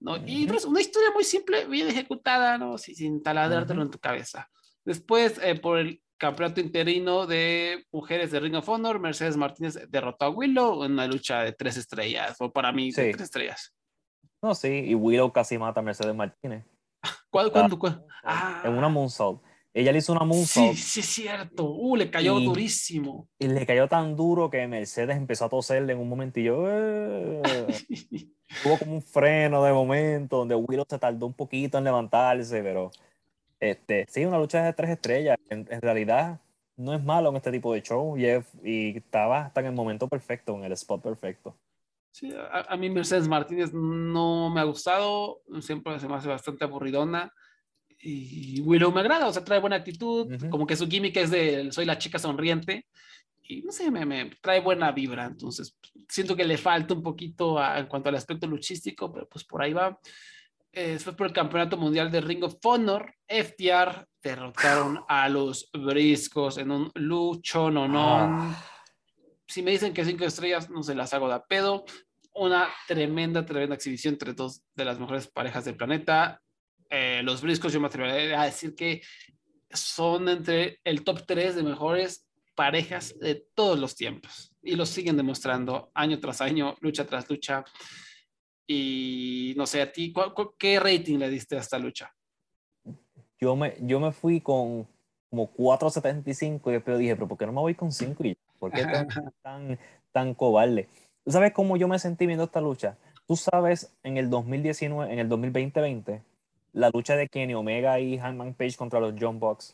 [0.00, 0.12] ¿no?
[0.12, 0.24] Uh -huh.
[0.26, 2.78] Y pues, una historia muy simple, bien ejecutada, ¿no?
[2.78, 3.86] Sin, sin taladrártelo uh -huh.
[3.86, 4.48] en tu cabeza.
[4.84, 10.26] Después, eh, por el campeonato interino de mujeres de Ring of Honor, Mercedes Martínez derrotó
[10.26, 13.10] a Willow en una lucha de tres estrellas, o para mí, sí.
[13.12, 13.74] tres estrellas.
[14.42, 16.64] No, sí, y Willow casi mata a Mercedes Martínez.
[17.30, 17.52] ¿Cuándo?
[17.52, 17.78] ¿Cuándo?
[17.78, 18.06] ¿Cuándo?
[18.22, 18.62] Ah.
[18.64, 19.42] En una moonsault.
[19.72, 20.74] Ella le hizo una moonsault.
[20.74, 21.64] Sí, sí, es cierto.
[21.64, 23.28] Uh, le cayó y, durísimo.
[23.38, 26.64] Y le cayó tan duro que Mercedes empezó a toserle en un momentillo.
[26.66, 27.42] Eh.
[28.62, 32.90] Tuvo como un freno de momento, donde Willow se tardó un poquito en levantarse, pero
[33.60, 35.38] este, sí, una lucha de tres estrellas.
[35.48, 36.40] En, en realidad,
[36.76, 39.72] no es malo en este tipo de show y, es, y estaba hasta en el
[39.72, 41.56] momento perfecto, en el spot perfecto.
[42.10, 46.64] Sí, a, a, mí Mercedes Martínez no me ha gustado, siempre se me hace bastante
[46.64, 47.32] aburridona.
[48.02, 50.48] Y Willow me agrada, o sea, trae buena actitud, uh -huh.
[50.48, 52.86] como que su gimmick es de soy la chica sonriente.
[53.42, 55.26] Y no sé, me, me, trae buena vibra.
[55.26, 55.76] Entonces,
[56.08, 59.62] siento que le falta un poquito a, en cuanto al aspecto luchístico, pero pues por
[59.62, 59.98] ahí va.
[60.72, 63.12] Eh, fue por el campeonato mundial de Ring of Honor.
[63.26, 68.18] FTR derrotaron a los briscos en un lucho no, no.
[68.18, 68.66] Ah
[69.50, 71.84] si me dicen que cinco estrellas, no se las hago de pedo.
[72.32, 76.40] una tremenda, tremenda exhibición entre dos de las mejores parejas del planeta.
[76.90, 79.00] Eh, los Briscos, yo me atrevería a decir que
[79.70, 82.26] son entre el top 3 de mejores
[82.56, 87.64] parejas de todos los tiempos y lo siguen demostrando año tras año, lucha tras lucha.
[88.66, 90.12] Y no sé, a ti,
[90.58, 92.12] ¿qué rating le diste a esta lucha?
[93.40, 94.86] Yo me, yo me fui con
[95.30, 98.24] como 4.75 y después dije, pero ¿por qué no me voy con 5?
[98.24, 99.08] Y ¿Por qué tan,
[99.42, 99.78] tan,
[100.12, 100.88] tan cobarde?
[101.24, 102.98] ¿Tú sabes cómo yo me sentí viendo esta lucha?
[103.26, 106.22] Tú sabes, en el 2019, en el 2020,
[106.72, 109.72] la lucha de Kenny Omega y Hanman Page contra los John Box.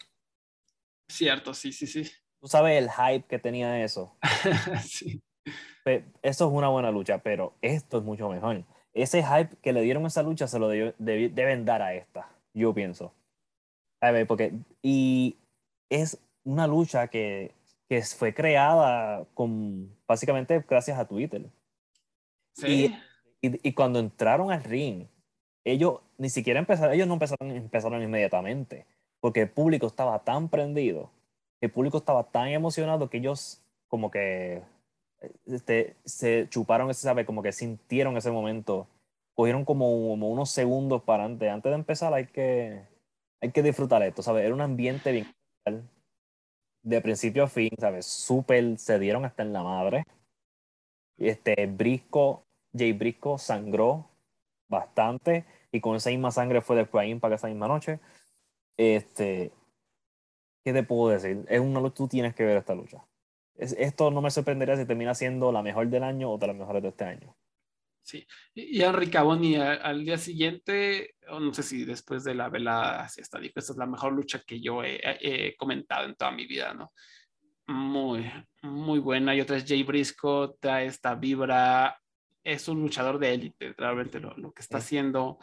[1.09, 2.10] Cierto, sí, sí, sí.
[2.40, 4.16] Tú sabes el hype que tenía eso.
[4.85, 5.20] sí.
[6.23, 8.64] Eso es una buena lucha, pero esto es mucho mejor.
[8.93, 12.74] Ese hype que le dieron a esa lucha se lo deben dar a esta, yo
[12.74, 13.14] pienso.
[14.01, 14.52] A ver, porque,
[14.82, 15.36] y
[15.89, 17.52] es una lucha que,
[17.89, 21.47] que fue creada con, básicamente gracias a Twitter.
[22.55, 22.94] Sí.
[23.43, 25.06] Y, y, cuando entraron al ring,
[25.72, 28.86] ellos ni siquiera empezaron, ellos no empezaron, empezaron inmediatamente,
[29.20, 31.10] porque el público estaba tan prendido,
[31.60, 34.62] el público estaba tan emocionado que ellos como que
[35.47, 38.86] este, se chuparon ese, sabe, como que sintieron ese momento,
[39.34, 42.82] cogieron como, como unos segundos para antes, antes de empezar hay que,
[43.40, 44.44] hay que disfrutar esto, ¿sabes?
[44.44, 45.34] Era un ambiente bien
[46.82, 48.06] de principio a fin, ¿sabes?
[48.06, 50.05] Súper, se dieron hasta en la madre.
[51.18, 54.09] Este, Brisco, Jay Brisco sangró
[54.68, 58.01] bastante y con esa misma sangre fue del Prime para esa misma noche.
[58.76, 59.52] Este,
[60.64, 61.44] ¿qué te puedo decir?
[61.48, 63.05] Es una lucha, tú tienes que ver esta lucha.
[63.56, 66.82] esto no me sorprendería si termina siendo la mejor del año o de las mejores
[66.82, 67.36] de este año.
[68.06, 68.24] Sí,
[68.55, 73.20] y Henry Caboni al día siguiente, o no sé si después de la velada, si
[73.20, 76.72] está dijo, esta es la mejor lucha que yo he, comentado en toda mi vida,
[76.72, 76.93] ¿no?
[77.66, 78.30] Muy,
[78.62, 79.34] muy buena.
[79.34, 82.01] Y otra es Jay Brisco, trae esta vibra,
[82.47, 85.39] es un luchador de élite, realmente lo, lo, que está haciendo.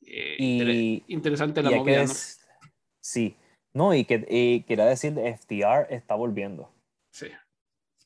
[0.00, 2.12] Eh, y, interesante la movida, ¿no?
[3.00, 3.36] Sí,
[3.74, 6.72] no, y que quería decir, FTR está volviendo.
[7.10, 7.28] Sí.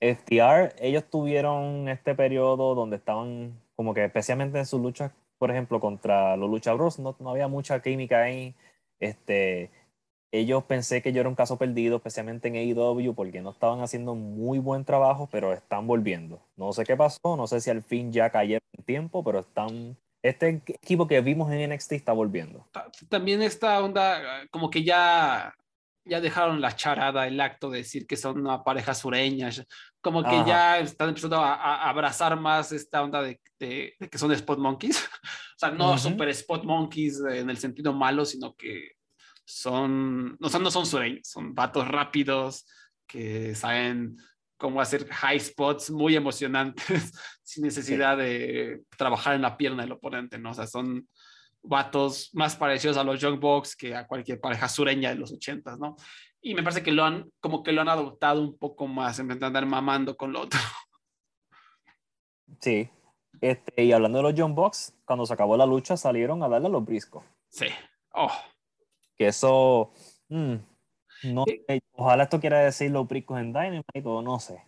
[0.01, 5.79] FTR, ellos tuvieron este periodo donde estaban como que especialmente en sus luchas, por ejemplo,
[5.79, 8.55] contra los luchadores, no, no había mucha química ahí.
[8.99, 9.71] Este,
[10.33, 14.15] ellos pensé que yo era un caso perdido, especialmente en AEW, porque no estaban haciendo
[14.15, 16.41] muy buen trabajo, pero están volviendo.
[16.57, 19.97] No sé qué pasó, no sé si al fin ya cayeron en tiempo, pero están.
[20.23, 22.67] Este equipo que vimos en NXT está volviendo.
[23.09, 25.53] También esta onda, como que ya
[26.05, 29.51] ya dejaron la charada, el acto de decir que son una pareja sureña,
[30.01, 34.59] como que ya están empezando a, abrazar más esta onda de, de, que son spot
[34.59, 34.99] monkeys,
[35.57, 38.93] o sea, no super spot monkeys en el sentido malo, sino que
[39.45, 42.67] son, no, no son sureños, son vatos rápidos
[43.07, 44.17] que saben
[44.57, 47.13] cómo hacer high spots muy emocionantes
[47.43, 50.51] sin necesidad de trabajar en la pierna del oponente, ¿no?
[50.51, 51.09] O sea, son
[51.63, 55.79] vatos más parecidos a los Young Bucks que a cualquier pareja sureña de los ochentas,
[55.79, 55.97] ¿no?
[56.41, 59.29] Y me parece que lo han, como que lo han adoptado un poco más en
[59.29, 60.61] vez de andar mamando con lo otro.
[62.61, 62.89] Sí.
[63.41, 66.69] Este, y hablando de los Young Bucks, cuando se acabó la lucha salieron a darle
[66.69, 67.25] a los briscos.
[67.49, 67.67] Sí.
[68.13, 68.31] Oh.
[69.17, 69.93] Que eso...
[70.29, 70.55] Mm,
[71.25, 71.45] no,
[71.93, 74.63] ojalá esto quiera decir los briscos en Dynamite o no sé.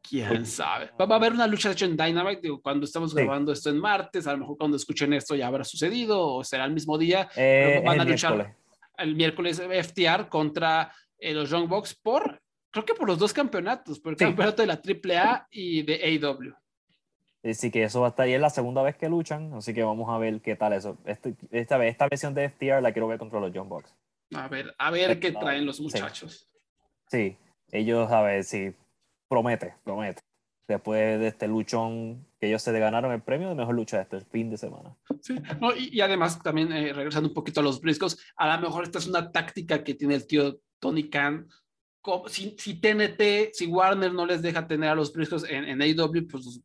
[0.00, 0.90] Quién sabe.
[1.00, 2.48] Va, a haber una lucha hecho en Dynamite.
[2.62, 6.20] cuando estamos grabando esto en martes, a lo mejor cuando escuchen esto ya habrá sucedido
[6.20, 7.28] o será el mismo día.
[7.36, 8.56] Eh, van a luchar
[8.98, 14.00] el miércoles FTR contra eh, los Young Bucks por, creo que por los dos campeonatos,
[14.00, 16.54] por el campeonato de la AAA y de AEW.
[17.44, 19.82] Así que eso va a estar ahí, es la segunda vez que luchan, así que
[19.82, 20.96] vamos a ver qué tal eso.
[21.04, 23.92] Este, esta, vez, esta versión de FTR la quiero ver contra los Young Bucks.
[24.34, 26.48] A ver, a ver qué traen los muchachos.
[27.08, 27.36] Sí,
[27.72, 28.72] ellos, a ver, si
[29.28, 30.22] promete, promete.
[30.68, 34.20] Después de este luchón que ellos se ganaron el premio de mejor lucha de este
[34.20, 34.96] fin de semana.
[35.20, 35.34] Sí,
[35.76, 39.06] y, además también eh, regresando un poquito a los briscos, a lo mejor esta es
[39.08, 41.48] una táctica que tiene el tío Tony Khan.
[42.28, 46.26] Si, si TNT, si Warner no les deja tener a los briscos en, en AEW,
[46.28, 46.60] pues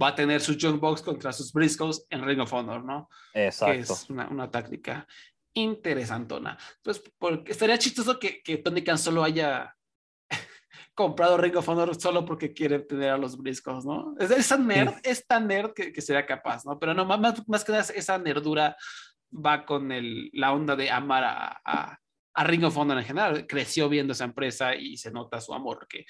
[0.00, 3.08] va a tener su Young Box contra sus briscos en Ring of Honor, ¿no?
[3.34, 3.74] Exacto.
[3.74, 5.06] Que es una, una táctica
[5.54, 6.58] interesantona.
[6.82, 9.76] Pues porque estaría chistoso que, que Tony Khan solo haya
[10.94, 14.14] comprado Ring of Honor solo porque quiere tener a los briscos, ¿no?
[14.18, 16.78] Es, esa nerd, es tan nerd que, que, sería capaz, ¿no?
[16.78, 18.76] Pero no, más, más que nada esa nerdura
[19.32, 21.98] va con el, la onda de amar a, a,
[22.34, 23.46] a, Ring of Honor en general.
[23.46, 26.06] Creció viendo esa empresa y se nota su amor, que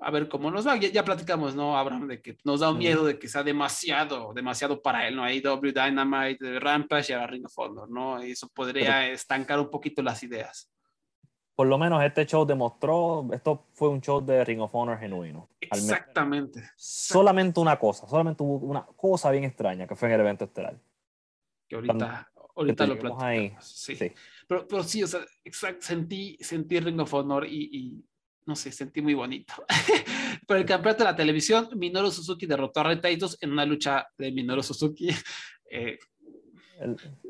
[0.00, 0.76] a ver cómo nos va.
[0.76, 2.08] Ya, ya platicamos, ¿no, Abraham?
[2.08, 5.24] De que nos da un miedo de que sea demasiado, demasiado para él, ¿no?
[5.24, 8.24] AEW, Dynamite, Rampage y ahora Ring of Honor, ¿no?
[8.24, 10.70] Y eso podría estancar un poquito las ideas
[11.58, 15.48] por lo menos este show demostró, esto fue un show de Ring of Honor genuino.
[15.60, 16.62] Exactamente.
[16.76, 20.78] Solamente una cosa, solamente hubo una cosa bien extraña que fue en el evento estelar.
[21.66, 23.24] Que ahorita, ahorita lo platicamos.
[23.24, 23.56] Ahí.
[23.60, 23.96] Sí.
[23.96, 24.12] sí.
[24.46, 28.04] Pero, pero, sí, o sea, exact, sentí, sentí Ring of Honor y, y
[28.48, 29.52] no sé, sentí muy bonito.
[30.46, 34.32] Por el campeonato de la televisión, Minoru Suzuki derrotó a Red en una lucha de
[34.32, 35.08] Minoru Suzuki.
[35.70, 35.98] Eh,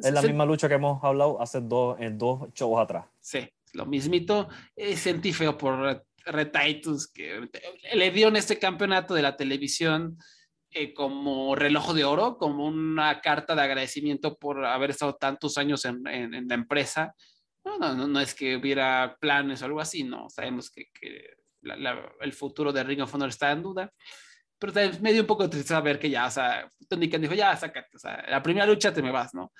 [0.01, 3.07] es la misma lucha que hemos hablado hace dos, en dos shows atrás.
[3.19, 3.40] Sí,
[3.73, 4.49] lo mismito.
[4.77, 6.53] Eh, sentí feo por Red
[7.12, 7.49] que
[7.95, 10.19] le dieron este campeonato de la televisión
[10.70, 15.85] eh, como reloj de oro, como una carta de agradecimiento por haber estado tantos años
[15.85, 17.12] en, en la empresa
[17.77, 20.31] no, no, no, es que hubiera planes o algo así, no.
[20.31, 21.36] Sabemos que, que
[22.20, 23.93] el futuro de Ring of Honor está en duda.
[24.59, 27.35] Pero me dio un poco de tristeza ver que ya, o sea, Tony Khan dijo,
[27.35, 29.53] ya, sácate, o sea, la primera lucha te me vas, ¿no?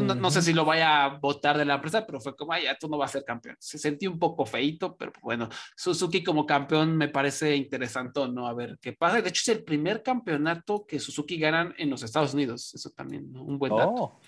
[0.00, 2.76] no, sé si lo vaya a votar de la empresa, pero fue como, ay, ya
[2.76, 3.56] tú no vas a ser campeón.
[3.58, 8.46] Se sentí un poco feito, pero bueno, Suzuki como campeón me parece interesante, ¿no?
[8.46, 9.20] A ver qué pasa.
[9.20, 12.74] De hecho, es el primer campeonato que Suzuki ganan en los Estados Unidos.
[12.74, 13.90] Eso también, un buen dato.
[13.90, 14.20] Oh.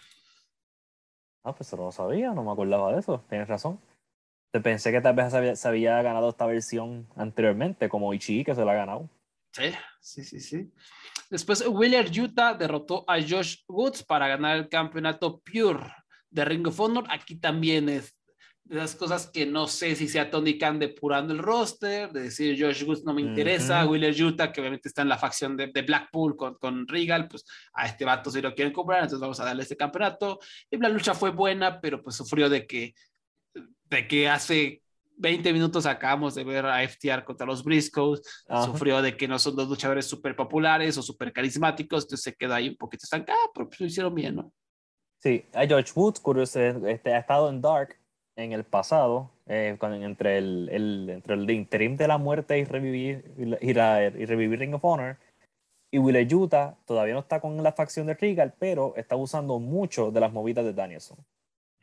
[1.44, 3.78] Ah, pues no lo sabía, no me acordaba de eso, tienes razón.
[4.62, 8.72] Pensé que tal vez se había, ganado esta versión anteriormente, como Ichi, que se la
[8.72, 9.10] ha ganado.
[9.52, 10.72] Sí, sí, sí, sí.
[11.28, 15.92] Después, Wheeler Utah derrotó a Josh Woods para ganar el campeonato Pure
[16.30, 17.04] de Ring of Honor.
[17.10, 18.16] Aquí también es
[18.64, 22.56] de las cosas que no sé si sea Tony Khan depurando el roster, de decir
[22.58, 25.82] Josh Woods no me interesa, Wheeler Utah, que obviamente está en la facción de, de,
[25.82, 29.44] Blackpool con, con Regal, pues a este vato si lo quieren comprar, entonces vamos a
[29.44, 30.40] darle este campeonato.
[30.70, 32.94] Y la lucha fue buena, pero pues sufrió de que,
[33.90, 34.82] de que hace
[35.16, 38.22] 20 minutos acabamos de ver a FTR contra los Briscoes,
[38.64, 42.54] sufrió de que no son dos luchadores súper populares o súper carismáticos, entonces se quedó
[42.54, 44.52] ahí un poquito estancado, pero pues lo hicieron bien, ¿no?
[45.18, 47.96] Sí, a George Woods, curioso, este, ha estado en Dark,
[48.36, 53.32] en el pasado, eh, entre, el, el, entre el interim de la muerte y revivir,
[53.38, 55.16] y, revivir Ring of Honor,
[55.90, 60.10] y Wille Utah todavía no está con la facción de Regal, pero está usando mucho
[60.10, 61.18] de las movidas de Danielson.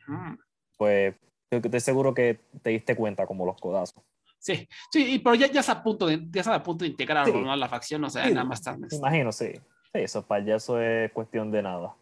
[0.06, 0.34] Hmm.
[0.76, 1.14] Pues
[1.50, 4.02] estoy seguro que te diste cuenta como los codazos.
[4.38, 7.28] Sí, sí, pero ya, ya, está a punto de, ya está a punto de integrar
[7.28, 8.88] a la facción, o sea, nada más tarde.
[8.90, 9.52] Imagino, sí.
[9.94, 11.94] Sí, eso para ya eso es cuestión de nada.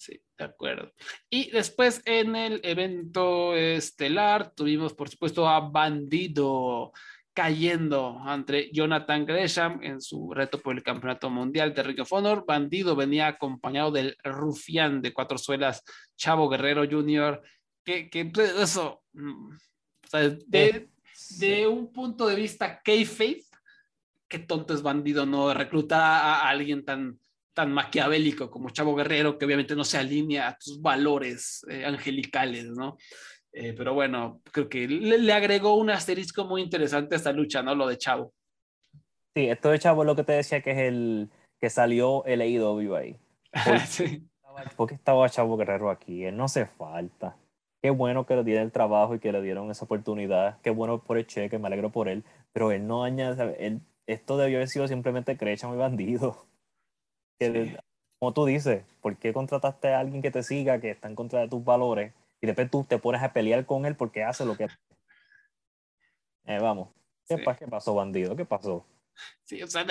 [0.00, 0.94] Sí, de acuerdo.
[1.28, 6.94] Y después en el evento estelar tuvimos, por supuesto, a Bandido
[7.34, 12.46] cayendo ante Jonathan Gresham en su reto por el Campeonato Mundial de Ring of Honor.
[12.46, 15.84] Bandido venía acompañado del rufián de cuatro suelas,
[16.16, 17.42] Chavo Guerrero Jr.,
[17.84, 19.50] que, que pues, eso, mm,
[20.46, 20.88] de,
[21.38, 23.44] de, un punto de vista K-Faith,
[24.26, 27.20] qué tonto es Bandido no reclutar a alguien tan
[27.54, 32.66] tan maquiavélico como Chavo Guerrero, que obviamente no se alinea a tus valores eh, angelicales,
[32.66, 32.96] ¿no?
[33.52, 37.74] Eh, pero bueno, creo que le, agregó un asterisco muy interesante a esta lucha, ¿no?
[37.74, 38.32] Lo de Chavo.
[39.34, 42.40] Sí, esto de Chavo es lo que te decía que es el que salió el
[42.40, 43.16] AEW ahí.
[44.76, 46.24] ¿Por qué estaba Chavo Guerrero aquí?
[46.24, 47.36] Él no hace falta.
[47.82, 50.60] Qué bueno que le dieron el trabajo y que le dieron esa oportunidad.
[50.60, 52.24] Qué bueno por el cheque, me alegro por él.
[52.52, 56.49] Pero él no añade, él, esto debió haber sido simplemente crecha muy bandido
[58.18, 61.40] como tú dices, ¿por qué contrataste a alguien que te siga, que está en contra
[61.40, 64.56] de tus valores, y después tú te pones a pelear con él porque hace lo
[64.56, 64.68] que...
[66.46, 66.88] Eh, vamos,
[67.28, 67.38] ¿Qué,
[67.68, 68.34] pasó, bandido?
[68.34, 68.84] ¿Qué pasó?
[69.44, 69.84] Sí, o sea,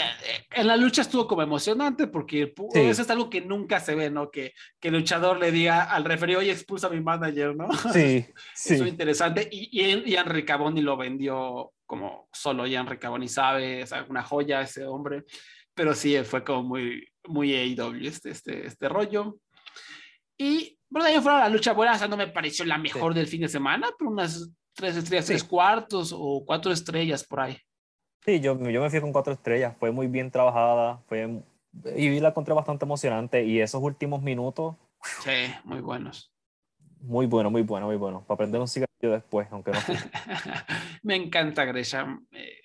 [0.51, 4.31] en la lucha estuvo como emocionante porque eso es algo que nunca se ve, ¿no?
[4.31, 7.71] Que, que el luchador le diga al referee, oye, expulsa a mi manager, ¿no?
[7.93, 8.73] Sí, sí.
[8.73, 9.47] Eso es interesante.
[9.51, 14.85] Y, y Ian Ricaboni lo vendió como solo Ian Ricaboni sabe, es una joya ese
[14.85, 15.25] hombre.
[15.73, 19.37] Pero sí, fue como muy, muy AEW este, este, este rollo.
[20.37, 23.27] Y bueno, ahí fuera la lucha buena, o sea, no me pareció la mejor del
[23.27, 27.57] fin de semana, pero unas tres estrellas, tres cuartos o cuatro estrellas por ahí.
[28.25, 31.41] Sí, yo, yo me fui con cuatro estrellas, fue muy bien trabajada, fue,
[31.95, 34.75] y la encontré bastante emocionante, y esos últimos minutos...
[35.23, 36.33] Sí, muy buenos.
[37.01, 38.21] Muy bueno, muy bueno, muy bueno.
[38.25, 39.79] Para aprender un cigarrillo después, aunque no.
[41.03, 42.25] me encanta Gresham.
[42.31, 42.58] Eh,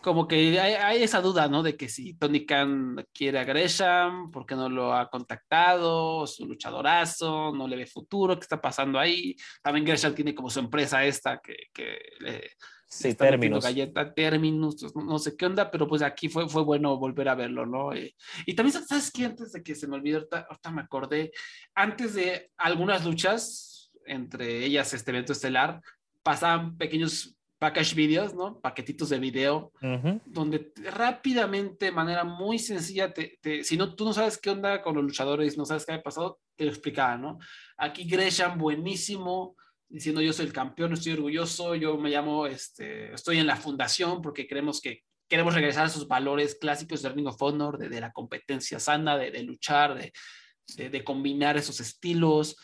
[0.00, 1.62] como que hay, esa duda, ¿no?
[1.62, 6.26] De que si Tony Khan quiere a Gresham, ¿por qué no lo ha contactado?
[6.26, 9.36] Su luchadorazo, no le ve futuro, ¿qué está pasando ahí?
[9.62, 12.50] También Gresham tiene como su empresa esta que, que le,
[12.88, 13.64] sí, términos.
[13.64, 17.66] galleta, términos, no sé qué onda, pero pues aquí fue, fue bueno volver a verlo,
[17.66, 17.92] ¿no?
[17.92, 18.14] Eh,
[18.46, 19.26] y también, ¿sabes qué?
[19.26, 21.32] Antes de que se me olvide, ahorita, ahorita me acordé,
[21.74, 25.80] antes de algunas luchas, entre ellas este evento estelar,
[26.22, 27.35] pasaban pequeños
[27.66, 28.60] package videos, ¿no?
[28.60, 29.72] Paquetitos de video,
[30.24, 34.94] donde rápidamente, de manera muy sencilla, te, si no, tú no sabes qué onda con
[34.94, 37.40] los luchadores, no sabes qué ha pasado, te lo explicaba, ¿no?
[37.76, 39.56] Aquí Gresham, buenísimo,
[39.88, 44.22] diciendo yo soy el campeón, estoy orgulloso, yo me llamo, este, estoy en la fundación
[44.22, 48.12] porque creemos que queremos regresar a esos valores clásicos de Ring of Honor, de, la
[48.12, 52.54] competencia sana, de, luchar, de, de, combinar esos estilos.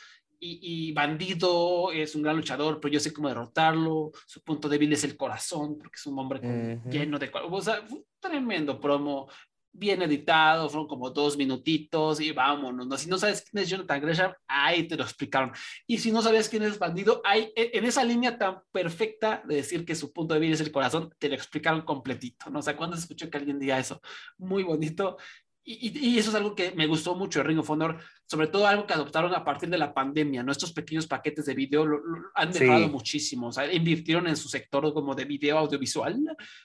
[0.45, 4.11] Y, Bandido es un gran luchador, pero yo sé cómo derrotarlo.
[4.27, 7.31] Su punto débil es el corazón, porque es un hombre lleno de...
[7.33, 9.29] O sea, fue un tremendo promo
[9.73, 12.87] bien editado, fueron como dos minutitos y vámonos.
[12.87, 12.97] ¿no?
[12.99, 15.53] Si no sabes quién es Jonathan Gresham, ahí te lo explicaron.
[15.87, 19.57] Y si no sabes quién es Bandido, ahí, e, en esa línea tan perfecta de
[19.57, 22.51] decir que su punto de vista es el corazón, te lo explicaron completito.
[22.51, 22.59] ¿no?
[22.59, 24.01] O sea, cuando se escuchó que alguien diga eso,
[24.39, 25.17] muy bonito.
[25.65, 28.67] Y, y, eso es algo que me gustó mucho de Ring of Honor, sobre todo
[28.67, 30.51] algo que adoptaron a partir de la pandemia, ¿no?
[30.51, 32.01] Estos pequeños paquetes de video lo,
[32.35, 36.21] han mejorado muchísimo, o sea, invirtieron en su sector como de video audiovisual,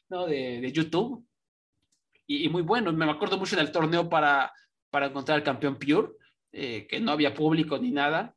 [0.10, 0.26] ¿no?
[0.26, 1.24] De, de YouTube,
[2.28, 2.92] y, muy bueno.
[2.92, 4.52] Me acuerdo mucho del torneo para,
[4.90, 6.10] para encontrar al campeón Pure,
[6.52, 8.36] eh, que no había público ni nada.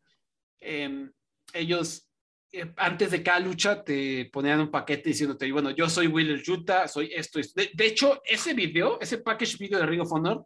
[0.61, 1.13] Em,
[1.53, 2.09] ellos,
[2.53, 6.89] eh, antes de cada lucha, te ponían un paquete diciéndote, bueno, yo soy Wheeler Yuta,
[6.89, 7.39] soy esto.
[7.55, 10.45] De, de, hecho, ese video, ese package video de Ring of Honor,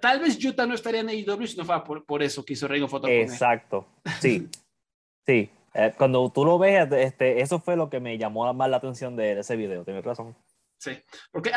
[0.00, 2.66] tal vez Yuta no estaría en AEW si no fuera por, por eso que hizo
[2.66, 3.10] Ring of Honor.
[3.10, 3.86] Exacto,
[4.20, 4.48] sí,
[5.26, 5.50] sí.
[5.74, 9.16] Eh, cuando tú lo ves, este, eso fue lo que me llamó más la atención
[9.16, 10.36] de ese video, tienes razón.
[10.82, 10.90] Sí,
[11.30, 11.52] porque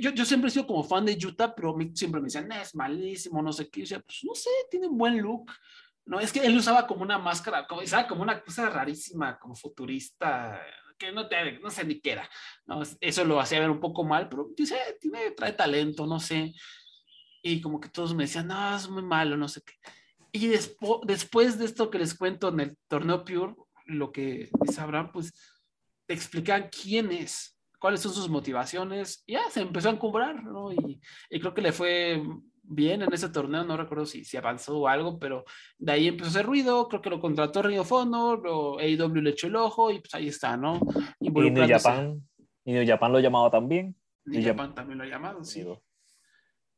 [0.00, 3.42] yo, yo, siempre he sido como fan de Utah, pero siempre me decían, es malísimo,
[3.42, 3.84] no sé qué.
[3.84, 5.52] Yo pues no sé, tiene un buen look.
[6.10, 9.54] No, es que él usaba como una máscara, como, usaba como una cosa rarísima, como
[9.54, 10.60] futurista,
[10.98, 12.28] que no, te, no sé ni qué era.
[12.66, 12.82] ¿no?
[13.00, 16.52] Eso lo hacía ver un poco mal, pero dice, tiene, trae talento, no sé.
[17.42, 19.74] Y como que todos me decían, no, es muy malo, no sé qué.
[20.32, 23.54] Y después después de esto que les cuento en el torneo Pure,
[23.86, 25.32] lo que sabrán, pues
[26.06, 29.22] te explican quién es cuáles son sus motivaciones.
[29.26, 30.72] Y ya se empezó a encumbrar, ¿no?
[30.72, 31.00] Y,
[31.30, 32.20] creo que le fue
[32.70, 35.44] bien en ese torneo, no recuerdo si, si avanzó o algo, pero
[35.76, 39.30] de ahí empezó a hacer ruido, creo que lo contrató Río Fondo, lo AEW le
[39.30, 40.80] echó el ojo y pues ahí está, ¿no?
[41.18, 42.22] Y New Japan,
[42.64, 43.94] y New Japan lo llamado también.
[44.24, 45.66] New Japan también lo ha llamado, sí.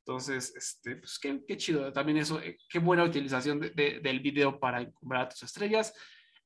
[0.05, 4.59] Entonces, este, pues qué, qué chido, también eso, eh, qué buena utilización de, del video
[4.59, 5.95] para encumbrar a tus estrellas.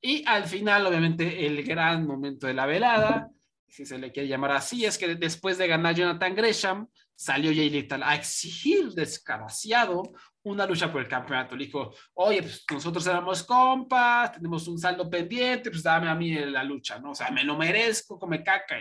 [0.00, 3.30] Y al final, obviamente, el gran momento de la velada,
[3.68, 7.70] si se le quiere llamar así, es que después de ganar Jonathan Gresham, salió Jay
[7.70, 10.12] Little a exigir desgraciado
[10.44, 11.56] una lucha por el campeonato.
[11.56, 16.34] Le dijo, oye, pues nosotros éramos compas, tenemos un saldo pendiente, pues dame a mí
[16.34, 17.10] la lucha, ¿no?
[17.10, 18.76] O sea, me lo merezco, come caca.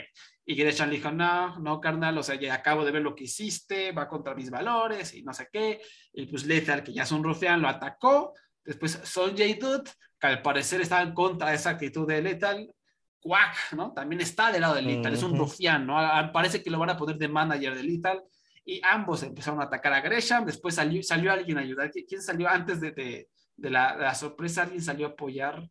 [0.46, 3.24] Y Gresham le dijo, no, no, carnal, o sea, ya acabo de ver lo que
[3.24, 5.82] hiciste, va contra mis valores y no sé qué.
[6.14, 8.34] Y pues Lethal, que ya es un rufián, lo atacó.
[8.64, 9.90] Después Sonjay Dutt,
[10.20, 12.75] que al parecer estaba en contra de esa actitud de Lethal,
[13.26, 13.92] Quack, ¿no?
[13.92, 15.96] También está del lado de Lethal, es un rufián, ¿no?
[16.32, 18.24] Parece que lo van a poner de manager de Lethal
[18.64, 21.92] y ambos empezaron a atacar a Gresham, después salió, salió alguien a ayudar.
[21.92, 23.28] ¿Quién salió antes de, de,
[23.58, 24.62] de, la, sorpresa?
[24.62, 25.68] ¿Alguien salió a apoyar?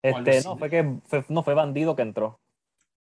[0.00, 2.40] Este, no, fue que fue, no fue Bandido que entró.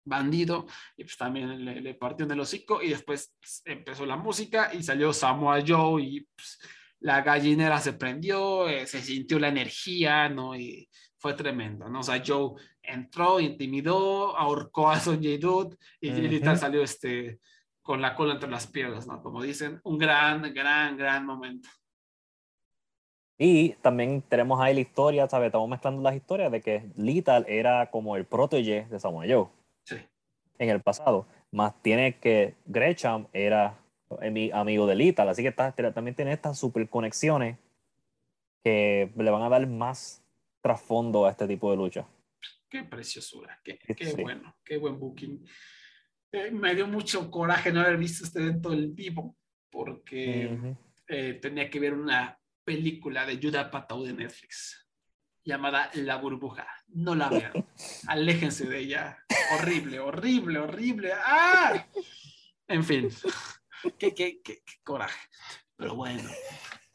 [0.05, 0.67] Bandido,
[0.97, 4.83] y pues también le, partió en el hocico y después pues, empezó la música y
[4.83, 6.59] salió Samoa Joe y pues,
[7.01, 10.55] la gallinera se prendió, eh, se sintió la energía, ¿no?
[10.55, 10.91] Y
[11.23, 12.01] fue tremendo, ¿no?
[12.01, 15.39] O sea, Joe entró, intimidó, ahorcó a Sonjay
[16.01, 17.39] y uh salió este,
[17.81, 19.23] con la cola entre las piernas, ¿no?
[19.23, 21.69] Como dicen, un gran, gran, gran momento.
[23.39, 25.47] Y también tenemos ahí la historia, ¿sabes?
[25.47, 29.47] Estamos mezclando las historias de que Lethal era como el protege de Samoa Joe.
[29.85, 29.97] Sí.
[30.59, 31.27] En el pasado.
[31.53, 33.79] Más tiene que Gresham era
[34.33, 35.29] mi amigo de Lethal.
[35.29, 37.59] Así que también tiene estas super conexiones
[38.65, 40.22] que le van a dar más
[40.63, 42.07] trasfondo a este tipo de lucha.
[42.69, 45.47] Qué preciosura, qué, qué bueno, qué buen booking.
[46.33, 49.37] Eh, me dio mucho coraje no haber visto este evento en vivo,
[49.71, 50.77] porque
[51.07, 54.89] eh, tenía que ver una película de Judah Patou de Netflix
[55.45, 56.67] llamada La Burbuja.
[56.89, 57.53] No la vean.
[58.07, 59.19] Aléjense de ella.
[59.55, 61.13] Horrible, horrible, horrible.
[61.15, 61.87] ¡Ah!
[62.69, 63.09] En fin.
[63.99, 65.29] qué, qué, qué coraje.
[65.77, 66.31] Pero bueno.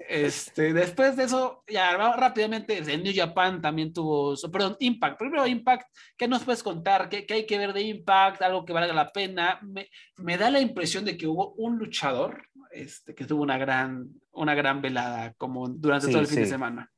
[0.07, 5.19] Este, después de eso, ya rápidamente, en New Japan también tuvo, perdón, Impact.
[5.19, 7.09] Primero Impact, ¿qué nos puedes contar?
[7.09, 8.41] ¿Qué, hay que ver de Impact?
[8.41, 9.59] Algo que valga la pena.
[9.61, 14.09] Me, me, da la impresión de que hubo un luchador este, que tuvo una gran,
[14.31, 16.91] una gran velada, como durante todo el fin de semana.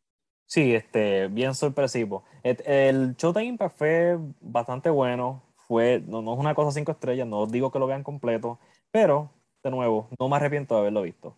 [0.45, 2.26] Sí, este, bien sorpresivo.
[2.44, 5.44] El, show de Impact fue bastante bueno.
[5.68, 8.60] Fue, no, no es una cosa cinco estrellas, no digo que lo vean completo,
[8.91, 9.31] pero,
[9.64, 11.36] de nuevo, no me arrepiento de haberlo visto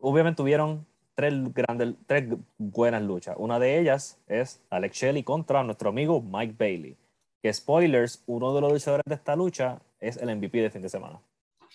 [0.00, 3.36] obviamente tuvieron tres, grandes, tres buenas luchas.
[3.38, 6.96] Una de ellas es Alex Shelley contra nuestro amigo Mike Bailey.
[7.42, 10.88] Que spoilers, uno de los luchadores de esta lucha es el MVP de fin de
[10.88, 11.20] semana.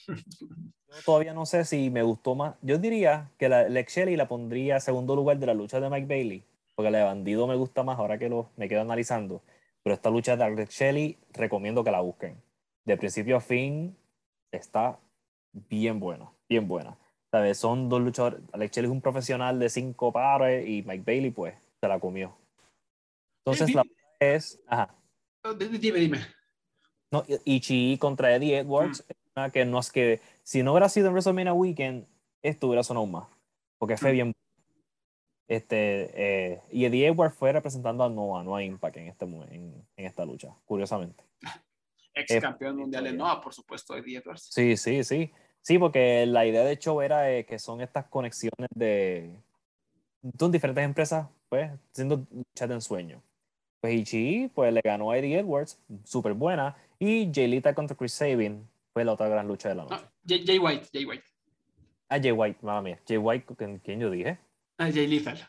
[0.08, 2.56] Yo todavía no sé si me gustó más.
[2.62, 6.08] Yo diría que la Alex Shelley la pondría segundo lugar de la lucha de Mike
[6.08, 6.44] Bailey.
[6.76, 9.42] porque la de bandido me gusta más ahora que lo, me quedo analizando.
[9.84, 12.42] Pero esta lucha de Alex Shelley, recomiendo que la busquen.
[12.86, 13.96] De principio a fin,
[14.52, 15.00] está
[15.52, 16.98] bien buena, bien buena.
[17.34, 17.58] ¿Sabes?
[17.58, 18.40] Son dos luchadores.
[18.52, 22.38] Alex Shelley es un profesional de cinco pares y Mike Bailey, pues, se la comió.
[23.44, 23.84] Entonces, la
[24.20, 24.62] es.
[24.68, 24.94] Ajá.
[25.58, 26.20] Di- Dime, dime.
[27.12, 30.22] No, Ichi contra Eddie Edwards, es una que no es que.
[30.44, 32.06] Si no hubiera sido en WrestleMania Weekend,
[32.44, 33.28] esto hubiera sonado más.
[33.80, 34.14] Porque fue Mm.
[34.14, 34.34] bien.
[35.48, 36.12] Este,
[36.54, 40.06] eh, y Eddie Edwards fue representando a Noah, no a Impact en, este, en, en
[40.06, 41.24] esta lucha, curiosamente.
[42.14, 43.14] Ex Eh, campeón mundial de.
[43.14, 44.50] Noah, por supuesto, Eddie Edwards.
[44.52, 45.32] Sí, sí, sí.
[45.64, 49.32] Sí, porque la idea de show era eh, que son estas conexiones de.
[50.38, 53.22] Son diferentes empresas, pues, haciendo luchas de ensueño.
[53.82, 56.76] Pues Ichi, pues le ganó a Eddie Edwards, súper buena.
[57.00, 59.96] Y Jaylita contra Chris Sabin fue la otra gran lucha de la noche.
[59.96, 61.24] No, Jay, Jay White, Jay White.
[62.10, 63.00] Ah, Jay White, mamá mía.
[63.08, 64.38] Jay White, ¿con quién yo dije?
[64.78, 65.40] Ah, Jay Lethal.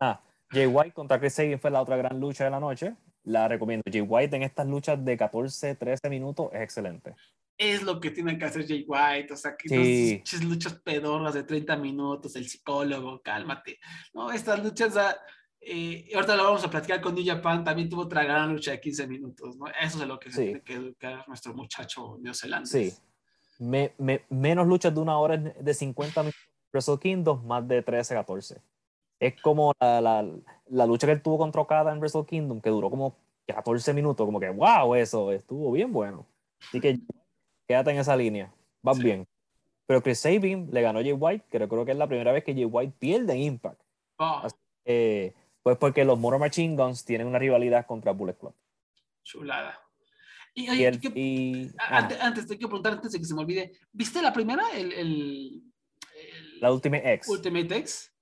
[0.00, 0.20] Ah,
[0.50, 2.94] Jay White contra Chris Sabin fue la otra gran lucha de la noche.
[3.24, 3.84] La recomiendo.
[3.90, 7.14] Jay White en estas luchas de 14, 13 minutos es excelente.
[7.58, 10.22] Es lo que tiene que hacer Jay White, o sea, que Sí.
[10.42, 13.78] no luchas pedorras de 30 minutos, el psicólogo, cálmate.
[14.14, 14.94] No, estas luchas,
[15.60, 18.80] eh, ahorita lo vamos a platicar con New Japan, también tuvo otra gran lucha de
[18.80, 19.66] 15 minutos, ¿no?
[19.80, 20.44] Eso es lo que se Sí.
[20.46, 22.70] tiene que educar nuestro muchacho neozelandés.
[22.70, 22.92] Sí.
[23.64, 26.40] Me- me- menos luchas de una hora de 50 minutos.
[26.72, 28.60] Wrestle Kingdom, más de 13, 14.
[29.20, 30.26] Es como la, la,
[30.70, 33.14] la lucha que él tuvo contra Okada en Wrestle Kingdom, que duró como
[33.46, 34.24] 14 minutos.
[34.26, 36.26] Como que, wow, eso estuvo bien bueno.
[36.66, 36.98] Así que
[37.72, 38.52] quédate en esa línea.
[38.82, 39.04] Vas Sí.
[39.04, 39.26] bien.
[39.86, 42.44] Pero Chris Sabin le ganó a Jay White, que creo que es la primera vez
[42.44, 43.80] que Jay White pierde en Impact.
[44.18, 45.32] Oh, Así- Eh,
[45.62, 48.54] pues porque los Motor Machine Guns tienen una rivalidad contra Bullet Club.
[49.24, 49.78] chulada.
[50.54, 53.24] Y, Y, oye, el- ¿qué- y- ah, antes, antes te quiero preguntar, antes de que
[53.24, 54.64] se me olvide, ¿viste la primera?
[54.74, 55.62] El, el,
[56.16, 57.28] el la Ultimate X.
[57.28, 58.12] Ultimate X.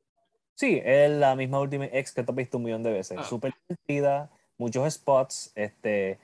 [0.55, 3.17] Sí, es la misma Ultimate X que te has visto un millón de veces.
[3.19, 3.25] Ah.
[3.25, 5.51] Súper divertida, muchos spots.
[5.55, 6.19] Este,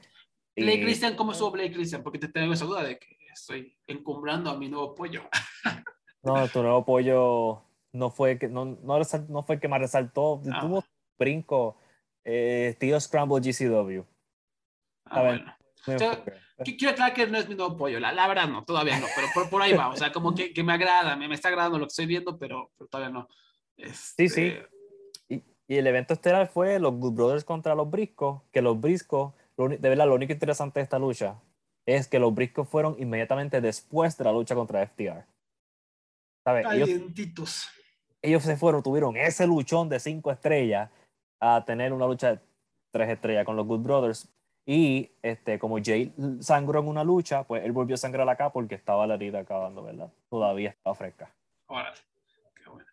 [0.55, 2.03] y- Blake Christian, ¿cómo estuvo Blake Christian?
[2.03, 5.23] Porque te tengo esa duda de que estoy encumbrando a mi nuevo pollo.
[6.23, 10.43] No, tu nuevo pollo no fue que no, no, no fue el que más resaltó.
[10.53, 10.61] Ah.
[10.61, 10.85] Tuvo
[11.19, 11.77] brinco,
[12.25, 14.03] eh, estilo Scramble GCW.
[15.07, 15.45] Ah, A ver.
[15.87, 16.07] bueno.
[16.65, 19.29] Quiero aclarar que no es mi nuevo pollo, la, la verdad no, todavía no, pero
[19.35, 21.79] por, por ahí va, o sea, como que, que me agrada, me, me está agradando
[21.79, 23.29] lo que estoy viendo, pero, pero todavía no.
[23.77, 24.55] Este, Sí, sí.
[25.29, 29.35] Y, y el evento estelar fue los Good Brothers contra los Briscos, que los Briscos,
[29.57, 31.41] de verdad, lo único interesante de esta lucha
[31.87, 35.25] es que los Briscos fueron inmediatamente después de la lucha contra FTR.
[36.45, 36.67] ¿Sabes?
[36.73, 37.69] Ellos Calientitos.
[38.21, 40.91] ellos se fueron, tuvieron ese luchón de cinco estrellas
[41.41, 42.41] a tener una lucha de
[42.91, 44.29] tres estrellas con los Good Brothers.
[44.69, 48.75] Y este, como Jay sangró en una lucha, pues él volvió a sangrar acá porque
[48.75, 50.13] estaba la herida acabando, ¿verdad?
[50.29, 51.33] Todavía estaba fresca.
[51.67, 51.97] Órale,
[52.57, 52.89] qué bueno.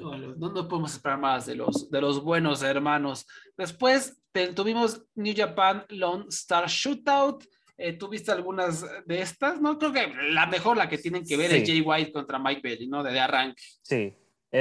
[0.00, 3.26] Bueno, no, no podemos esperar más de los, de los buenos hermanos.
[3.56, 4.22] Después
[4.54, 7.44] tuvimos New Japan Lone Star Shootout.
[7.78, 9.60] Eh, ¿Tuviste algunas de estas?
[9.60, 11.66] No, creo que la mejor, la que tienen que ver es Sí.
[11.66, 13.02] Jay White contra Mike Bailey, ¿no?
[13.02, 13.62] De, de arranque.
[13.82, 14.14] Sí.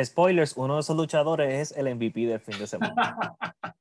[0.03, 2.95] Spoilers, uno de esos luchadores es el MVP del fin de semana.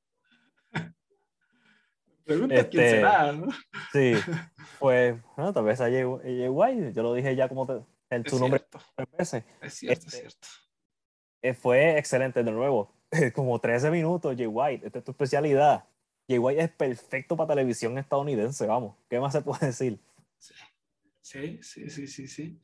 [2.24, 3.48] Pregunta quién Este, será, ¿no?
[3.93, 4.15] Sí.
[4.78, 8.23] Pues, bueno, tal vez a Jay, Jay White, yo lo dije ya como te- Es
[8.24, 8.65] tu nombre
[8.97, 9.44] tres veces.
[9.61, 10.48] es cierto, es Este, cierto.
[11.43, 12.94] Eh, fue excelente de nuevo.
[13.35, 14.86] Como 13 minutos, Jay White.
[14.86, 15.85] Esta es tu especialidad.
[16.31, 18.94] Jay White es perfecto para televisión estadounidense, vamos.
[19.09, 19.98] ¿Qué más se puede decir?
[21.20, 22.61] Sí, sí, sí, sí, sí.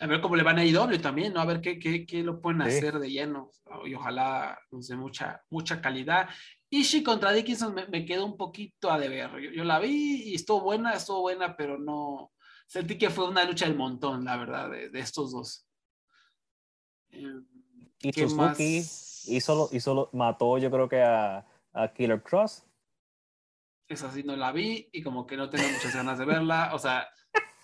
[0.00, 1.40] A ver cómo le van a IW también, ¿no?
[1.40, 2.66] A ver qué, qué, qué lo pueden Sí.
[2.78, 3.52] hacer de lleno.
[3.84, 6.28] Y ojalá nos dé mucha, mucha calidad.
[6.68, 9.30] Ishii contra Dickinson me, me quedó un poquito a deber.
[9.40, 12.32] Yo, yo la vi y estuvo buena, estuvo buena, pero no.
[12.66, 15.64] Sentí que fue una lucha del montón, la verdad, de, de estos dos.
[17.10, 17.22] Eh,
[18.02, 19.28] Y ¿Qué Suzuki más?
[19.28, 22.64] hizo, hizo mató, yo creo que a, a Killer Cross.
[23.88, 26.70] Esa sí no la vi y como que no tengo muchas ganas de verla.
[26.74, 27.08] O sea,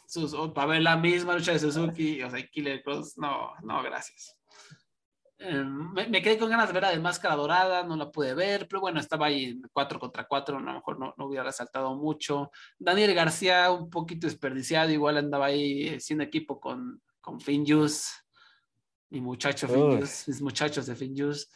[0.06, 4.36] sus, para ver la misma lucha de Suzuki, o sea, Killer Cross, no, no, gracias.
[5.38, 8.32] Eh, me, me quedé con ganas de ver a de Máscara Dorada, no la pude
[8.32, 11.42] ver, pero bueno, estaba ahí en 4 contra 4, a lo mejor no, no hubiera
[11.44, 12.52] resaltado mucho.
[12.78, 18.12] Daniel García, un poquito desperdiciado, igual andaba ahí eh, siendo equipo con, con Finjuice,
[19.10, 19.74] mi muchacho Uy.
[19.74, 21.46] Finjuice, mis muchachos de Finjuice.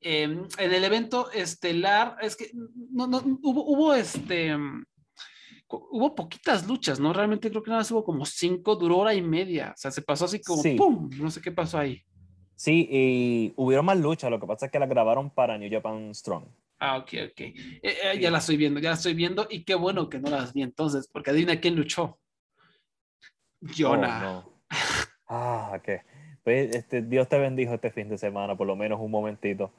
[0.00, 2.50] Eh, en el evento estelar, es que
[2.90, 4.54] no, no, hubo, hubo este,
[5.68, 7.12] hubo poquitas luchas, ¿no?
[7.12, 10.02] Realmente creo que nada más hubo como cinco, duró hora y media, o sea, se
[10.02, 10.76] pasó así como Sí.
[10.76, 11.10] ¡pum!
[11.18, 12.02] No sé qué pasó ahí.
[12.54, 16.14] Sí, y hubieron más luchas, lo que pasa es que las grabaron para New Japan
[16.14, 16.44] Strong.
[16.78, 17.40] Ah, ok, ok.
[17.40, 20.30] Eh, eh, ya la estoy viendo, ya la estoy viendo y qué bueno que no
[20.30, 22.18] las vi entonces, porque adivina quién luchó.
[23.76, 24.18] Jonah.
[24.18, 24.62] Oh, no.
[25.28, 26.02] Ah, qué.
[26.44, 29.72] Pues, este, Dios te bendijo este fin de semana, por lo menos un momentito.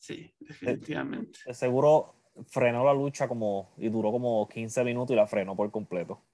[0.00, 1.40] Sí, definitivamente.
[1.44, 2.14] De seguro
[2.48, 6.24] frenó la lucha como y duró como 15 minutos y la frenó por completo.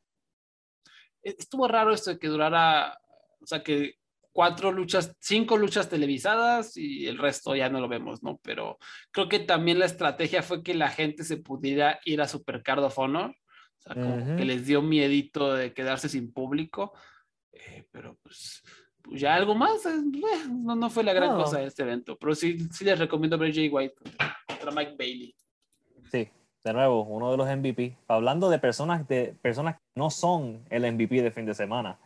[1.20, 2.96] E, estuvo raro esto de que durara,
[3.40, 3.96] o sea, que
[4.32, 8.38] cuatro luchas, cinco luchas televisadas y el resto ya no lo vemos, ¿no?
[8.42, 8.78] Pero
[9.10, 12.98] creo que también la estrategia fue que la gente se pudiera ir a Supercard of
[12.98, 16.92] Honor, o sea, como que les dio miedito de quedarse sin público,
[17.50, 18.62] eh, pero pues,
[19.08, 20.02] pues, ya algo más, eh,
[20.50, 23.54] no, no, fue la gran cosa de este evento, pero sí, sí les recomiendo ver
[23.54, 23.94] Jay White
[24.46, 25.34] contra Mike Bailey.
[26.10, 26.28] Sí,
[26.64, 27.96] de nuevo, uno de los MVP.
[28.08, 31.98] Hablando de personas, de personas que no son el MVP de fin de semana,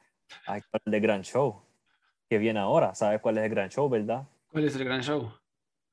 [0.46, 1.62] hay el de Gran Show
[2.30, 2.94] que viene ahora.
[2.94, 4.26] ¿Sabes cuál es el gran show, verdad?
[4.52, 5.32] ¿Cuál es el gran show?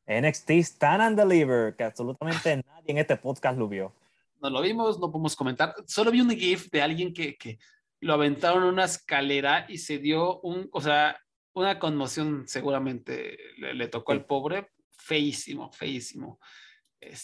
[0.05, 3.91] NXT Stand and Deliver, que absolutamente nadie en este podcast lo vio.
[4.39, 5.73] No lo vimos, no podemos comentar.
[5.87, 7.57] Solo vi un GIF de alguien que, que
[7.99, 11.19] lo aventaron en una escalera y se dio un, o sea,
[11.53, 16.39] una conmoción seguramente le, tocó al pobre, feísimo, feísimo.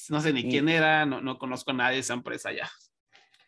[0.09, 2.69] no sé ni quién era, no, no conozco a nadie de esa empresa ya.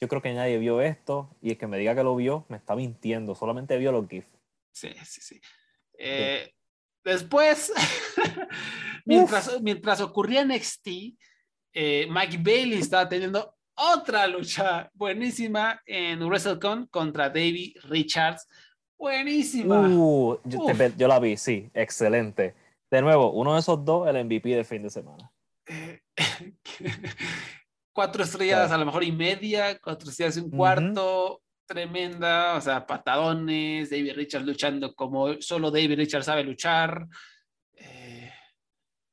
[0.02, 2.58] Yo creo que nadie vio esto y el que me diga que lo vio me
[2.58, 4.28] está mintiendo, solamente vio los GIFs.
[4.72, 5.42] Sí, sí, sí.
[5.98, 6.54] Eh,
[7.04, 7.72] después,
[9.06, 10.88] mientras, mientras ocurría NXT,
[11.74, 18.48] eh, Mike Bailey estaba teniendo otra lucha buenísima en WrestleCon contra Davey Richards.
[18.98, 19.82] Buenísima.
[19.82, 22.56] Uh, yo, la vi, sí, excelente.
[22.90, 25.32] De nuevo, uno de esos dos, el MVP de fin de semana.
[25.68, 26.00] Eh,
[27.94, 32.86] cuatro estrellas a lo mejor y media, cuatro estrellas y un cuarto tremenda, o sea,
[32.86, 37.08] patadones, David Richards luchando como solo David Richards sabe luchar.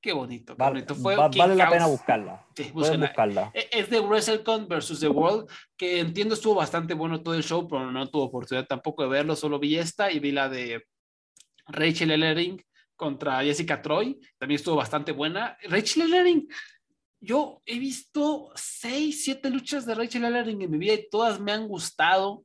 [0.02, 0.94] Qué bonito, qué bonito.
[0.96, 2.44] Fue vale la pena buscarla.
[2.56, 3.52] Sí, buscarla.
[3.54, 7.68] E, es de WrestleCon versus The World, que entiendo estuvo bastante bueno todo el show,
[7.68, 10.84] pero no tuve oportunidad tampoco de verlo, solo vi esta y vi la de
[11.68, 12.60] Rachel Ellering
[12.96, 15.56] contra Jessica Troy, también estuvo bastante buena.
[15.62, 16.48] Rachel Ellering
[17.20, 21.52] yo he visto seis, siete luchas de Rachel Ellering en mi vida y todas me
[21.52, 22.44] han gustado.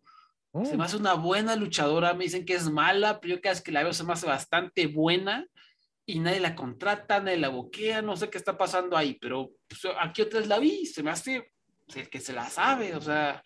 [0.53, 0.81] Se me mm.
[0.81, 2.13] hace una buena luchadora.
[2.13, 4.27] Me dicen que es mala, pero yo cada vez que la veo se me hace
[4.27, 5.47] bastante buena
[6.09, 8.01] y nadie la contrata, nadie la boquea.
[8.01, 10.85] No sé qué está pasando ahí, pero pues, aquí otras la vi.
[10.85, 11.51] Se me hace
[11.93, 12.95] el que se la sabe.
[12.95, 13.43] O sea,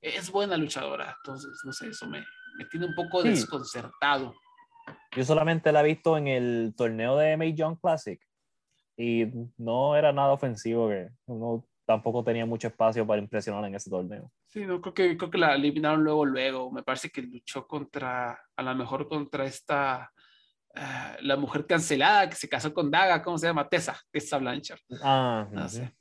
[0.00, 1.16] es buena luchadora.
[1.18, 2.24] Entonces, no sé, eso me,
[2.56, 4.32] me tiene un poco desconcertado.
[5.16, 8.20] Yo solamente la he visto en el torneo de May Young Classic
[8.96, 9.26] y
[9.56, 14.30] no era nada ofensivo que uno tampoco tenía mucho espacio para impresionar en ese torneo.
[14.46, 16.70] Sí, no, creo que, creo que la eliminaron luego, luego.
[16.70, 20.12] Me parece que luchó contra, a lo mejor contra esta,
[20.76, 23.68] uh, la mujer cancelada que se casó con Daga, ¿cómo se llama?
[23.68, 24.80] Tessa, Tessa Blanchard.
[25.02, 25.94] Ah, no sé.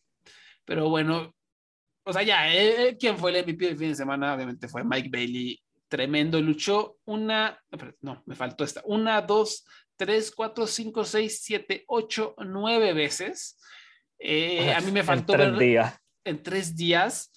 [0.66, 1.34] Pero bueno,
[2.06, 4.34] o sea, ya, eh, eh, ¿quién fue el MVP del fin de semana?
[4.34, 5.60] Obviamente fue Mike Bailey.
[5.88, 7.62] Tremendo, luchó una,
[8.02, 9.64] no, me faltó esta, una, dos,
[9.98, 13.60] 3, 4, 5, 6, 7, 8, 9 veces.
[14.18, 16.00] Eh, a mí me faltó en tres ver días.
[16.24, 17.32] en tres días.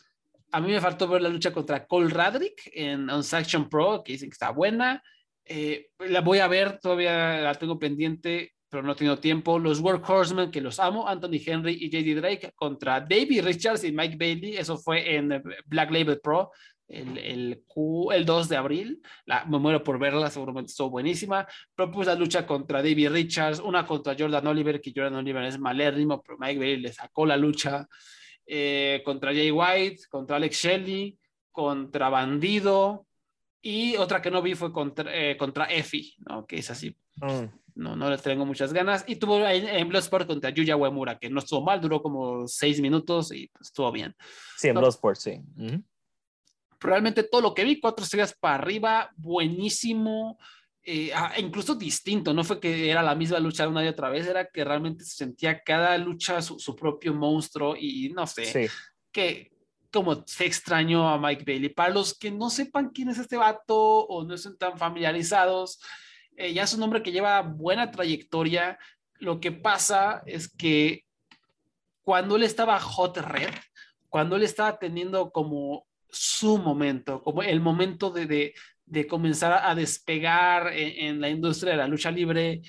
[0.52, 4.30] A mí me faltó ver la lucha contra Cole Radrick en Unsaction Pro, que dicen
[4.30, 5.02] que está buena.
[5.48, 9.58] Eh, la voy a ver, todavía la tengo pendiente, pero no tengo tiempo.
[9.58, 14.16] Los Workhorsemen, que los amo, Anthony Henry y JD Drake contra David Richards y Mike
[14.18, 14.56] Bailey.
[14.56, 16.50] Eso fue en Black Label Pro
[16.88, 17.64] el, el,
[18.12, 19.02] el 2 de abril.
[19.48, 21.46] Me muero por verla, seguramente estuvo buenísima.
[21.74, 26.22] Propuso la lucha contra David Richards, una contra Jordan Oliver, que Jordan Oliver es malérrimo,
[26.22, 27.86] pero Mike Bailey le sacó la lucha.
[28.48, 31.18] Eh, contra Jay White, contra Alex Shelley,
[31.50, 33.05] contra Bandido.
[33.66, 36.46] Y otra que no vi fue contra, eh, contra Effie, ¿no?
[36.46, 36.96] que es así.
[37.16, 37.44] Mm.
[37.74, 39.04] No, no le tengo muchas ganas.
[39.06, 42.80] Y tuvo en, en Bloodsport contra Yuya Uemura, que no estuvo mal, duró como seis
[42.80, 44.14] minutos y pues, estuvo bien.
[44.56, 45.40] Sí, en Bloodsport, sí
[46.80, 50.38] realmente todo lo que vi, cuatro estrellas para arriba, buenísimo,
[50.82, 54.26] eh, ah, incluso distinto, no fue que era la misma lucha una y otra vez,
[54.26, 58.70] era que realmente se sentía cada lucha su, propio monstruo y no sé,
[59.10, 59.50] que
[59.96, 61.70] como se extrañó a Mike Bailey.
[61.70, 65.80] Para los que no sepan quién es este vato o no estén tan familiarizados,
[66.36, 68.78] eh, ya es un hombre que lleva buena trayectoria.
[69.18, 71.04] Lo que pasa es que
[72.02, 73.48] cuando él estaba hot red,
[74.10, 78.54] cuando él estaba teniendo como su momento, como el momento de,
[78.84, 82.60] de, comenzar a despegar en, la industria de la lucha libre,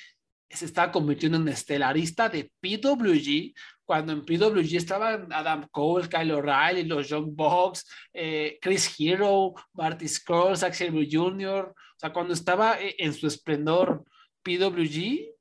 [0.49, 3.53] se está convirtiendo en estelarista de PWG,
[3.87, 10.09] cuando en PWG estaban Adam Cole, Kyle O'Reilly, los Young Bucks, eh, Chris Hero, Marty
[10.09, 14.03] Scrolls, Axel Jr., o sea, cuando estaba e, en su esplendor
[14.43, 15.33] PWG,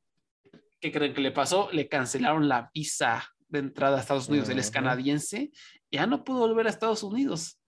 [0.80, 1.68] ¿qué creen que le pasó?
[1.72, 5.50] Le cancelaron la visa de entrada a Estados Unidos, él es canadiense,
[5.90, 7.58] ya no pudo volver a Estados Unidos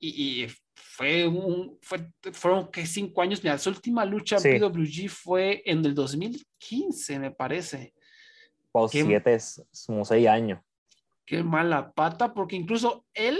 [0.00, 5.84] y, fue un, fue, fueron que cinco años, su última lucha en PWG fue en
[5.84, 7.94] el 2015, me parece.
[8.80, 9.04] Por ¿Qué?
[9.04, 9.38] siete,
[9.86, 10.60] como seis años.
[11.24, 13.38] Qué mala pata, porque incluso él,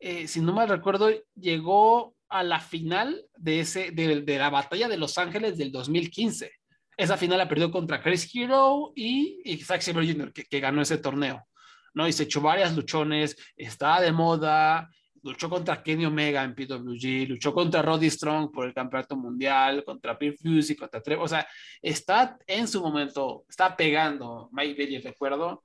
[0.00, 4.88] eh, si no mal recuerdo, llegó a la final de, ese, de, de la batalla
[4.88, 6.50] de Los Ángeles del 2015.
[6.96, 10.82] Esa final la perdió contra Chris Hero y, y Zack Sabre Jr., que, que ganó
[10.82, 11.46] ese torneo.
[11.94, 12.08] ¿no?
[12.08, 14.90] Y se echó varias luchones, estaba de moda,
[15.22, 20.18] luchó contra Kenny Omega en PWG, luchó contra Roddy Strong por el campeonato mundial, contra
[20.18, 21.24] Pierre Fuse y contra Trevor.
[21.24, 21.46] O sea,
[21.80, 25.62] está en su momento, está pegando Mike Bailey, recuerdo,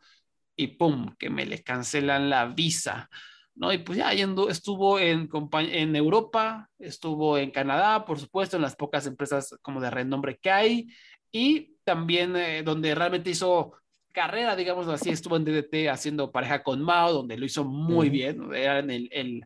[0.55, 3.09] y pum, que me le cancelan la visa.
[3.55, 3.73] ¿no?
[3.73, 8.75] Y pues ya yendo, estuvo en, en Europa, estuvo en Canadá, por supuesto, en las
[8.75, 10.87] pocas empresas como de renombre que hay,
[11.31, 13.73] y también eh, donde realmente hizo
[14.17, 18.51] carrera, digamos así, estuvo en DDT haciendo pareja con Mao, donde lo hizo muy bien,
[18.51, 19.45] era en el, el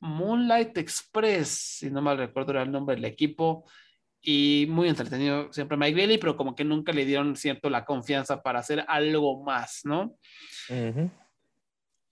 [0.00, 3.66] Moonlight Express, si no mal recuerdo era el nombre del equipo,
[4.22, 8.42] y muy entretenido siempre Mike Bailey, pero como que nunca le dieron cierto la confianza
[8.42, 10.16] para hacer algo más, ¿no?
[10.70, 11.10] Ujú.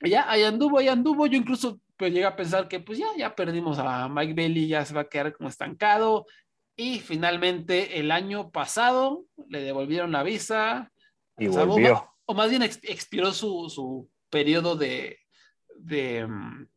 [0.02, 1.26] Y ya, ahí anduvo, ahí anduvo.
[1.26, 4.84] Yo incluso pues, llegué a pensar que pues ya, ya perdimos a Mike Bailey, ya
[4.84, 6.26] se va a quedar como estancado.
[6.76, 10.92] Y finalmente el año pasado le devolvieron la visa.
[11.38, 12.08] Y O sea, o volvió.
[12.26, 15.18] O, más bien ex- expiró su, su periodo de,
[15.76, 16.68] de, mm,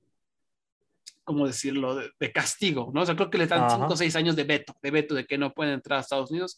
[1.24, 3.02] ¿cómo decirlo?, de, de castigo, ¿no?
[3.02, 3.76] O sea, creo que le dan Ajá.
[3.76, 6.32] 5 o 6 años de veto, de veto de que no pueden entrar a Estados
[6.32, 6.58] Unidos.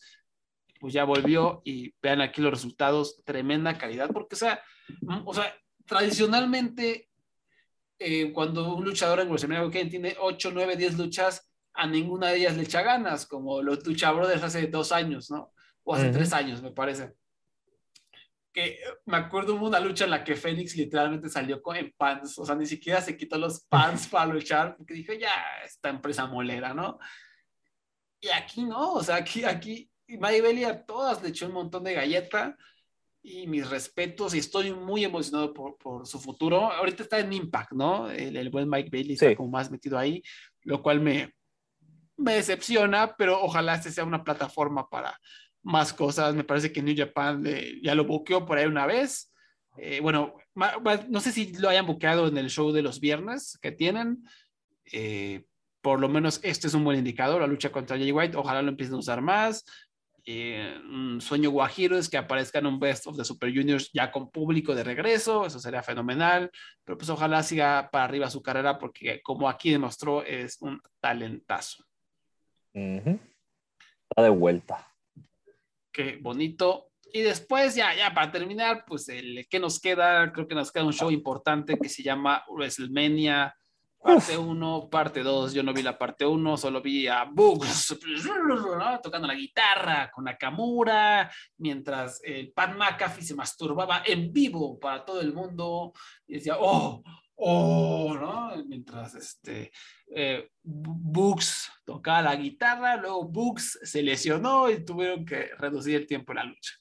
[0.79, 4.61] Pues ya volvió y vean aquí los resultados, tremenda calidad, porque, o sea,
[5.01, 5.53] mm, o sea
[5.85, 7.09] tradicionalmente,
[7.99, 12.37] eh, cuando un luchador en WrestleMania Weekend tiene 8, 9, 10 luchas, a ninguna de
[12.37, 15.53] ellas le echa ganas, como los Lucha Brothers hace dos años, ¿no?
[15.83, 16.13] O hace Ujú.
[16.17, 17.13] tres años, me parece.
[18.53, 21.93] Que eh, me acuerdo hubo una lucha en la que Fénix literalmente salió con, en
[21.97, 25.33] pants, o sea, ni siquiera se quitó los pants para luchar, porque dijo, ya,
[25.65, 26.99] esta empresa molera, ¿no?
[28.19, 31.83] Y aquí no, o sea, aquí, aquí, Mike Bailey a todas le echó un montón
[31.83, 32.55] de galleta
[33.23, 36.71] y mis respetos y estoy muy emocionado por, por su futuro.
[36.71, 38.09] Ahorita está en Impact, ¿no?
[38.11, 39.35] El, el buen Mike Bailey está Sí.
[39.35, 40.21] como más metido ahí,
[40.63, 41.33] lo cual me,
[42.17, 45.17] me decepciona, pero ojalá este sea una plataforma para
[45.63, 46.35] más cosas.
[46.35, 49.31] Me parece que New Japan eh, ya lo buqueó por ahí una vez.
[49.77, 50.35] Eh, bueno,
[51.09, 54.23] no sé si lo hayan buqueado en el show de los viernes que tienen.
[54.91, 55.45] Eh,
[55.81, 58.37] por lo menos este es un buen indicador, la lucha contra Jay White.
[58.37, 59.65] Ojalá lo empiecen a usar más.
[60.25, 64.11] Eh, un sueño guajiro es que aparezca en un Best of the Super Juniors ya
[64.11, 66.51] con público de regreso, eso sería fenomenal,
[66.83, 71.83] pero pues ojalá siga para arriba su carrera porque como aquí demostró es un talentazo.
[72.71, 74.90] Está de vuelta.
[75.91, 76.87] Qué bonito.
[77.13, 80.85] Y después ya, ya para terminar, pues el que nos queda, creo que nos queda
[80.85, 83.53] un show importante que se llama WrestleMania
[84.01, 85.53] parte 1, parte 2.
[85.53, 87.95] Yo no vi la parte 1, solo vi a Bugs
[88.77, 88.99] ¿no?
[88.99, 95.21] tocando la guitarra con Nakamura, mientras el Pat McAfee se masturbaba en vivo para todo
[95.21, 95.93] el mundo
[96.27, 97.03] y decía, oh,
[97.43, 98.63] oh, ¿no?
[98.65, 99.71] Mientras este,
[100.15, 106.31] eh, Bugs tocaba la guitarra, luego Bugs se lesionó y tuvieron que reducir el tiempo
[106.33, 106.73] de la lucha.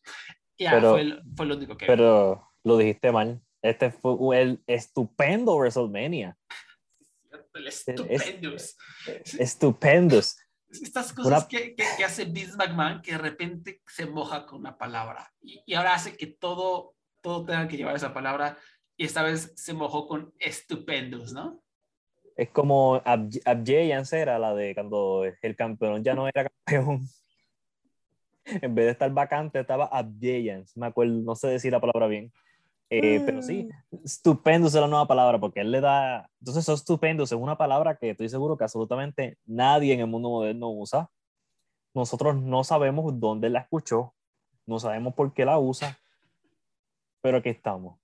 [0.58, 1.86] Ya, Pero- fue, el- fue lo único que.
[1.86, 3.40] Pero lo dijiste mal.
[3.62, 6.36] Este fue el estupendo WrestleMania.
[7.54, 8.76] El es- estupendous.
[9.38, 10.36] Estupendous.
[10.70, 14.60] Estas cosas Una- que, que, que hace Vince McMahon que de repente se moja con
[14.60, 18.56] una palabra y, y ahora hace que todo, todo tenga que llevar esa palabra
[19.00, 21.58] y esta vez se mojó con estupendous, ¿no?
[22.36, 27.00] Es como Ab- Abjayance era la de cuando el campeón ya no era campeón.
[28.62, 30.78] En vez de estar vacante, estaba Abjayance.
[30.78, 32.30] Me acuerdo, no sé decir la palabra bien.
[32.90, 33.66] Eh, pero sí,
[34.04, 36.28] estupendo es la nueva palabra porque él le da.
[36.40, 40.28] Entonces, eso estupendo es una palabra que estoy seguro que absolutamente nadie en el mundo
[40.28, 41.08] moderno usa.
[41.94, 44.14] Nosotros no sabemos dónde la escuchó,
[44.66, 45.98] no sabemos por qué la usa,
[47.22, 47.98] pero aquí estamos.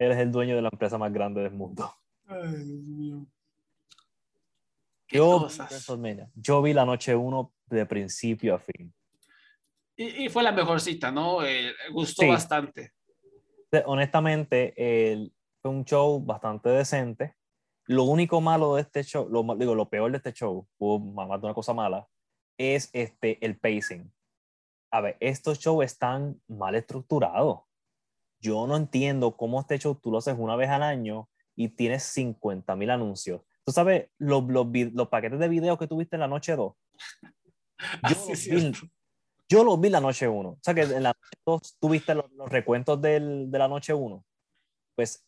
[0.00, 1.92] Él es el dueño de la empresa más grande del mundo.
[2.26, 3.26] Ay, Dios mío.
[5.06, 5.86] Qué Yo cosas.
[6.36, 8.94] Yo vi la noche 1 de principio a fin.
[9.96, 11.44] Y, y fue la mejor cita, ¿no?
[11.44, 12.28] Eh, gustó Sí.
[12.28, 12.94] bastante.
[13.84, 14.72] Honestamente,
[15.12, 17.34] el- fue un show bastante decente.
[17.84, 21.28] Lo único malo de este show, lo, digo, lo peor de este show, hubo más
[21.42, 22.08] de una cosa mala,
[22.56, 24.10] es este, el pacing.
[24.92, 27.60] A ver, estos shows están mal estructurados.
[28.40, 32.04] Yo no entiendo cómo este show tú lo haces una vez al año y tienes
[32.04, 33.42] 50 mil anuncios.
[33.64, 36.74] Tú sabes, los, los, los paquetes de videos que tuviste en la noche 2,
[38.02, 38.72] Ah, yo, los vi,
[39.48, 40.48] yo los vi la noche 1.
[40.48, 43.94] O sea que en la noche 2 tuviste los, los recuentos del, de la noche
[43.94, 44.24] 1.
[44.94, 45.26] Pues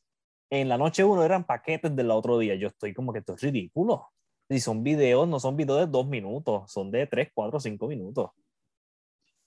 [0.51, 2.55] en la noche 1 eran paquetes del otro día.
[2.55, 4.09] Yo estoy como que esto es ridículo.
[4.48, 8.30] Y son videos, no son videos de dos minutos, son de 3, 4, 5 minutos.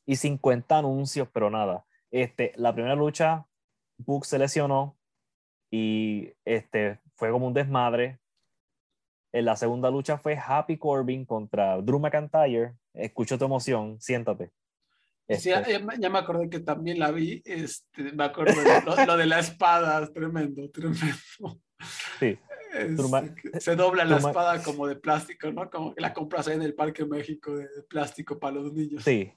[0.06, 1.86] Y 50 anuncios, pero nada.
[2.10, 3.46] Este, la primera lucha,
[3.98, 4.98] Book se lesionó
[5.72, 8.20] y este, fue como un desmadre.
[9.34, 12.74] En la segunda lucha fue Happy Corbin contra Drew McIntyre.
[12.94, 14.52] Escucho tu emoción, siéntate.
[15.28, 17.42] Este, ya, me- ya me acordé que también la vi.
[17.46, 21.60] Este, me acuerdo de lo, lo de la espada, tremendo, tremendo.
[22.20, 22.38] Sí.
[22.74, 25.70] Este, Truma- que se dobla la espada como de plástico, ¿no?
[25.70, 29.04] Como que la compras ahí en el Parque México de, de plástico para los niños.
[29.04, 29.34] Sí.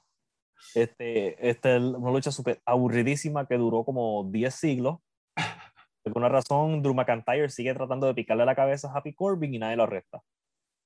[0.74, 4.98] Este, este, una lucha súper aburridísima que duró como 10 siglos.
[5.34, 9.58] Por alguna razón, Drew McIntyre sigue tratando de picarle la cabeza a Happy Corbin y
[9.58, 10.22] nadie lo arresta.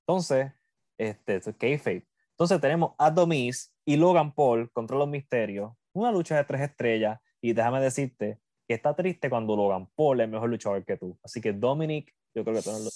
[0.07, 0.53] Entonces,
[0.99, 2.07] este, es kayfabe.
[2.31, 5.73] Entonces tenemos a Domis y Logan Paul contra los misterios.
[5.93, 7.21] Una lucha de tres estrellas.
[7.41, 11.19] Y déjame decirte que está triste cuando Logan Paul es mejor luchador que tú.
[11.23, 12.91] Así que Dominic, yo creo que tú no lo...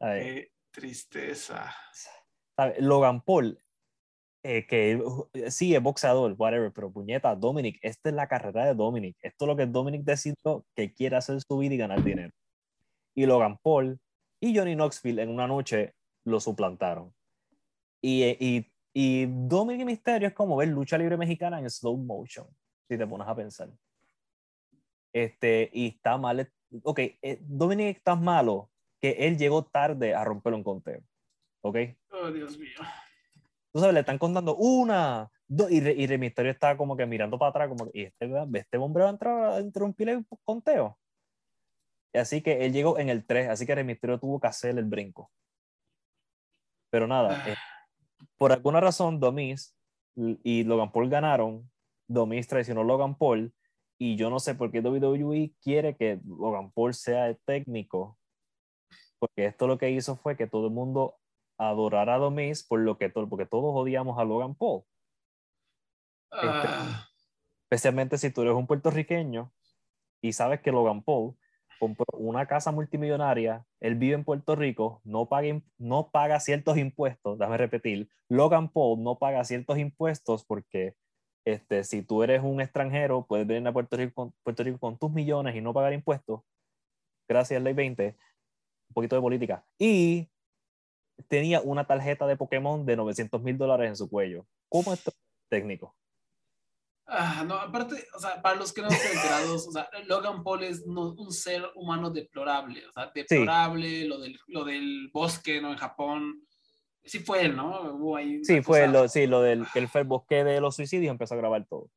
[0.00, 1.74] Qué tristeza.
[2.78, 3.58] Logan Paul,
[4.42, 8.74] eh, que uh, sí es boxeador, whatever, pero puñeta, Dominic, esta es la carrera de
[8.74, 9.16] Dominic.
[9.22, 12.32] Esto es lo que Dominic decidió que quiere hacer su vida y ganar dinero.
[13.14, 14.00] Y Logan Paul
[14.40, 15.94] y Johnny Knoxville en una noche
[16.24, 17.14] lo suplantaron.
[18.00, 22.46] Y, eh, y, y Dominic Mysterio es como ver lucha libre mexicana en slow motion,
[22.88, 23.70] si te pones a pensar.
[25.12, 26.50] Este, y está mal.
[26.82, 28.70] Ok, eh, Dominic está malo
[29.00, 31.00] que él llegó tarde a romperlo en conteo.
[31.60, 31.76] ¿Ok?
[32.10, 32.78] Oh, Dios mío.
[33.72, 37.50] Tú sabes, le están contando una, dos, y, Re- y está como que mirando para
[37.50, 40.98] atrás, como que, ¿y este, este hombre va a entrar a interrumpir el conteo?
[42.14, 44.76] Y así que él llegó en el 3, así que Rey Mysterio tuvo que hacer
[44.76, 45.30] el brinco.
[46.90, 47.56] Pero nada, eh,
[48.36, 49.74] por alguna razón, Domis
[50.14, 51.70] y Logan Paul ganaron,
[52.06, 53.54] Domis traicionó a Logan Paul,
[53.98, 58.18] y yo no sé por qué WWE quiere que Logan Paul sea el técnico,
[59.18, 61.16] porque esto lo que hizo fue que todo el mundo
[61.68, 64.84] adorara a Domis por lo que todo, porque todos odiamos a Logan Paul,
[66.32, 67.08] Ah,
[67.64, 69.52] especialmente si tú eres un puertorriqueño
[70.22, 71.36] y sabes que Logan Paul
[71.78, 77.38] compró una casa multimillonaria, él vive en Puerto Rico, no paga, no paga ciertos impuestos,
[77.38, 80.94] déjame repetir, Logan Paul no paga ciertos impuestos porque
[81.44, 84.96] este, si tú eres un extranjero, puedes venir a Puerto Rico, con, Puerto Rico con
[84.96, 86.42] tus millones y no pagar impuestos,
[87.28, 88.16] gracias a Ley 20,
[88.88, 89.66] un poquito de política.
[89.78, 90.30] Y
[91.28, 94.46] tenía una tarjeta de Pokémon de 900 mil dólares en su cuello.
[94.68, 95.16] ¿Cómo esto es
[95.48, 95.94] técnico?
[97.06, 100.62] ah, no, aparte, o sea, para los que no estén enterados, o sea, Logan Paul
[100.62, 105.72] es no- un ser humano deplorable, o sea, deplorable, lo, del, lo del bosque, ¿no?
[105.72, 106.46] En Japón,
[107.04, 107.92] sí fue él, ¿no?
[107.96, 111.10] Hubo ahí Sí, fue cosa- lo, sí, lo del fue el bosque de los suicidios
[111.10, 111.90] empezó a grabar todo.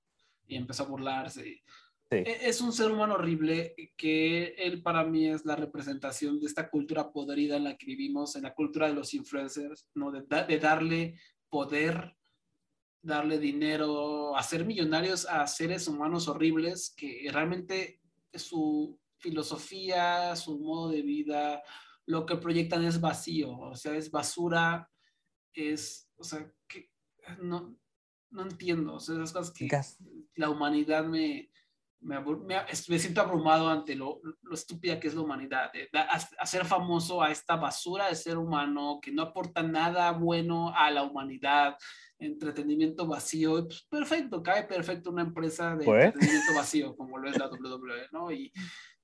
[0.48, 1.62] y empezó a burlarse.
[2.12, 2.18] Sí.
[2.18, 6.70] E- Es un ser humano horrible que él para mí es la representación de esta
[6.70, 10.12] cultura podrida en la que vivimos, en la cultura de los influencers, ¿no?
[10.12, 11.20] de, de darle
[11.50, 12.16] poder,
[13.02, 18.02] darle dinero, hacer millonarios a seres humanos horribles que realmente
[18.34, 21.62] su filosofía, su modo de vida,
[22.06, 24.92] lo que proyectan es vacío, o sea, es basura,
[25.54, 26.92] es, o sea, que
[27.42, 27.76] no,
[28.30, 29.98] no entiendo, o sea, esas cosas que Gas-
[30.36, 31.50] la humanidad me,
[32.02, 35.72] me, me- me siento abrumado ante lo, lo estúpida que es la humanidad,
[36.38, 41.04] hacer famoso a esta basura de ser humano que no aporta nada bueno a la
[41.04, 41.78] humanidad,
[42.20, 46.06] entretenimiento vacío, pues, perfecto, cae perfecto una empresa de Pues.
[46.06, 48.32] entretenimiento vacío como lo es la WWE, ¿no?
[48.32, 48.52] Y,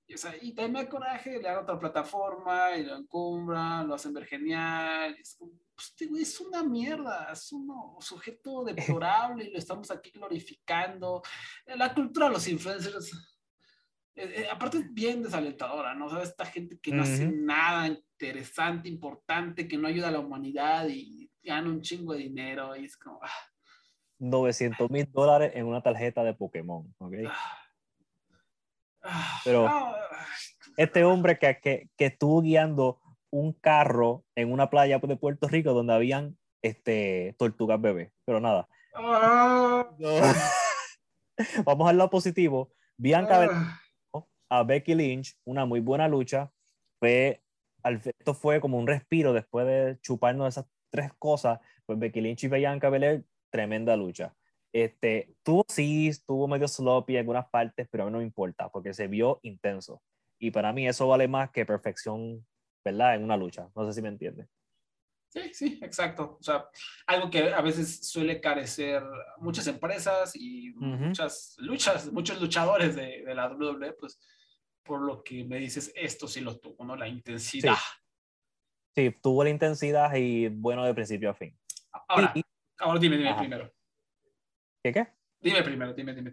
[0.07, 3.87] y, o sea, y también me da coraje, le dan otra plataforma y lo encumbran,
[3.87, 7.67] lo hacen ver genial, es como, este güey es una mierda, es un
[7.99, 8.63] sujeto
[8.99, 11.21] deplorable y lo estamos aquí glorificando.
[11.65, 13.11] La cultura de los influencers,
[14.15, 16.05] eh, eh, aparte es bien desalentadora, ¿no?
[16.07, 17.35] O sea, esta gente que no hace Ujú.
[17.37, 22.75] nada interesante, importante, que no ayuda a la humanidad y gana un chingo de dinero
[22.75, 23.19] y es como...
[23.23, 23.29] ah,
[24.19, 26.93] 900 mil dólares en una tarjeta de Pokémon.
[26.99, 27.13] ¿ok?
[27.27, 27.57] ah,
[29.03, 29.67] ah, Pero-
[30.77, 33.01] Este hombre que, que, que estuvo guiando
[33.31, 38.11] un carro en una playa de Puerto Rico donde habían este, tortugas bebés.
[38.25, 38.67] Pero nada.
[38.93, 39.89] ah,
[41.65, 42.71] Vamos al lado positivo.
[42.97, 43.81] Bianca ah.
[44.49, 46.51] A Becky Lynch, una muy buena lucha.
[46.99, 47.41] Fue,
[47.83, 51.59] esto fue como un respiro después de chuparnos esas tres cosas.
[51.85, 54.35] Pues Becky Lynch y Bianca Belair, tremenda lucha.
[54.73, 58.69] Este, tuvo sí, estuvo medio sloppy en algunas partes, pero a mí no me importa
[58.69, 60.01] porque se vio intenso.
[60.39, 62.45] Y para mí eso vale más que perfección,
[62.83, 63.15] ¿verdad?
[63.15, 63.69] En una lucha.
[63.75, 64.47] No sé si me entiendes.
[65.29, 66.37] Sí, sí, exacto.
[66.39, 66.65] O sea,
[67.07, 69.01] algo que a veces suele carecer
[69.37, 70.85] muchas empresas y Ujú.
[70.87, 74.19] muchas luchas, muchos luchadores de, de la WWE, pues
[74.83, 76.95] por lo que me dices, esto sí lo tuvo, ¿no?
[76.97, 77.75] La intensidad.
[78.93, 81.57] Sí, tuvo la intensidad y bueno de principio a fin.
[82.09, 82.41] Ahora, Y-
[82.79, 83.39] ahora dime, dime Ajá.
[83.39, 83.71] primero.
[84.83, 85.07] ¿Qué qué?
[85.39, 86.31] Dime primero, dime, dime.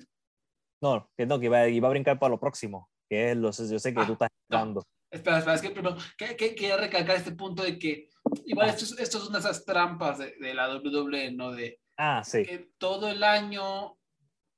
[0.83, 3.79] No, que no, que iba, iba a brincar para lo próximo, que es lo, yo
[3.79, 4.83] sé que Ah, tú estás no.
[5.11, 8.09] Espera, espera, es que primero, que, que, quería recalcar este punto de que,
[8.45, 8.73] igual, Ah.
[8.73, 11.53] esto, es, esto es una de esas trampas de, de la WWE, ¿no?
[11.53, 12.43] De Ah, sí.
[12.45, 13.97] que todo el año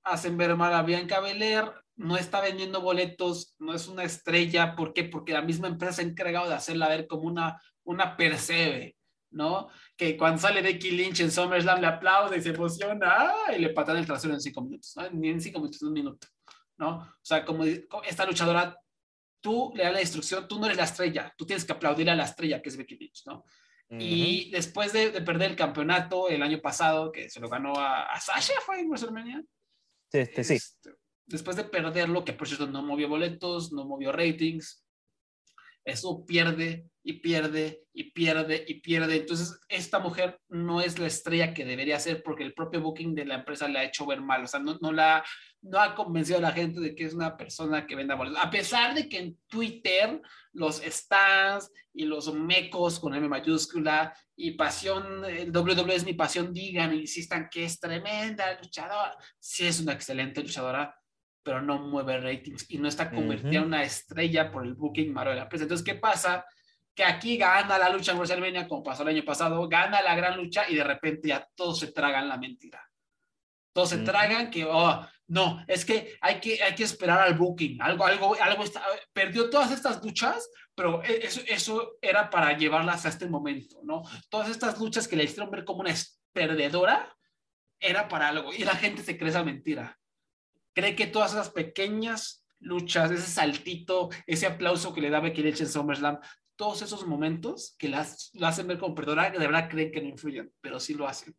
[0.03, 4.93] hacen ver mal a Bianca Belair, no está vendiendo boletos, no es una estrella, ¿por
[4.93, 5.05] qué?
[5.05, 8.97] Porque la misma empresa se ha encargado de hacerla ver como una, una percebe,
[9.31, 9.69] ¿no?
[9.97, 13.53] Que cuando sale Becky Lynch en SummerSlam le aplaude y se emociona ¡ah!
[13.57, 15.09] y le patan el trasero en cinco minutos, ¿no?
[15.11, 16.27] Ni en cinco minutos, en un minuto,
[16.79, 16.97] ¿no?
[16.99, 18.77] O sea, como esta luchadora,
[19.41, 22.15] tú le das la instrucción, tú no eres la estrella, tú tienes que aplaudir a
[22.15, 23.45] la estrella que es Becky Lynch, ¿no?
[23.99, 28.05] Y después de, de perder el campeonato el año pasado, que se lo ganó a,
[28.05, 29.43] a Sasha, fue en WrestleMania.
[30.13, 30.55] Sí, este, sí.
[30.55, 30.95] Este,
[31.27, 34.85] después de perderlo, que por cierto no movió boletos, no movió ratings,
[35.85, 39.17] eso pierde y pierde y pierde y pierde.
[39.17, 43.25] Entonces, esta mujer no es la estrella que debería ser porque el propio booking de
[43.25, 44.45] la empresa la ha hecho ver mal.
[44.45, 45.25] O sea, no, no, la,
[45.63, 48.43] no ha convencido a la gente de que es una persona que venda boletos.
[48.43, 50.21] A pesar de que en Twitter
[50.53, 56.53] los stands y los mecos con M mayúscula y pasión, el WWE es mi pasión,
[56.53, 59.17] digan y insistan que es tremenda luchadora.
[59.39, 60.95] Sí es una excelente luchadora,
[61.43, 65.31] pero no mueve ratings y no está convertida en una estrella por el booking malo
[65.31, 65.65] de la empresa.
[65.65, 66.45] Entonces, ¿qué pasa?
[66.95, 70.37] Que aquí gana la lucha en WrestleMania, como pasó el año pasado, gana la gran
[70.37, 72.87] lucha y de repente ya todos se tragan la mentira.
[73.73, 77.81] Todos se tragan que, oh, no, es que hay que, hay que esperar al booking.
[77.81, 83.07] Algo, algo, algo está, perdió todas estas luchas, pero e- eso, eso era para llevarlas
[83.07, 84.03] a este momento, ¿no?
[84.29, 85.95] Todas estas luchas que le hicieron ver como una
[86.33, 87.17] perdedora,
[87.79, 88.53] era para algo.
[88.53, 90.00] Y la gente se cree esa mentira.
[90.81, 95.61] Cree que todas esas pequeñas luchas, ese saltito, ese aplauso que le da Becky Lynch
[95.61, 96.19] en SummerSlam,
[96.57, 100.09] todos esos momentos que las, la hacen ver como perdedora, de verdad creen que no
[100.09, 101.37] influyen, pero sí lo hacen.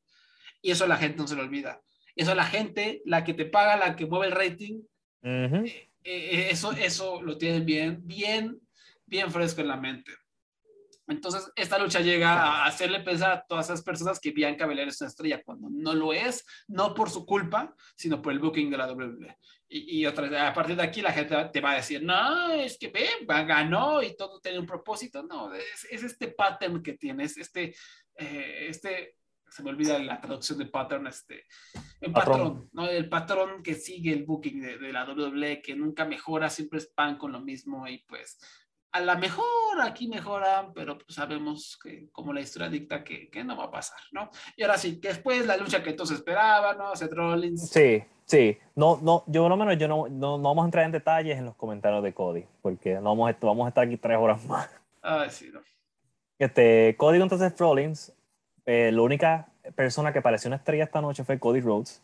[0.61, 1.81] Y eso a la gente no se le olvida.
[2.15, 4.83] Eso a la gente, la que te paga, la que mueve el rating,
[5.23, 5.65] Ujú.
[5.65, 8.61] eh, eh, eso, eso lo tienen bien, bien,
[9.07, 10.11] bien fresco en la mente.
[11.11, 15.01] Entonces, esta lucha llega a hacerle pensar a todas esas personas que Bianca Belair es
[15.01, 18.77] una estrella cuando no lo es, no por su culpa, sino por el booking de
[18.77, 19.37] la WWE.
[19.67, 22.77] Y, y otra a partir de aquí la gente te va a decir, no, es
[22.77, 25.23] que ve, ganó y todo tiene un propósito.
[25.23, 27.75] No, es, es este pattern que tiene, es este,
[28.15, 29.17] eh, este,
[29.51, 31.45] se me olvida la traducción de pattern, este,
[32.01, 32.37] un Patrón.
[32.39, 32.89] patrón, ¿no?
[32.89, 36.87] El patrón que sigue el booking de, de la WWE, que nunca mejora, siempre es
[36.87, 38.39] pan con lo mismo y pues
[38.91, 43.43] a la mejor aquí mejoran, pero pues sabemos que como la historia dicta que, que
[43.43, 44.29] no va a pasar, ¿no?
[44.57, 46.95] Y ahora sí, que después la lucha que todos esperaban, ¿no?
[46.95, 47.69] Seth Rollins.
[47.69, 48.57] Sí, sí.
[48.75, 51.37] No, no, yo por lo menos yo no, no, no vamos a entrar en detalles
[51.37, 54.45] en los comentarios de Cody, porque no vamos a, vamos a estar aquí tres horas
[54.45, 54.69] más.
[55.01, 55.61] Ay, sí, no.
[56.37, 58.13] Este, Cody contra Seth Rollins,
[58.65, 62.01] eh, la única persona que pareció una estrella esta noche fue Cody Rhodes.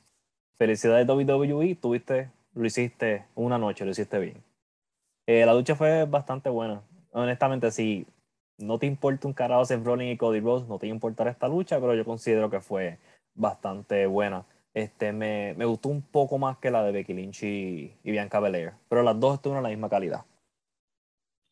[0.58, 4.47] Felicidades WWE, tuviste, lo hiciste una noche, lo hiciste bien.
[5.28, 6.82] Eh, la lucha fue bastante buena.
[7.12, 8.08] Honestamente, si
[8.58, 11.80] no te importa un carajo Seth Rollins y Cody Rhodes, no te importará esta lucha,
[11.80, 12.98] pero yo considero que fue
[13.36, 14.46] bastante buena.
[14.74, 18.40] Este, me, me gustó un poco más que la de Becky Lynch y, y Bianca
[18.40, 20.26] Belair, pero las dos estuvieron a la misma calidad.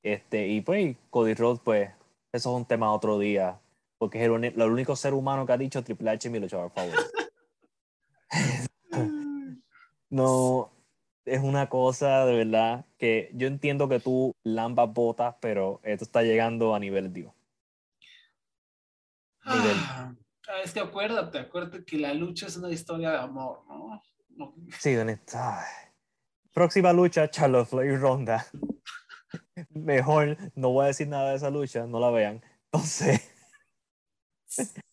[0.04, 1.90] Este, y pues Cody Rhodes, pues,
[2.32, 3.60] eso es un tema otro día,
[3.98, 7.02] porque es el, único ser humano que ha dicho Triple H mi luchador favorito.
[10.08, 10.70] No,
[11.26, 16.22] es una cosa de verdad que yo entiendo que tú lambas botas, pero esto está
[16.22, 17.34] llegando a nivel Dios.
[19.46, 19.78] Nivel.
[19.88, 20.14] Ah,
[20.64, 24.02] es que acuérdate, acuérdate que la lucha es una historia de amor, ¿no?
[24.30, 25.66] No- Sí, honesta.
[26.54, 28.46] Próxima lucha, Charlotte Flair y Ronda.
[29.70, 32.44] Mejor no voy a decir nada de esa lucha, no la vean.
[32.66, 33.32] Entonces,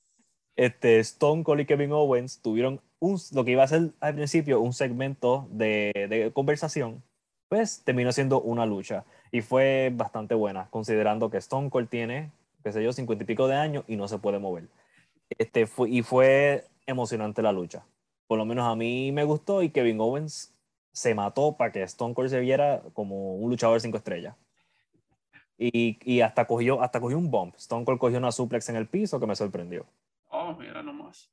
[0.57, 4.61] este, Stone Cold y Kevin Owens tuvieron un, lo que iba a ser al principio
[4.61, 7.03] un segmento de, conversación,
[7.49, 12.31] pues terminó siendo una lucha y fue bastante buena, considerando que Stone Cold tiene,
[12.63, 14.69] qué sé yo, cincuenta y pico de años y no se puede mover.
[15.37, 17.85] Este, fue, y fue emocionante la lucha.
[18.29, 20.55] Por lo menos a mí me gustó y Kevin Owens
[20.93, 24.37] se mató para que Stone Cold se viera como un luchador cinco estrellas.
[25.59, 27.57] Y, y hasta, cogió, hasta cogió un bump.
[27.57, 29.87] Stone Cold cogió una suplex en el piso que me sorprendió.
[30.29, 31.33] Oh, mira nomás.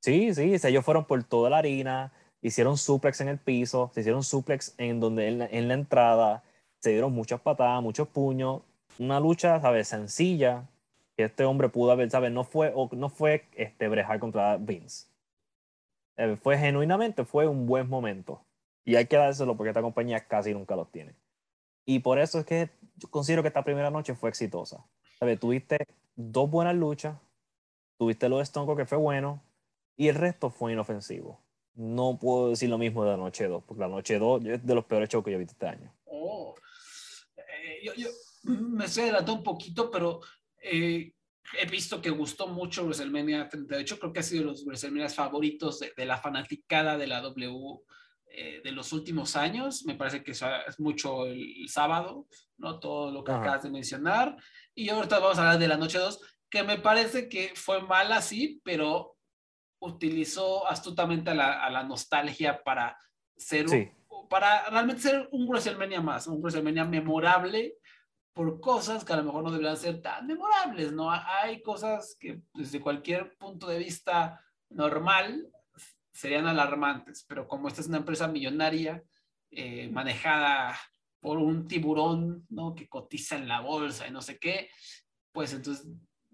[0.00, 4.22] Sí, sí, ellos fueron por toda la harina, hicieron suplex en el piso, se hicieron
[4.22, 6.42] suplex en, donde, en, la, en la entrada,
[6.80, 8.62] se dieron muchas patadas, muchos puños.
[8.98, 9.88] Una lucha, ¿sabes?
[9.88, 10.68] Sencilla,
[11.16, 12.32] que este hombre pudo haber, ¿sabes?
[12.32, 15.06] No fue, no fue este, brejar contra Vince.
[16.16, 18.42] Eh, fue genuinamente, fue un buen momento.
[18.84, 21.14] Y hay que dárselo porque esta compañía casi nunca los tiene.
[21.86, 22.70] Y por eso es que
[23.10, 24.84] considero que esta primera noche fue exitosa.
[25.18, 25.38] ¿Sabes?
[25.38, 25.86] Tuviste
[26.16, 27.16] dos buenas luchas,
[27.98, 29.42] tuviste lo de Stone que fue bueno,
[30.00, 31.44] y el resto fue inofensivo.
[31.74, 34.74] no puedo decir lo mismo de la noche 2, porque la noche 2 es de
[34.74, 35.94] los peores shows que yo he visto este año.
[36.06, 36.54] Oh.
[37.36, 38.08] Eh, yo, yo,
[38.44, 40.20] me estoy adelantando un poquito, pero
[40.62, 41.12] eh,
[41.58, 43.98] he visto que gustó mucho WrestleMania 38.
[43.98, 47.80] Creo que ha sido de los WrestleMania favoritos de, de, la fanaticada de la W
[48.28, 49.84] eh, de los últimos años.
[49.84, 52.80] Me parece que es mucho el, el sábado, ¿no?
[52.80, 53.42] Todo lo que Ajá.
[53.42, 54.34] acabas de mencionar.
[54.74, 58.22] Y ahorita vamos a hablar de la noche 2, que me parece que fue mala,
[58.22, 59.18] sí, pero
[59.80, 62.98] utilizó astutamente a la, a la nostalgia para
[63.36, 63.90] ser sí.
[64.28, 67.74] para realmente ser un WrestleMania más, un WrestleMania memorable
[68.32, 71.10] por cosas que a lo mejor no deberían ser tan memorables, ¿no?
[71.10, 75.50] Hay cosas que desde cualquier punto de vista normal
[76.12, 79.02] serían alarmantes, pero como esta es una empresa millonaria
[79.50, 80.78] eh, manejada
[81.20, 82.74] por un tiburón, ¿no?
[82.74, 84.70] Que cotiza en la bolsa y no sé qué,
[85.32, 85.86] pues entonces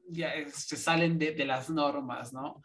[0.09, 2.63] ya se salen de, de las normas, ¿no?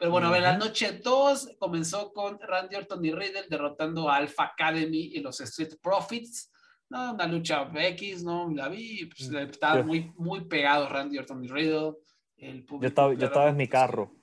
[0.00, 4.16] Pero bueno, a ver, la noche 2 comenzó con Randy Orton y Riddle derrotando a
[4.16, 6.50] Alpha Academy y los Street Profits.
[6.88, 8.48] No, una lucha X, ¿no?
[8.48, 11.92] La vi, pues, estaba yo, muy, muy pegado Randy Orton y Riddle.
[12.38, 14.16] El yo, estaba, yo estaba en mi carro.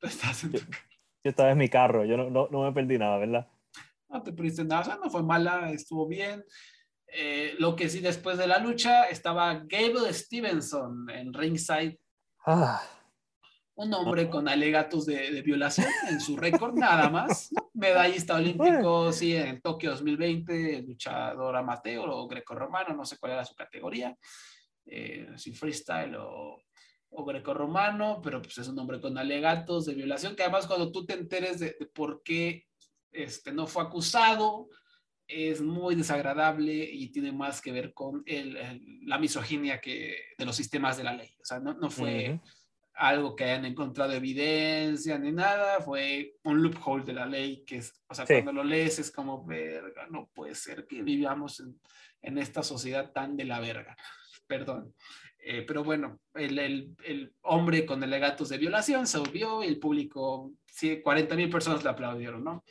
[0.02, 0.52] En...
[0.52, 3.46] Yo, yo, estaba en mi carro, yo no, no, no, me perdí nada, ¿verdad?
[4.08, 6.42] No te perdiste nada, o sea, no fue mala, estuvo bien.
[7.06, 12.00] Eh, lo que sí, después de la lucha, estaba Gable Stevenson en ringside.
[12.46, 12.80] Ah
[13.78, 17.50] un hombre con alegatos de, de violación en su récord, nada más.
[17.74, 23.54] Medallista olímpico, sí, en Tokio 2020, luchador amateur o greco-romano, no sé cuál era su
[23.54, 24.16] categoría,
[24.84, 26.60] eh, si freestyle o,
[27.10, 31.06] o greco-romano, pero pues es un hombre con alegatos de violación, que además cuando tú
[31.06, 32.66] te enteres de, de por qué
[33.12, 34.70] este, no fue acusado,
[35.28, 40.44] es muy desagradable y tiene más que ver con el, el, la misoginia que, de
[40.44, 41.32] los sistemas de la ley.
[41.40, 42.30] O sea, no, no fue...
[42.30, 42.67] Uh -huh
[42.98, 47.94] algo que hayan encontrado evidencia ni nada, fue un loophole de la ley que es,
[48.08, 48.34] o sea, sí.
[48.34, 51.80] cuando lo lees es como, verga, no puede ser que vivamos en,
[52.22, 53.96] en esta sociedad tan de la verga,
[54.46, 54.94] perdón.
[55.40, 59.78] Eh, pero bueno, el, el, el, hombre con alegatos de violación se obvió y el
[59.78, 62.64] público, sí, 40 mil personas le aplaudieron, ¿no?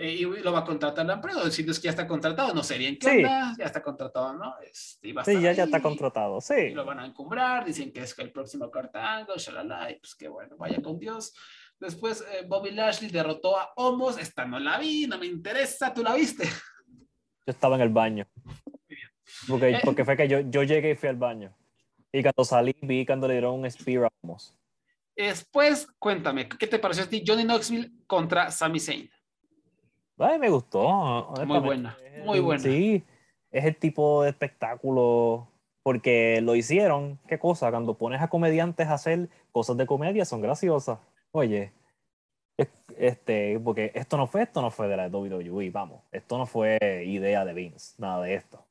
[0.00, 2.62] Eh, y lo va a contratar la empresa, diciendo es que ya está contratado, no
[2.78, 3.22] bien qué sí.
[3.22, 4.54] ya está contratado, ¿no?
[4.62, 6.70] Este, sí, ya, ya está contratado, sí.
[6.70, 10.56] lo van a encumbrar, dicen que es el próximo cortango, shalala, y pues que bueno,
[10.56, 11.34] vaya con Dios.
[11.80, 16.04] Después eh, Bobby Lashley derrotó a Homos, esta no la vi, no me interesa, ¿tú
[16.04, 16.44] la viste?
[16.44, 18.24] Yo estaba en el baño.
[19.48, 21.52] Porque, eh, porque fue que yo, yo llegué y fui al baño.
[22.12, 24.56] Y cuando salí, vi cuando le dieron un spear a Homos.
[25.16, 29.10] Después, cuéntame, ¿qué te pareció a ti Johnny Knoxville contra Sami Zayn?
[30.18, 31.32] Ay, me gustó.
[31.46, 32.62] Muy buena, muy buena.
[32.62, 33.04] Sí,
[33.50, 35.48] es el tipo de espectáculo,
[35.82, 37.70] porque lo hicieron, ¿qué cosa?
[37.70, 40.98] Cuando pones a comediantes a hacer cosas de comedia, son graciosas.
[41.30, 41.72] Oye,
[42.96, 46.78] este, porque esto no fue, esto no fue de la WWE, vamos, esto no fue
[47.06, 48.64] idea de Vince, nada de esto.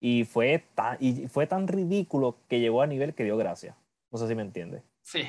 [0.00, 3.76] Y fue tan, y fue tan ridículo que llegó a nivel que dio gracia.
[4.10, 4.82] No sé si me entiende.
[5.02, 5.24] Sí.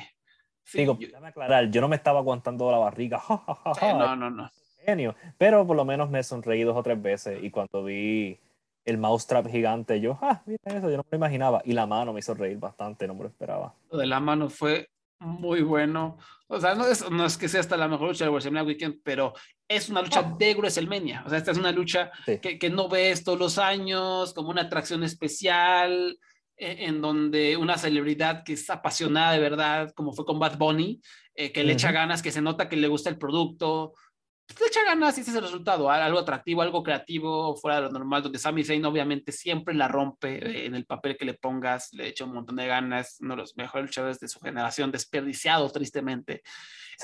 [0.62, 1.08] sí Digo, yo...
[1.08, 3.18] déjame aclarar, yo no me estaba aguantando la barriga.
[3.18, 4.50] Ja, ja, ja, sí, no, no, no
[4.84, 5.14] genio.
[5.38, 8.38] Pero por lo menos me sonreí dos o tres veces y cuando vi
[8.84, 11.62] el mousetrap gigante, yo, ah, mira eso, yo no me lo imaginaba.
[11.64, 13.74] Y la mano me hizo reír bastante, no me lo esperaba.
[13.90, 14.88] Lo de la mano fue
[15.20, 16.18] muy bueno.
[16.48, 19.00] O sea, no es, no es que sea hasta la mejor lucha de WrestleMania Weekend,
[19.04, 19.34] pero
[19.68, 20.36] es una lucha oh.
[20.36, 21.22] de WrestleMania.
[21.26, 22.38] O sea, esta es una lucha sí.
[22.38, 26.18] que, que, no ves todos los años, como una atracción especial,
[26.56, 31.00] en, en donde una celebridad que es apasionada de verdad, como fue con Bad Bunny,
[31.34, 31.78] eh, que le uh -huh.
[31.78, 33.94] echa ganas, que se nota que le gusta el producto,
[34.58, 37.90] le echa ganas y ese es el resultado, algo atractivo, algo creativo, fuera de lo
[37.90, 42.08] normal, donde Sami Zayn obviamente siempre la rompe en el papel que le pongas, le
[42.08, 46.42] echa un montón de ganas, uno de los mejores luchadores de su generación, desperdiciado tristemente,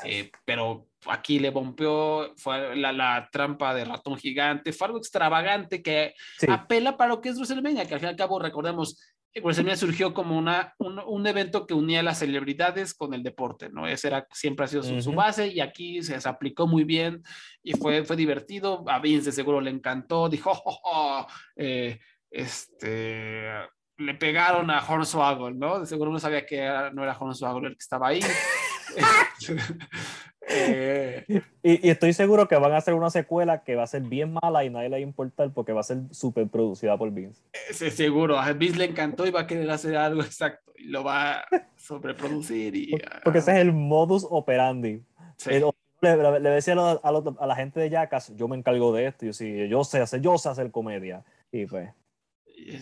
[0.05, 5.83] eh, pero aquí le bombeó, fue la, la, trampa de ratón gigante, fue algo extravagante
[5.83, 6.47] que sí.
[6.51, 9.01] apela para lo que es WrestleMania, que al fin y al cabo recordemos,
[9.35, 13.69] WrestleMania surgió como una, un, un, evento que unía a las celebridades con el deporte,
[13.69, 13.87] ¿no?
[13.87, 15.03] Ese era, siempre ha sido su, uh -huh.
[15.03, 17.23] su base y aquí se, se, aplicó muy bien
[17.63, 18.85] y fue, fue divertido.
[18.89, 21.27] A Vince de seguro le encantó, dijo, oh, oh,
[21.57, 21.99] eh,
[22.31, 23.51] este,
[23.99, 25.81] le pegaron a Hornswoggle, ¿no?
[25.81, 28.21] De seguro no sabía que era, no era Hornswoggle el que estaba ahí.
[30.49, 31.25] Eh,
[31.63, 34.35] y, y, estoy seguro que van a hacer una secuela que va a ser bien
[34.43, 37.43] mala y nadie le va a importar porque va a ser súper producida por Vince.
[37.73, 41.05] Sí, seguro, a Vince le encantó y va a querer hacer algo exacto y lo
[41.05, 41.45] va a
[41.77, 42.77] sobreproducir.
[42.77, 45.03] Y, porque ese es el modus operandi.
[45.37, 45.51] Sí.
[45.51, 45.65] El,
[46.01, 49.33] le, decía a, a, a, la gente de Jackass, yo me encargo de esto, yo,
[49.33, 51.25] sí, yo sé hacer, yo sé hacer comedia.
[51.51, 51.91] Y pues.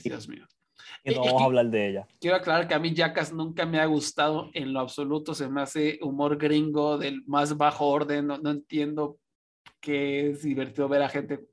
[0.03, 0.47] Dios mío.
[1.05, 2.09] Y no vamos a hablar de ella.
[2.21, 5.35] Quiero aclarar que a mí Jackass nunca me ha gustado en lo absoluto.
[5.35, 8.27] Se me hace humor gringo del más bajo orden.
[8.27, 9.19] No, no entiendo
[9.81, 11.47] que es divertido ver a gente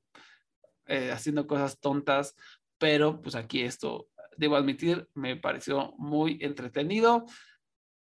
[0.88, 2.36] eh, haciendo cosas tontas.
[2.78, 4.08] Pero pues aquí esto,
[4.38, 7.26] debo admitir, me pareció muy entretenido.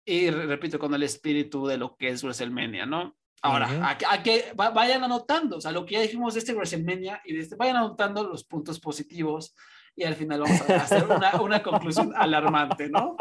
[0.03, 3.15] Y repito, con el espíritu de lo que es WrestleMania, ¿no?
[3.43, 7.34] Ahora, a, que vayan anotando, o sea, lo que ya dijimos de este WrestleMania y
[7.34, 9.56] de este, vayan anotando los puntos positivos
[9.95, 13.15] y al final vamos a hacer una, una conclusión alarmante, ¿no?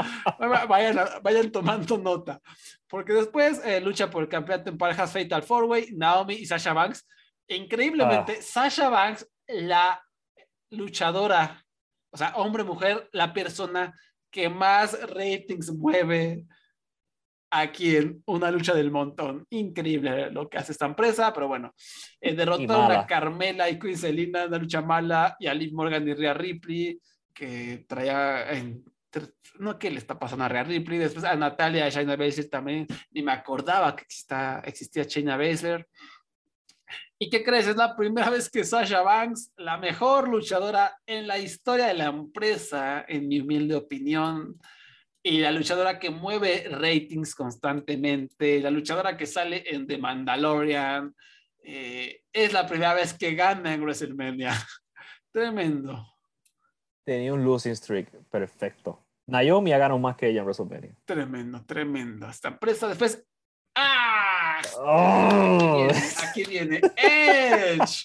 [0.68, 2.40] Vayan, vayan tomando nota,
[2.88, 6.72] porque después eh, lucha por el campeonato en parejas Fatal Four Way, Naomi y Sasha
[6.72, 7.06] Banks.
[7.48, 8.42] Increíblemente, ah.
[8.42, 10.00] Sasha Banks, la
[10.70, 11.64] luchadora,
[12.12, 13.92] o sea, hombre-mujer, la persona
[14.30, 16.46] que más ratings mueve
[17.50, 19.46] aquí en una lucha del montón.
[19.50, 21.74] Increíble lo que hace esta empresa, pero bueno,
[22.20, 26.06] eh, derrotaron a Carmela y Queen Selina en una lucha mala y a Liv Morgan
[26.06, 27.00] y Rhea Ripley,
[27.34, 28.84] que traía en
[29.58, 32.86] no qué le está pasando a Rhea Ripley, después a Natalia y Shayna Baszler también,
[33.10, 35.86] ni me acordaba que existía, existía Shayna Baszler.
[37.18, 37.66] ¿Y qué crees?
[37.66, 42.06] Es la primera vez que Sasha Banks, la mejor luchadora en la historia de la
[42.06, 44.58] empresa, en mi humilde opinión,
[45.22, 51.14] y la luchadora que mueve ratings constantemente, la luchadora que sale en The Mandalorian,
[51.62, 54.52] eh, es la primera vez que gana en WrestleMania.
[55.32, 56.06] Tremendo.
[57.04, 59.06] Tenía un losing streak, perfecto.
[59.26, 60.96] Naomi ha ganado más que ella en WrestleMania.
[61.04, 62.28] Tremendo, tremendo.
[62.28, 63.22] Esta empresa después.
[63.74, 64.60] ¡Ah!
[64.78, 65.88] Oh.
[66.28, 68.04] Aquí, viene, Edge.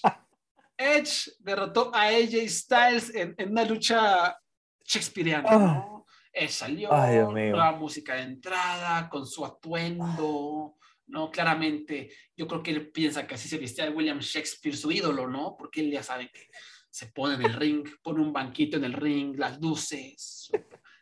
[0.76, 4.38] Edge derrotó a AJ Styles en, una lucha
[4.84, 5.48] shakespeareana.
[5.50, 5.95] Ah.
[6.38, 10.76] Eh, salió la música de entrada con su atuendo,
[11.06, 11.30] ¿no?
[11.30, 15.26] Claramente, yo creo que él piensa que así se vestía de William Shakespeare, su ídolo,
[15.26, 15.56] ¿no?
[15.56, 16.50] Porque él ya sabe que
[16.90, 20.50] se pone en el ring, pone un banquito en el ring, las luces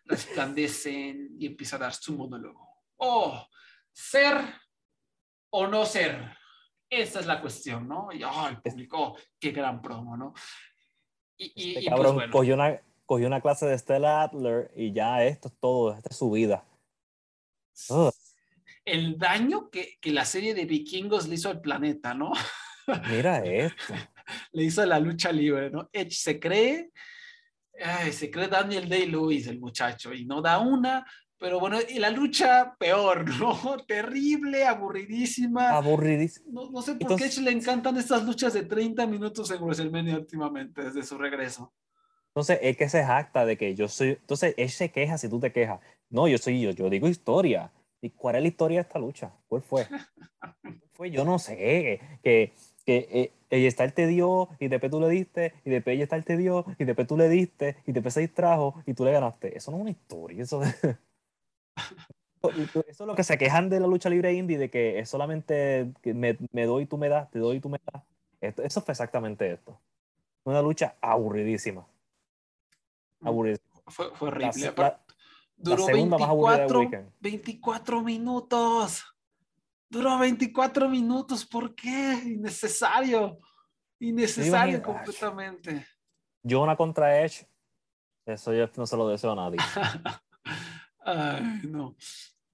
[0.04, 2.84] resplandecen y empieza a dar su monólogo.
[2.98, 3.44] Oh,
[3.90, 4.36] ser
[5.50, 6.38] o no ser.
[6.88, 8.12] Esa es la cuestión, ¿no?
[8.12, 10.32] Y oh, el público, qué gran promo, ¿no?
[11.36, 12.30] Y, y, este pues, bueno.
[12.30, 16.16] cogió una, cogió una clase de Stella Adler y ya esto es todo, esta es
[16.16, 16.64] su vida.
[18.84, 22.32] El daño que, que, la serie de vikingos le hizo al planeta, ¿no?
[23.10, 23.94] Mira esto.
[24.52, 25.88] le hizo la lucha libre, ¿no?
[25.92, 26.90] Edge se cree,
[28.10, 31.04] se cree Daniel Day-Lewis, el muchacho, y no da una,
[31.38, 33.76] pero bueno, y la lucha peor, ¿no?
[33.86, 35.70] Terrible, aburridísima.
[35.70, 36.46] Aburridísima.
[36.50, 40.16] No, no sé por qué Edge le encantan estas luchas de 30 minutos en WrestleMania
[40.16, 41.72] últimamente, desde su regreso.
[42.34, 44.10] Entonces, es que se jacta de que yo soy.
[44.10, 45.78] Entonces, él se queja si tú te quejas.
[46.10, 47.70] No, yo soy yo, yo digo historia.
[48.02, 49.30] ¿Y cuál es la historia de esta lucha?
[49.46, 49.86] ¿Cuál fue?
[50.92, 51.12] fue?
[51.12, 52.00] Yo no sé.
[52.22, 52.52] Que,
[52.84, 56.66] que eh, está te dio y después tú le diste, y después ella te dio
[56.76, 59.56] y después tú le diste, y después se distrajo y tú le ganaste.
[59.56, 60.42] Eso no es una historia.
[60.42, 60.60] Eso,
[62.52, 65.92] eso es lo que se quejan de la lucha libre indie, de que es solamente
[66.02, 68.02] que me, me doy y tú me das, te doy y tú me das.
[68.40, 69.78] eso fue exactamente esto.
[70.44, 71.86] Una lucha aburridísima.
[73.24, 73.58] Aburrido.
[73.86, 74.74] Fue, horrible.
[75.56, 76.90] Duró 24,
[77.20, 79.04] 24 minutos.
[79.88, 81.46] Duró 24 minutos.
[81.46, 82.20] ¿Por qué?
[82.24, 83.38] Innecesario.
[84.00, 85.86] Innecesario completamente.
[86.42, 87.46] Yo una contra Edge.
[88.26, 89.58] Eso yo no se lo deseo a nadie.
[91.04, 91.96] Ay, no.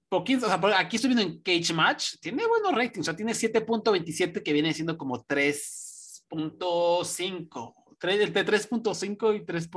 [0.09, 3.31] Poquito, o sea, aquí estoy viendo en Cage Match, tiene buenos ratings, o sea, tiene
[3.31, 9.69] 7.27 que viene siendo como 3.5, entre 3.5 y 3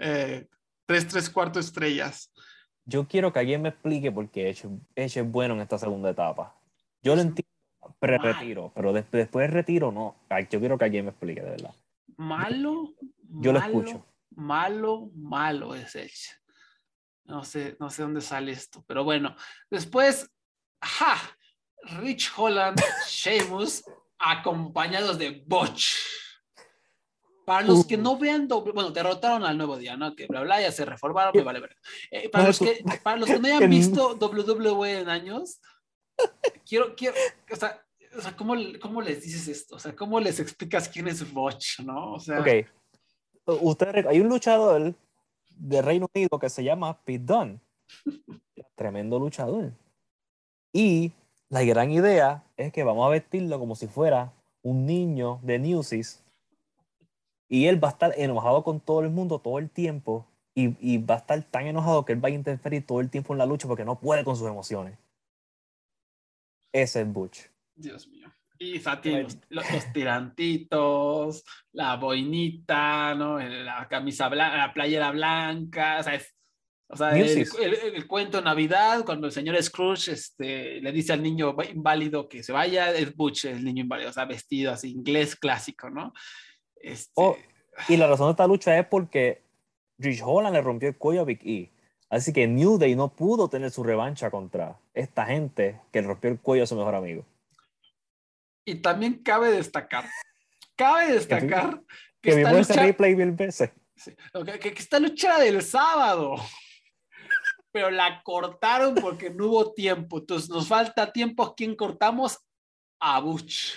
[0.00, 0.48] eh,
[0.86, 2.32] tres, tres cuartos estrellas.
[2.84, 4.66] Yo quiero que alguien me explique por qué Edge,
[4.96, 6.56] es bueno en esta segunda etapa.
[7.02, 7.50] Yo lo entiendo,
[7.98, 10.16] pre-retiro, pero después del retiro no.
[10.50, 11.74] Yo quiero que alguien me explique, de verdad.
[12.16, 12.94] Malo.
[13.28, 14.04] Yo lo escucho.
[14.30, 16.30] Malo, malo es Edge.
[17.24, 19.36] No sé, no sé dónde sale esto, pero bueno.
[19.70, 20.28] Después,
[20.82, 21.16] ¡ja!
[22.00, 23.84] Rich Holland, Sheamus,
[24.18, 25.94] acompañados de Butch.
[27.44, 30.14] Para los que no vean doble, bueno, derrotaron al nuevo día, ¿no?
[30.14, 31.76] Que bla, bla, ya se reformaron, me vale ver.
[32.10, 35.60] Eh, para, los que, para los que no hayan visto WWE en años,
[36.66, 37.16] quiero, quiero,
[37.50, 37.82] o sea,
[38.16, 39.76] o sea ¿cómo, ¿cómo, les dices esto?
[39.76, 42.12] O sea, ¿cómo les explicas quién es Botch, no?
[42.12, 42.40] O sea...
[42.40, 42.48] Ok.
[43.46, 44.94] Usted, hay un luchador
[45.56, 47.60] de Reino Unido que se llama Pete Dunne.
[48.76, 49.72] Tremendo luchador.
[50.72, 51.12] Y
[51.48, 56.22] la gran idea es que vamos a vestirlo como si fuera un niño de Newsies
[57.50, 60.98] y él va a estar enojado con todo el mundo todo el tiempo y, y,
[60.98, 63.46] va a estar tan enojado que él va a interferir todo el tiempo en la
[63.46, 64.98] lucha porque no puede con sus emociones.
[66.72, 67.40] Ese es Butch.
[67.74, 68.28] Dios mío.
[68.58, 73.38] Y Sati, los, los, tirantitos, la boinita, ¿no?
[73.38, 76.34] La camisa blanca, la playera blanca, o sea, es,
[76.88, 81.56] o sea el, cuento de Navidad, cuando el señor Scrooge este, le dice al niño
[81.72, 85.88] inválido que se vaya, es Butch, el niño inválido, o sea, vestido así, inglés clásico,
[85.88, 86.12] ¿no?
[86.80, 87.12] Este...
[87.14, 87.36] Oh,
[87.88, 89.42] y la razón de esta lucha es porque
[89.98, 91.70] Rich Holland le rompió el cuello a Big E.
[92.08, 96.40] Así que New Day no pudo tener su revancha contra esta gente que rompió el
[96.40, 97.24] cuello a su mejor amigo.
[98.64, 100.04] Y también cabe destacar,
[100.76, 101.80] cabe destacar
[102.20, 103.70] que, que vimos ese replay mil veces.
[104.60, 106.34] que, esta lucha del sábado,
[107.70, 110.18] pero la cortaron porque no hubo tiempo.
[110.18, 111.44] Entonces nos falta tiempo.
[111.44, 112.38] ¿A quién cortamos?
[112.98, 113.74] A Butch.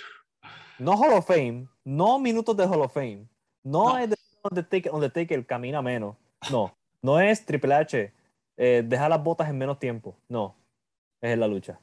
[0.84, 3.27] No Hall of Fame, no minutos de Hall of Fame,
[3.64, 4.10] no, es
[4.43, 6.15] Undertaker, Undertaker camina menos,
[6.51, 8.14] no, no es Triple H,
[8.57, 10.55] eh, deja las botas en menos tiempo, no,
[11.22, 11.80] es la lucha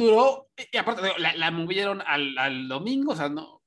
[0.00, 3.60] duró, y aparte la, movieron al, al, domingo, o sea, no.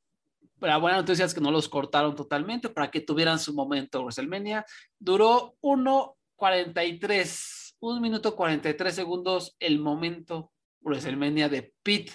[0.59, 4.65] La buena noticia es que no los cortaron totalmente para que tuvieran su momento WrestleMania.
[4.97, 10.51] Duró 1.43, 1 minuto 43 segundos el momento
[10.81, 12.13] WrestleMania de Pete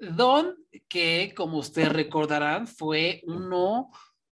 [0.00, 0.56] Don,
[0.88, 3.90] que como ustedes recordarán fue uno,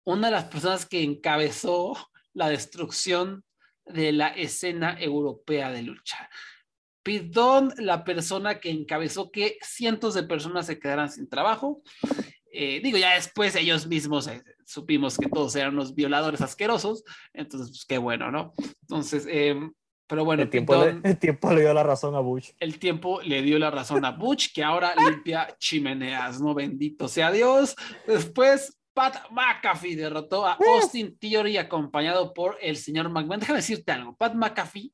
[0.05, 1.97] una de las personas que encabezó
[2.35, 3.45] la destrucción
[3.85, 6.29] de la escena europea de lucha.
[7.03, 11.83] Pidón, la persona que encabezó que cientos de personas se quedaran sin trabajo.
[12.53, 17.03] Eh, digo, ya después ellos mismos eh, supimos que todos eran unos violadores asquerosos,
[17.33, 18.53] entonces, pues qué bueno, ¿no?
[18.83, 19.73] Entonces, em,
[20.07, 22.51] pero bueno, el tiempo, le, el tiempo, le, dio la razón a Butch.
[22.61, 26.55] El tiempo le dio la razón a Butch, que ahora limpia chimeneas, ¿no?
[26.55, 27.75] Bendito sea Dios.
[28.07, 33.41] Después, Pat McAfee derrotó a Austin Theory acompañado por el señor McMahon.
[33.41, 34.93] Déjame decirte algo, Pat McAfee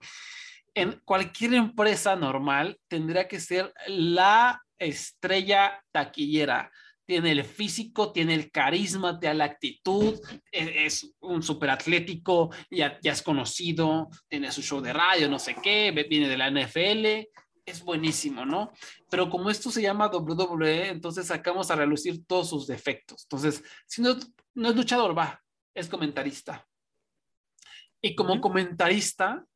[0.75, 6.71] en cualquier empresa normal tendría que ser la estrella taquillera.
[7.09, 10.21] Tiene el físico, tiene el carisma, tiene la actitud,
[10.53, 15.39] e-, es, un súper atlético, ya, ya es conocido, tiene su show de radio, no
[15.39, 17.27] sé qué, viene de la NFL,
[17.65, 18.73] es buenísimo, ¿no?
[19.11, 23.23] Pero como esto se llama WWE, entonces sacamos a relucir todos sus defectos.
[23.25, 24.15] Entonces, si no,
[24.55, 25.43] no es luchador, va,
[25.75, 26.67] es comentarista.
[28.03, 29.47] Y como comentarista,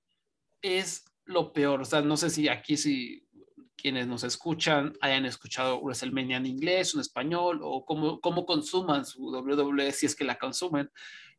[0.62, 1.82] es lo peor.
[1.82, 3.21] O sea, no sé si aquí si
[3.82, 9.26] quienes nos escuchan hayan escuchado WrestleMania en inglés, en español, o cómo, cómo consuman su
[9.26, 10.88] WWE si es que la consumen.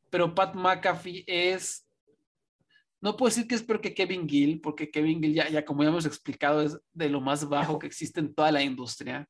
[0.09, 1.87] Pero Pat McAfee es,
[2.99, 5.83] no puedo decir que es peor que Kevin Gill, porque Kevin Gill ya, ya como
[5.83, 9.27] ya hemos explicado, es de lo más bajo que existe en toda la industria.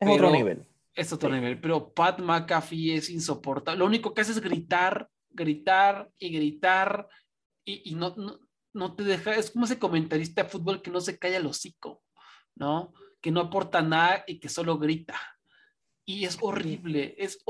[0.00, 0.64] Es otro nivel.
[0.94, 3.78] Es otro nivel, pero Pat McAfee es insoportable.
[3.78, 7.08] Lo único que hace es gritar, gritar y gritar
[7.64, 8.40] y, y no, no,
[8.74, 12.02] no te deja, es como ese comentarista de fútbol que no se calla el hocico,
[12.56, 12.92] ¿no?
[13.20, 15.14] Que no aporta nada y que solo grita.
[16.04, 17.44] Y es horrible, es,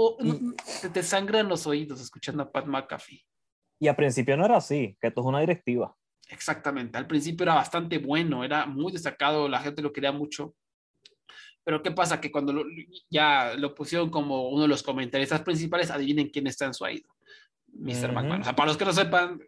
[0.93, 3.25] te, sangran los oídos escuchando a Pat McAfee.
[3.81, 5.95] Y al principio no era así, que esto es una directiva.
[6.29, 10.55] Exactamente, al principio era bastante bueno, era muy destacado, la gente lo quería mucho.
[11.65, 12.21] Pero ¿qué pasa?
[12.21, 12.65] Que cuando
[13.09, 17.09] ya lo pusieron como uno de los comentaristas principales, adivinen quién está en su oído.
[17.69, 18.13] Mr.
[18.13, 18.41] McMahon.
[18.43, 19.41] O sea, para los que no sepan,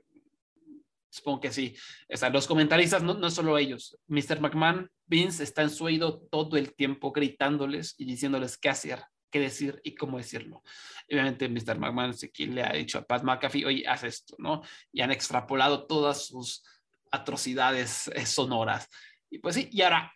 [1.14, 1.76] Supongo que sí.
[2.12, 3.96] O sea, los comentaristas, no, no solo ellos.
[4.08, 4.40] Mr.
[4.40, 9.40] McMahon, Vince está en su oído todo el tiempo gritándoles y diciéndoles qué hacer, qué
[9.40, 10.62] decir y cómo decirlo.
[11.10, 11.78] Obviamente, Mr.
[11.78, 14.62] McMahon le ha dicho a Pat McAfee, oye, haz esto, ¿no?
[14.92, 16.64] Y han extrapolado todas sus
[17.10, 18.88] atrocidades eh, sonoras.
[19.30, 20.12] Y pues sí, y ahora,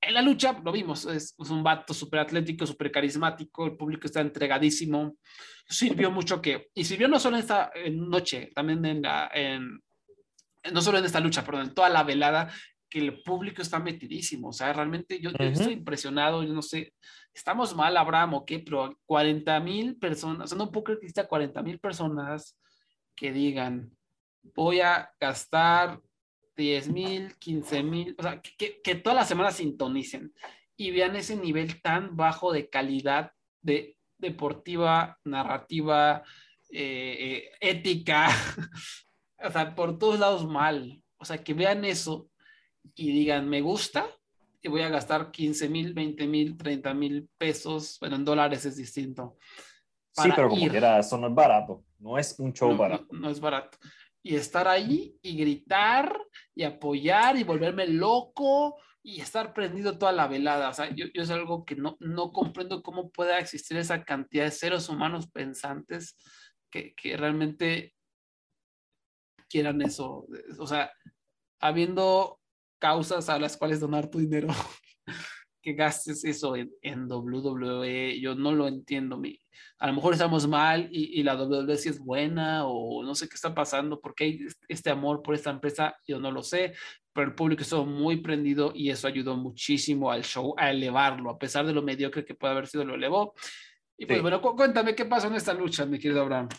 [0.00, 4.20] en la lucha, lo vimos, es, un vato súper atlético, súper carismático, el público está
[4.20, 5.16] entregadísimo.
[5.68, 9.82] Sirvió mucho que, y sirvió no solo en esta noche, también en, la, en,
[10.72, 12.52] no solo en esta lucha, perdón, en toda la velada,
[12.94, 14.50] que el público está metidísimo.
[14.50, 16.94] O sea, realmente yo, estoy impresionado, yo no sé,
[17.34, 21.06] estamos mal, Abraham, o qué, pero 40 mil personas, o sea, no puedo creer que
[21.06, 22.56] exista 40 mil personas
[23.16, 23.90] que digan,
[24.54, 26.00] voy a gastar
[26.56, 30.32] 10 mil, 15 mil, o sea, que, que, todas las semanas sintonicen
[30.76, 36.22] y vean ese nivel tan bajo de calidad de deportiva, narrativa,
[36.70, 38.28] eh, eh, ética,
[39.44, 41.02] o sea, por todos lados mal.
[41.16, 42.30] O sea, que vean eso
[42.94, 44.06] y digan, me gusta
[44.64, 47.98] y voy a gastar 15 mil, 20 mil, 30 mil pesos.
[48.00, 49.36] Bueno, en dólares es distinto.
[50.10, 51.84] Sí, pero como quiera, eso no es barato.
[51.98, 53.06] No es un show barato.
[53.10, 53.76] No, es barato.
[54.22, 56.16] Y estar ahí y gritar
[56.54, 60.70] y apoyar y volverme loco y estar prendido toda la velada.
[60.70, 64.44] O sea, yo, yo es algo que no, no comprendo cómo pueda existir esa cantidad
[64.44, 66.16] de seres humanos pensantes
[66.70, 67.94] que, que realmente
[69.50, 70.26] quieran eso.
[70.58, 70.90] O sea,
[71.60, 72.40] habiendo
[72.84, 74.48] causas a las cuales donar tu dinero,
[75.62, 78.20] que gastes eso en, en WWE.
[78.20, 79.16] Yo no lo entiendo.
[79.16, 79.40] Mi,
[79.78, 83.26] a lo mejor estamos mal y, y, la WWE sí es buena o no sé
[83.26, 86.74] qué está pasando, porque hay este amor por esta empresa, yo no lo sé,
[87.14, 91.38] pero el público estuvo muy prendido y eso ayudó muchísimo al show a elevarlo, a
[91.38, 93.32] pesar de lo mediocre que puede haber sido, lo elevó.
[93.96, 94.20] Y pues sí.
[94.20, 96.50] bueno, cu cuéntame qué pasó en esta lucha, mi querido Abraham.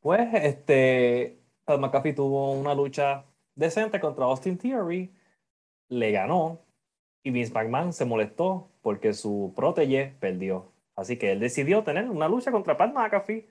[0.00, 5.14] Pues este, McAfee tuvo una lucha decente contra Austin Theory,
[5.88, 6.60] le ganó
[7.22, 10.72] y Vince McMahon se molestó porque su protege perdió.
[10.96, 13.48] Así que él decidió tener una lucha contra Pat McAfee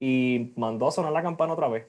[0.00, 1.86] y mandó a sonar la campana otra vez.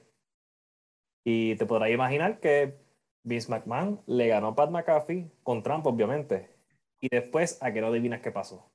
[1.24, 2.78] Y te podrás imaginar que
[3.24, 6.48] Vince McMahon le ganó a Pat McAfee con trampa, obviamente.
[7.00, 8.70] Y después, ¿a que no adivinas qué pasó?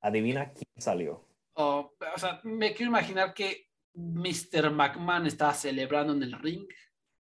[0.00, 1.24] Adivina quién salió.
[1.54, 4.70] Oh, o sea, me quiero imaginar que Mr.
[4.70, 6.66] McMahon estaba celebrando en el ring.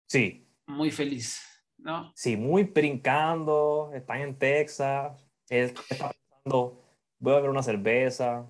[0.06, 0.46] Sí.
[0.66, 1.42] Muy feliz,
[1.78, 2.12] ¿no?
[2.14, 3.90] Sí, muy brincando.
[3.94, 5.12] Están en Texas.
[5.48, 6.82] Él está pensando,
[7.18, 8.46] voy a beber una cerveza,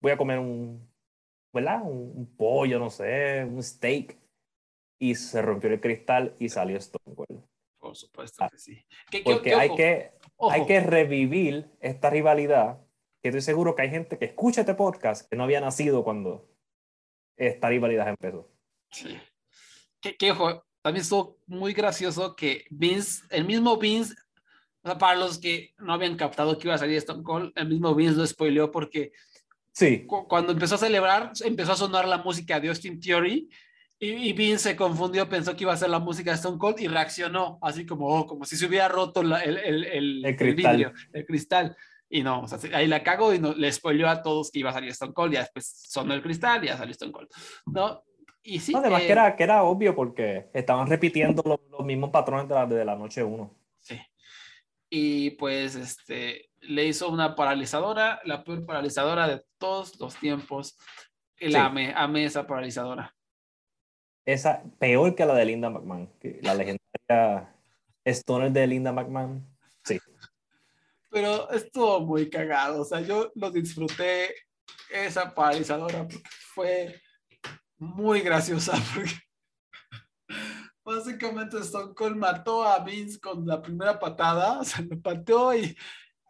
[0.00, 0.86] voy a comer un,
[1.52, 1.82] ¿verdad?
[1.82, 4.18] Un, un, pollo, no sé, un steak.
[4.98, 7.42] Y se rompió el cristal y salió Stone Cold.
[7.78, 8.86] Por supuesto que sí.
[9.10, 12.80] ¿Qué, Porque qué, hay, que, hay que revivir esta rivalidad.
[13.22, 16.48] Que estoy seguro que hay gente que escucha este podcast que no había nacido cuando
[17.36, 18.50] esta rivalidad empezó.
[18.90, 19.18] Sí.
[20.00, 24.14] Que ojo, también estuvo muy gracioso que Vince, el mismo Vince,
[24.82, 27.66] o sea, para los que no habían captado que iba a salir Stone Cold, el
[27.66, 29.10] mismo Vince lo spoileó porque
[29.72, 30.06] sí.
[30.06, 33.50] cu cuando empezó a celebrar, empezó a sonar la música de Austin Theory
[33.98, 36.78] y, y, Vince se confundió, pensó que iba a ser la música de Stone Cold
[36.78, 40.36] y reaccionó, así como, oh, como si se hubiera roto la, el, el, el, el,
[40.36, 40.76] cristal.
[40.76, 41.76] vidrio, el cristal.
[42.08, 44.70] Y no, o sea, ahí la cago y no, le spoileó a todos que iba
[44.70, 47.28] a salir Stone Cold, ya después sonó el cristal y ya salió Stone Cold,
[47.66, 48.04] ¿no?
[48.48, 51.84] Y sí, no, además eh, que, era, que era obvio porque estaban repitiendo los, los
[51.84, 53.52] mismos patrones de la, de la noche 1.
[53.80, 54.00] Sí.
[54.88, 60.78] Y pues este, le hizo una paralizadora, la peor paralizadora de todos los tiempos.
[61.38, 61.58] El sí.
[61.58, 63.12] ame esa paralizadora.
[64.24, 67.52] Esa, peor que la de Linda McMahon, que la legendaria
[68.04, 69.44] Stoner de Linda McMahon.
[69.84, 69.98] Sí.
[71.10, 74.34] Pero estuvo muy cagado, o sea, yo lo disfruté
[74.90, 76.22] esa paralizadora porque
[76.54, 77.00] fue
[77.78, 79.14] muy graciosa porque
[80.84, 85.76] básicamente Stone Cold mató a Vince con la primera patada, o sea, lo pateó y,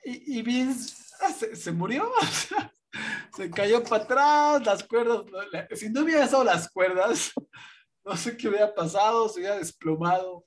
[0.04, 0.94] y, y Vince
[1.38, 2.72] se, se murió, o sea,
[3.34, 5.22] se cayó para atrás, las cuerdas,
[5.74, 7.32] si no hubiera estado las cuerdas,
[8.04, 10.46] no sé qué hubiera pasado, se hubiera desplomado,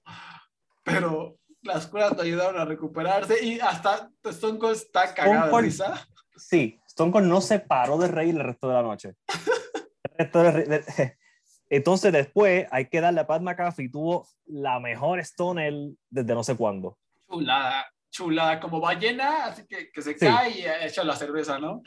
[0.84, 6.07] pero las cuerdas lo ayudaron a recuperarse y hasta Stone Cold está cagado de risa.
[6.36, 9.15] Sí, Stone Cold no se paró de reír el resto de la noche.
[11.70, 15.73] Entonces después hay que darle a Pat McAfee, tuvo la mejor Stoner
[16.10, 16.98] desde no sé cuándo.
[17.30, 20.20] Chulada, chulada, como ballena, así que, que se sí.
[20.20, 21.84] cae y echa la cerveza, ¿no?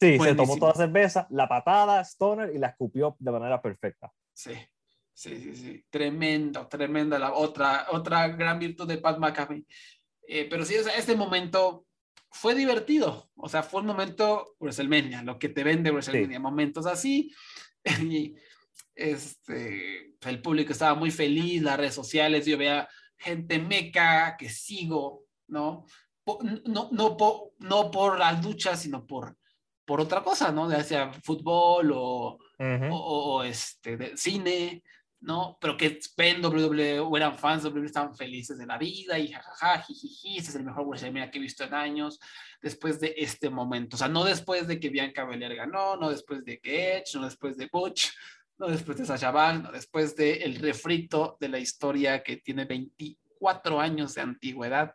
[0.00, 0.24] Sí, Buenísimo.
[0.24, 4.12] se tomó toda la cerveza, la patada, Stoner y la escupió de manera perfecta.
[4.32, 4.54] Sí,
[5.12, 5.84] sí, sí, sí.
[5.90, 9.66] Tremendo, tremenda la otra, otra gran virtud de Pat McAfee.
[10.28, 11.85] Eh, pero sí, o sea, este momento
[12.30, 16.42] fue divertido, o sea, fue un momento WrestleMania, lo que te vende WrestleMania, sí.
[16.42, 17.32] momentos así.
[18.10, 18.34] Y
[18.96, 25.24] este, el público estaba muy feliz, las redes sociales, yo veía gente meca que sigo,
[25.46, 25.86] ¿no?
[26.64, 29.36] No, no, por, no por las luchas, sino por,
[29.84, 30.70] por otra cosa, ¿no?
[30.70, 32.90] Ya sea fútbol o, uh -huh.
[32.92, 32.96] o,
[33.36, 34.82] o, este, de cine,
[35.26, 35.58] ¿no?
[35.60, 39.32] Pero que ven WWE o eran fans de WWE, estaban felices de la vida y
[39.32, 42.20] jajaja, jijiji, este es el mejor WrestleMania que he visto en años,
[42.62, 43.96] después de este momento.
[43.96, 47.24] O sea, no después de que Bianca Belair ganó, no después de que Edge, no
[47.24, 48.12] después de Butch,
[48.56, 52.64] no después de Sasha Banks, no después del el refrito de la historia que tiene
[52.64, 54.94] 24 años de antigüedad,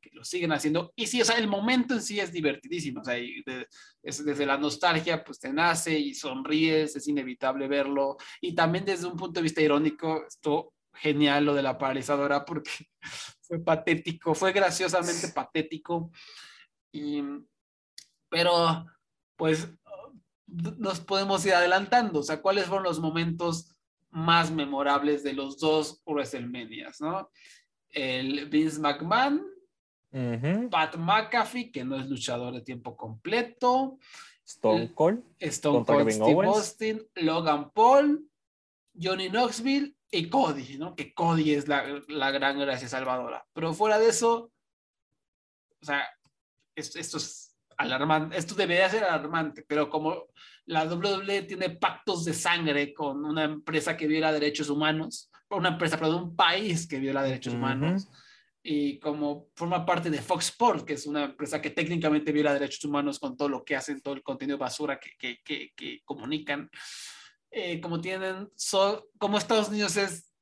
[0.00, 0.92] que lo siguen haciendo.
[0.96, 3.66] Y sí, o sea, el momento en sí es divertidísimo, o sea, de,
[4.02, 8.16] es, desde la nostalgia, pues te nace y sonríes, es inevitable verlo.
[8.40, 12.70] Y también desde un punto de vista irónico, esto genial lo de la paralizadora, porque
[13.42, 16.10] fue patético, fue graciosamente patético.
[16.92, 17.22] Y,
[18.28, 18.86] pero,
[19.36, 19.68] pues,
[20.46, 23.76] nos podemos ir adelantando, o sea, cuáles fueron los momentos
[24.10, 27.30] más memorables de los dos WrestleManias, ¿no?
[27.90, 29.44] El Vince McMahon,
[30.12, 30.70] uh -huh.
[30.70, 33.98] Pat McAfee, que no es luchador de tiempo completo,
[34.44, 36.56] Stone Cold, Stone Cold Steve Owens.
[36.56, 38.28] Austin, Logan Paul,
[39.00, 40.94] Johnny Knoxville y Cody, ¿no?
[40.96, 43.46] Que Cody es la, la gran gracia salvadora.
[43.52, 44.50] Pero fuera de eso,
[45.80, 46.04] o sea,
[46.74, 50.26] esto, esto es alarmante, esto debería ser alarmante, pero como
[50.66, 55.96] la WWE tiene pactos de sangre con una empresa que viola derechos humanos, una empresa,
[55.96, 57.58] perdón, un país que viola derechos uh -huh.
[57.60, 58.08] humanos,
[58.62, 62.84] y como forma parte de Fox Sports, que es una empresa que técnicamente viola derechos
[62.84, 66.70] humanos con todo lo que hacen, todo el contenido basura que, que, que, que comunican,
[67.50, 68.48] eh, como tienen,
[69.18, 70.32] como Estados Unidos es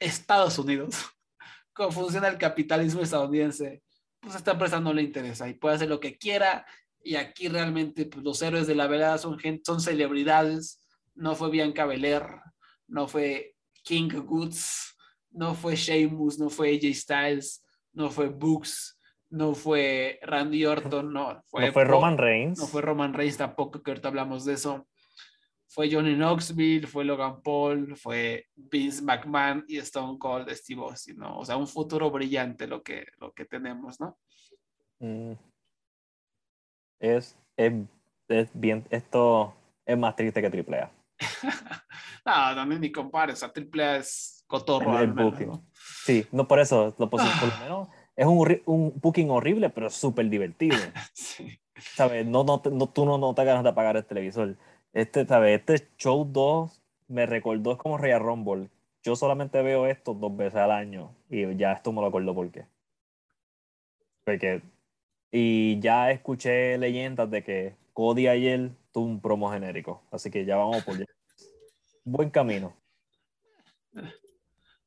[0.00, 0.96] Estados Unidos,
[1.72, 3.82] como funciona el capitalismo estadounidense,
[4.20, 6.66] pues a esta empresa no le interesa y puede hacer lo que quiera.
[7.02, 10.84] Y aquí realmente pues, los héroes de la velada son, gente, son celebridades,
[11.14, 12.24] no fue Bianca Belair,
[12.88, 14.96] no fue King Goods,
[15.30, 18.98] no fue Sheamus, no fue AJ Styles, no fue Books,
[19.30, 22.58] no fue Randy Orton, no fue, no fue Roman Reigns.
[22.58, 24.86] No fue Roman Reigns tampoco, que ahorita hablamos de eso.
[25.70, 31.38] Fue Johnny Knoxville, fue Logan Paul, fue Vince McMahon y Stone Cold Steve Austin, ¿no?
[31.38, 34.18] O sea, un futuro brillante lo que, lo que tenemos, ¿no?
[34.98, 35.32] Mm.
[37.00, 37.72] Es, es,
[38.28, 40.90] es, bien, esto es más triste que AAA.
[42.54, 44.98] no, no, ni compares, a AAA es cotorro.
[44.98, 45.14] El,
[46.04, 47.60] Sí, no por eso, lo, por, lo ah.
[47.62, 50.76] menos es un, un booking horrible, pero súper divertido.
[51.14, 51.60] sí.
[51.76, 52.26] ¿Sabes?
[52.26, 54.56] No, no, no, tú no, no te ganas de apagar el televisor.
[54.92, 55.60] Este, ¿sabes?
[55.60, 58.70] Este show 2 me recordó, es como Royal Rumble.
[59.04, 62.50] Yo solamente veo esto dos veces al año y ya esto me lo acuerdo por
[62.50, 62.66] qué.
[64.24, 64.62] Porque,
[65.30, 70.02] y ya escuché leyendas de que Cody ayer tuvo un promo genérico.
[70.10, 70.96] Así que ya vamos por
[72.04, 72.74] Buen camino.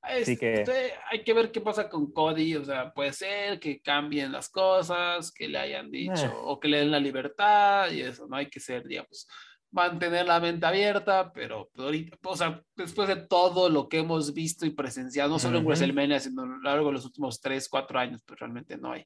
[0.02, 0.62] Así que...
[0.62, 4.50] Este, hay que ver qué pasa con Cody, o sea, puede ser que cambien las
[4.50, 6.34] cosas, que le hayan dicho, eh.
[6.44, 9.28] o que le den la libertad, y eso, no hay que ser, digamos,
[9.72, 14.34] mantener la mente abierta, pero pues, ahorita, o sea, después de todo lo que hemos
[14.34, 17.70] visto y presenciado, no solo en WrestleMania, sino a lo largo de los últimos 3,
[17.70, 19.06] 4 años, pues realmente no hay,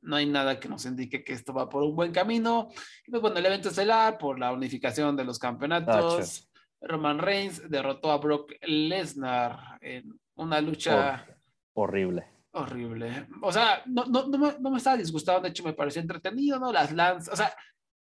[0.00, 2.68] no hay nada que nos indique que esto va por un buen camino.
[3.06, 6.48] Y pues bueno, el evento estelar, por la unificación de los campeonatos,
[6.80, 11.26] Roman Reigns derrotó a Brock Lesnar en una lucha
[11.74, 12.26] horrible.
[12.52, 13.28] Horrible.
[13.42, 16.58] O sea, no, no, no, me, no me estaba disgustando, de hecho me pareció entretenido,
[16.58, 16.72] ¿no?
[16.72, 17.54] Las lanzas, o sea,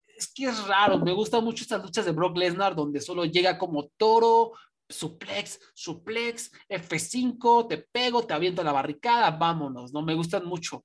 [0.06, 3.58] es que es raro, me gustan mucho estas luchas de Brock Lesnar donde solo llega
[3.58, 4.52] como toro,
[4.88, 10.02] suplex, suplex, F5, te pego, te aviento la barricada, vámonos, ¿no?
[10.02, 10.84] Me gustan mucho.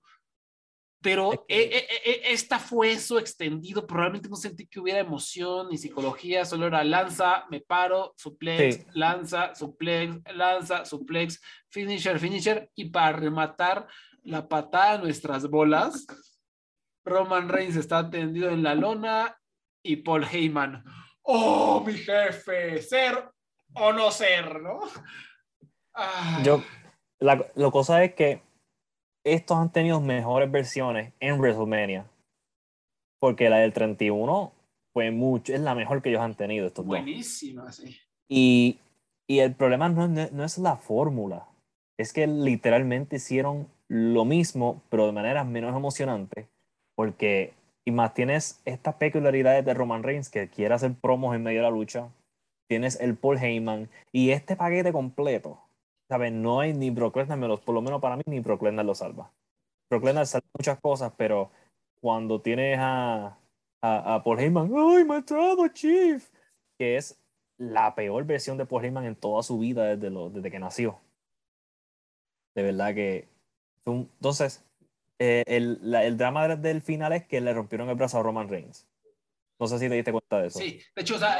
[1.01, 5.77] Pero eh, eh, eh, esta fue eso extendido, probablemente no sentí que hubiera emoción ni
[5.77, 13.17] psicología, solo era lanza, me paro, suplex, lanza, suplex, lanza, suplex, finisher, finisher, y para
[13.17, 13.87] rematar
[14.21, 16.05] la patada de nuestras bolas,
[17.03, 19.35] Roman Reigns está tendido en la lona
[19.83, 20.83] y Paul Heyman,
[21.23, 23.27] oh, mi jefe, ser
[23.73, 24.81] o no ser, ¿no?
[26.43, 26.63] Yo,
[27.19, 28.50] la, la cosa es que
[29.23, 32.05] estos han tenido mejores versiones en WrestleMania.
[33.19, 34.51] Porque la del 31
[34.93, 36.67] fue mucho, es la mejor que ellos han tenido.
[36.67, 37.97] Estos Buenísima, sí.
[38.27, 38.79] Y,
[39.27, 41.47] y, el problema no, no, es la fórmula,
[41.97, 46.47] es que literalmente hicieron lo mismo, pero de manera menos emocionante.
[46.95, 47.53] Porque,
[47.85, 51.63] y más tienes estas peculiaridades de Roman Reigns que quiere hacer promos en medio de
[51.63, 52.09] la lucha.
[52.67, 55.59] Tienes el Paul Heyman y este paquete completo
[56.11, 56.33] ¿sabes?
[56.33, 59.31] No hay ni Brock Lesnar, por lo menos para mí, ni Brock Lesnar lo salva.
[59.89, 61.51] Brock Lesnar salva muchas cosas, pero
[62.01, 63.37] cuando tienes a,
[63.81, 66.29] a, Paul Heyman, ¡ay, matado, Chief!
[66.77, 67.17] Que es
[67.57, 70.99] la peor versión de Paul Heyman en toda su vida desde, lo, desde que nació.
[72.55, 73.29] De verdad que.
[73.85, 74.65] Entonces,
[75.17, 78.85] eh, el, el drama del final es que le rompieron el brazo a Roman Reigns.
[79.61, 80.57] No sé si te diste cuenta de eso.
[80.57, 81.37] Sí, de hecho, o sea,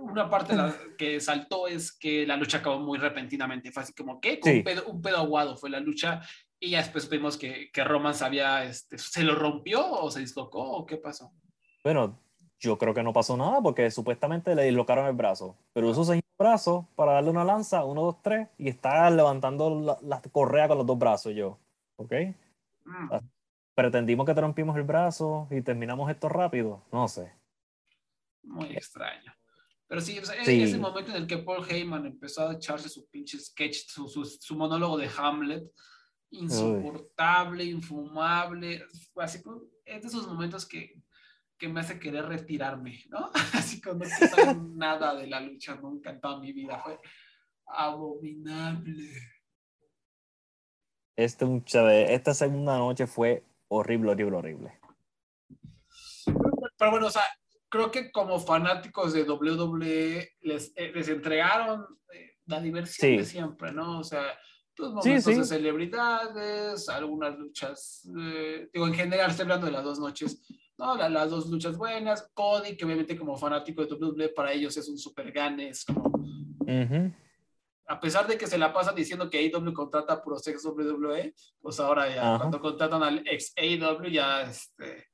[0.00, 0.56] una parte
[0.98, 3.70] que saltó es que la lucha acabó muy repentinamente.
[3.70, 6.20] Fue así como que un, pedo, un, pedo, aguado fue la lucha.
[6.58, 10.60] Y ya después vimos que, que Roman sabía, este, ¿se lo rompió o se dislocó
[10.60, 11.32] o qué pasó?
[11.84, 12.18] Bueno,
[12.58, 15.56] yo creo que no pasó nada porque supuestamente le dislocaron el brazo.
[15.72, 19.96] Pero eso se el brazo para darle una lanza, uno, dos, tres, y está levantando
[20.02, 21.56] la, correa con los dos brazos yo.
[21.94, 22.14] ¿Ok?
[22.84, 23.14] Mm.
[23.76, 26.82] Pretendimos que te rompimos el brazo y terminamos esto rápido.
[26.90, 27.38] No sé
[28.42, 29.32] muy extraño.
[29.90, 33.88] Pero sí, ese momento en el que Paul Heyman empezó a echarse su pinche sketch,
[33.88, 35.64] su, su, monólogo de Hamlet,
[36.30, 38.84] insoportable, infumable,
[39.16, 39.42] así
[39.84, 41.02] es de esos momentos que,
[41.58, 43.32] que, me hace querer retirarme, ¿no?
[43.54, 47.00] Así como no quiero nada de la lucha nunca en toda mi vida, fue
[47.66, 49.10] abominable.
[51.16, 54.80] Este, esta segunda noche fue horrible, horrible, horrible.
[56.78, 57.24] Pero bueno, o sea,
[57.70, 63.72] creo que como fanáticos de WWE les, eh, les entregaron eh, la diversión de siempre,
[63.72, 64.00] ¿no?
[64.00, 64.24] O sea,
[64.76, 70.00] los momentos de celebridades, algunas luchas, eh, digo, en general estoy hablando de las dos
[70.00, 70.42] noches,
[70.76, 70.96] ¿no?
[70.96, 74.98] las dos luchas buenas, Cody, que obviamente como fanático de WWE para ellos es un
[74.98, 76.10] super gane, como...
[77.86, 81.78] a pesar de que se la pasan diciendo que AEW contrata puro ex WWE, pues
[81.78, 85.09] ahora ya cuando contratan al ex AEW ya este,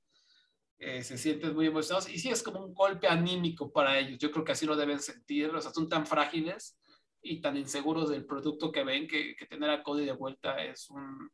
[0.78, 4.18] eh, se sienten muy emocionados y sí es como un golpe anímico para ellos.
[4.18, 6.78] Yo creo que así lo deben sentir, o sea, son tan frágiles
[7.22, 11.30] y tan inseguros del producto que ven que, tener a Cody de vuelta es un...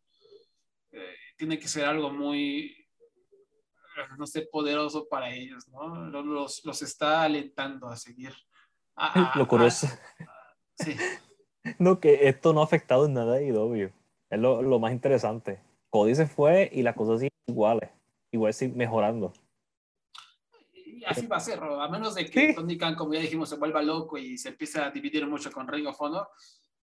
[0.93, 2.77] Eh, tiene que ser algo muy,
[4.19, 6.23] no sé, poderoso para ellos, ¿no?
[6.23, 8.33] Los, los está alentando a seguir.
[9.37, 9.89] lo curioso.
[10.79, 10.97] sí.
[11.79, 13.93] No, que esto no ha afectado en nada a IW.
[14.31, 15.61] Es lo, lo, más interesante.
[15.91, 17.89] Cody se fue y las cosas siguen iguales.
[18.33, 19.33] Igual siguen mejorando.
[20.73, 23.57] Y así va a ser, a menos de que Tony Khan, como ya dijimos, se
[23.57, 26.29] vuelva loco y se empiece a dividir mucho con Ring of Honor.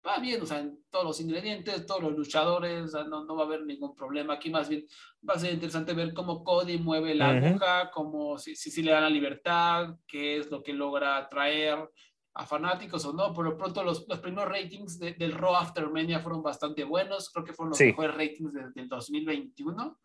[0.06, 3.46] Va bien, o sea, en todos los ingredientes, todos los luchadores, no, no, va a
[3.46, 4.34] haber ningún problema.
[4.34, 4.84] Aquí más bien
[5.28, 8.92] va a ser interesante ver cómo Cody mueve la aguja, cómo si, si, si, le
[8.92, 11.90] da la libertad, qué es lo que logra traer
[12.34, 16.42] a fanáticos o no, pero pronto los, los primeros ratings del Raw After Mania fueron
[16.42, 20.00] bastante buenos, creo que fueron los mejores ratings desde el 2021,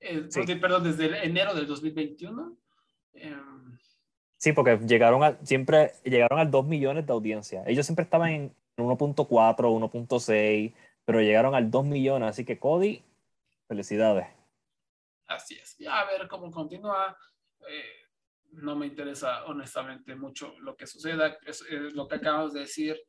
[0.00, 2.56] eh, perdón, desde enero del 2021.
[3.14, 3.78] Em,
[4.36, 7.64] sí, porque llegaron a, siempre llegaron al 2 millones de audiencia.
[7.66, 10.74] Ellos siempre estaban en 1.4, 1.6,
[11.04, 13.02] pero llegaron al 2 millones, así que Cody,
[13.68, 14.26] felicidades.
[15.26, 17.16] Así es, ya a ver cómo continúa.
[17.68, 18.04] Eh,
[18.52, 21.38] no me interesa honestamente mucho lo que suceda.
[21.46, 23.00] Es, lo que acabamos de decir,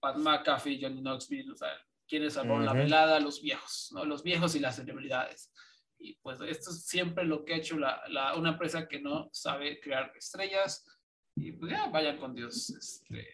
[0.00, 1.72] Pat McAfee, Johnny Knoxville, o sea,
[2.06, 4.04] quienes salvaron la velada, los viejos, ¿no?
[4.04, 5.52] los viejos y las celebridades.
[5.98, 9.28] Y pues esto es siempre lo que ha hecho la, la, una empresa que no
[9.32, 10.86] sabe crear estrellas.
[11.34, 12.70] Y pues ya, vayan con Dios.
[12.70, 13.26] Este,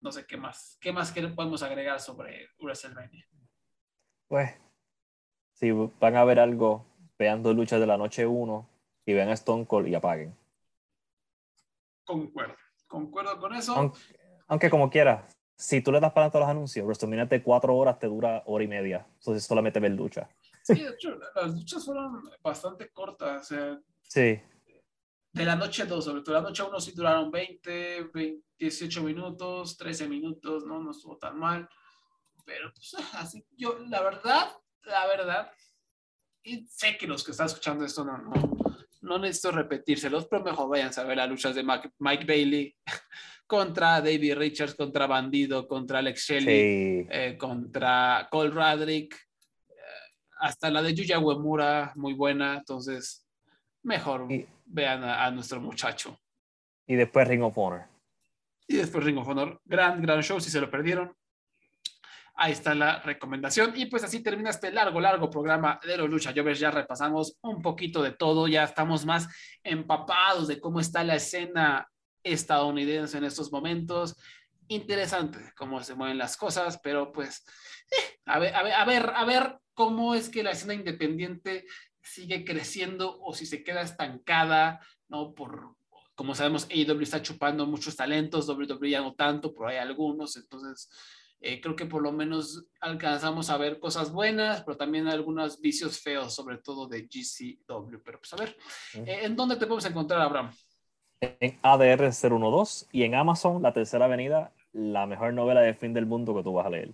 [0.00, 0.78] no sé qué más.
[0.80, 3.26] ¿Qué más podemos agregar sobre WrestleMania?
[4.28, 4.50] Pues,
[5.54, 6.86] si van a ver algo,
[7.18, 8.68] vean dos luchas de la noche 1
[9.06, 10.36] y vean a Stone Cold y apaguen.
[12.04, 13.92] Concuerdo, concuerdo con eso.
[14.48, 17.98] Aunque, como quiera, si tú le das para todos los anuncios, WrestleMania de cuatro horas
[17.98, 19.06] te dura hora y media.
[19.18, 20.28] Entonces solamente ver lucha.
[20.62, 23.52] Sí, de hecho, las luchas fueron bastante cortas.
[24.02, 24.40] sí.
[25.34, 28.10] De la noche 2, sobre todo la noche 1 sí duraron 20,
[28.58, 31.66] 18 minutos, 13 minutos, no, no estuvo tan mal.
[32.44, 35.50] Pero pues así, yo, la verdad, la verdad,
[36.42, 38.32] y sé que los que están escuchando esto no, no,
[39.00, 42.76] no necesito repetírselos, pero mejor vayan a ver las luchas de Mike Bailey
[43.46, 49.16] contra David Richards, contra Bandido, contra Alex Shelley, eh, contra Cole Radrick,
[50.42, 53.24] hasta la de Yuya Uemura, muy buena, entonces
[53.84, 54.26] mejor
[54.64, 56.18] vean a, nuestro muchacho.
[56.84, 57.84] Y después Ring of Honor.
[58.66, 61.16] Y después Ring of Honor, gran, gran show, si se lo perdieron,
[62.34, 63.74] Ahí está la recomendación.
[63.76, 66.58] Y pues así termina este largo, largo programa de los Lucha Jovers.
[66.58, 69.28] Ya repasamos un poquito de todo, ya estamos más
[69.62, 71.86] empapados de cómo está la escena
[72.24, 74.16] estadounidense en estos momentos.
[74.66, 77.44] Interesante cómo se mueven las cosas, pero pues
[77.90, 81.66] eh, a, ver, a, ver, a ver, a ver cómo es que la escena independiente
[82.02, 85.34] sigue creciendo o si se queda estancada, ¿no?
[85.34, 85.76] Por,
[86.14, 90.90] como sabemos, AEW está chupando muchos talentos, WWE ya no tanto, pero hay algunos, entonces
[91.40, 96.00] eh, creo que por lo menos alcanzamos a ver cosas buenas, pero también algunos vicios
[96.00, 97.98] feos, sobre todo de GCW.
[98.04, 98.56] Pero pues a ver,
[98.94, 100.52] eh, ¿en dónde te podemos encontrar, Abraham?
[101.20, 106.06] En ADR 012 y en Amazon, La Tercera Avenida, la mejor novela de fin del
[106.06, 106.92] mundo que tú vas a leer.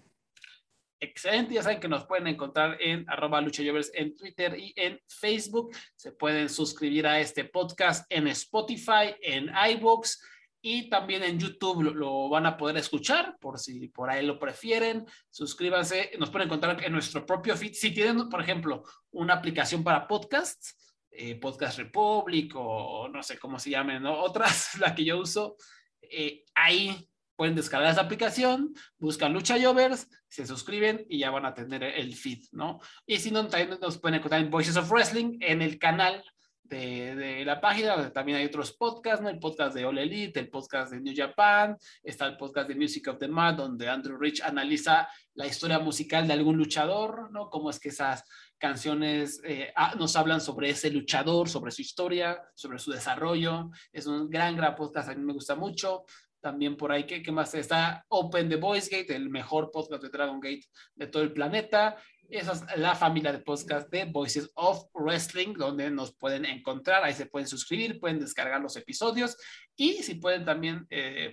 [1.00, 5.70] Excelente, ya saben que nos pueden encontrar en arroba luchayovers en Twitter y en Facebook.
[5.94, 10.18] Se pueden suscribir a este podcast en Spotify, en iVoox
[10.60, 15.06] y también en YouTube lo, van a poder escuchar por si por ahí lo prefieren.
[15.30, 17.74] Suscríbanse, nos pueden encontrar en nuestro propio feed.
[17.74, 20.76] Si tienen, por ejemplo, una aplicación para podcasts,
[21.10, 25.56] eh, Podcast Republic o no sé cómo se llamen, otras, la que yo uso,
[26.02, 27.07] eh, ahí
[27.38, 32.16] pueden descargar esa aplicación, buscan Lucha Jovers, se suscriben y ya van a tener el
[32.16, 32.80] feed, ¿no?
[33.06, 36.24] Y si no, también nos pueden encontrar en Voices of Wrestling, en el canal
[36.64, 39.28] de, la página, también hay otros podcasts, ¿no?
[39.28, 43.06] El podcast de All Elite, el podcast de New Japan, está el podcast de Music
[43.06, 47.48] of the Mad, donde Andrew Rich analiza la historia musical de algún luchador, ¿no?
[47.50, 48.24] Cómo es que esas
[48.58, 53.70] canciones eh, ah, nos hablan sobre ese luchador, sobre su historia, sobre su desarrollo.
[53.92, 56.04] Es un gran, gran podcast, a mí me gusta mucho.
[56.40, 57.54] También por ahí, ¿qué, qué más?
[57.54, 61.96] Está Open the Voice Gate, el mejor podcast de Dragon Gate de todo el planeta.
[62.30, 67.02] Esa es la familia de podcast de Voices of Wrestling, donde nos pueden encontrar.
[67.02, 69.36] Ahí se pueden suscribir, pueden descargar los episodios
[69.74, 71.32] y si pueden también eh,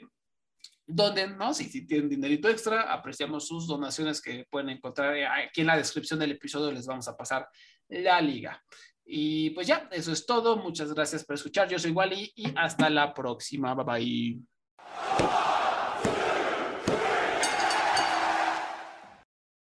[0.87, 1.53] donen, ¿no?
[1.53, 5.15] Si, tienen dinerito extra, apreciamos sus donaciones que pueden encontrar
[5.47, 6.71] aquí en la descripción del episodio.
[6.71, 7.47] Les vamos a pasar
[7.89, 8.63] la liga.
[9.05, 10.57] Y pues ya, eso es todo.
[10.57, 11.67] Muchas gracias por escuchar.
[11.69, 13.73] Yo soy Wally y hasta la próxima.
[13.75, 14.54] Bye bye.
[14.93, 15.54] Come on!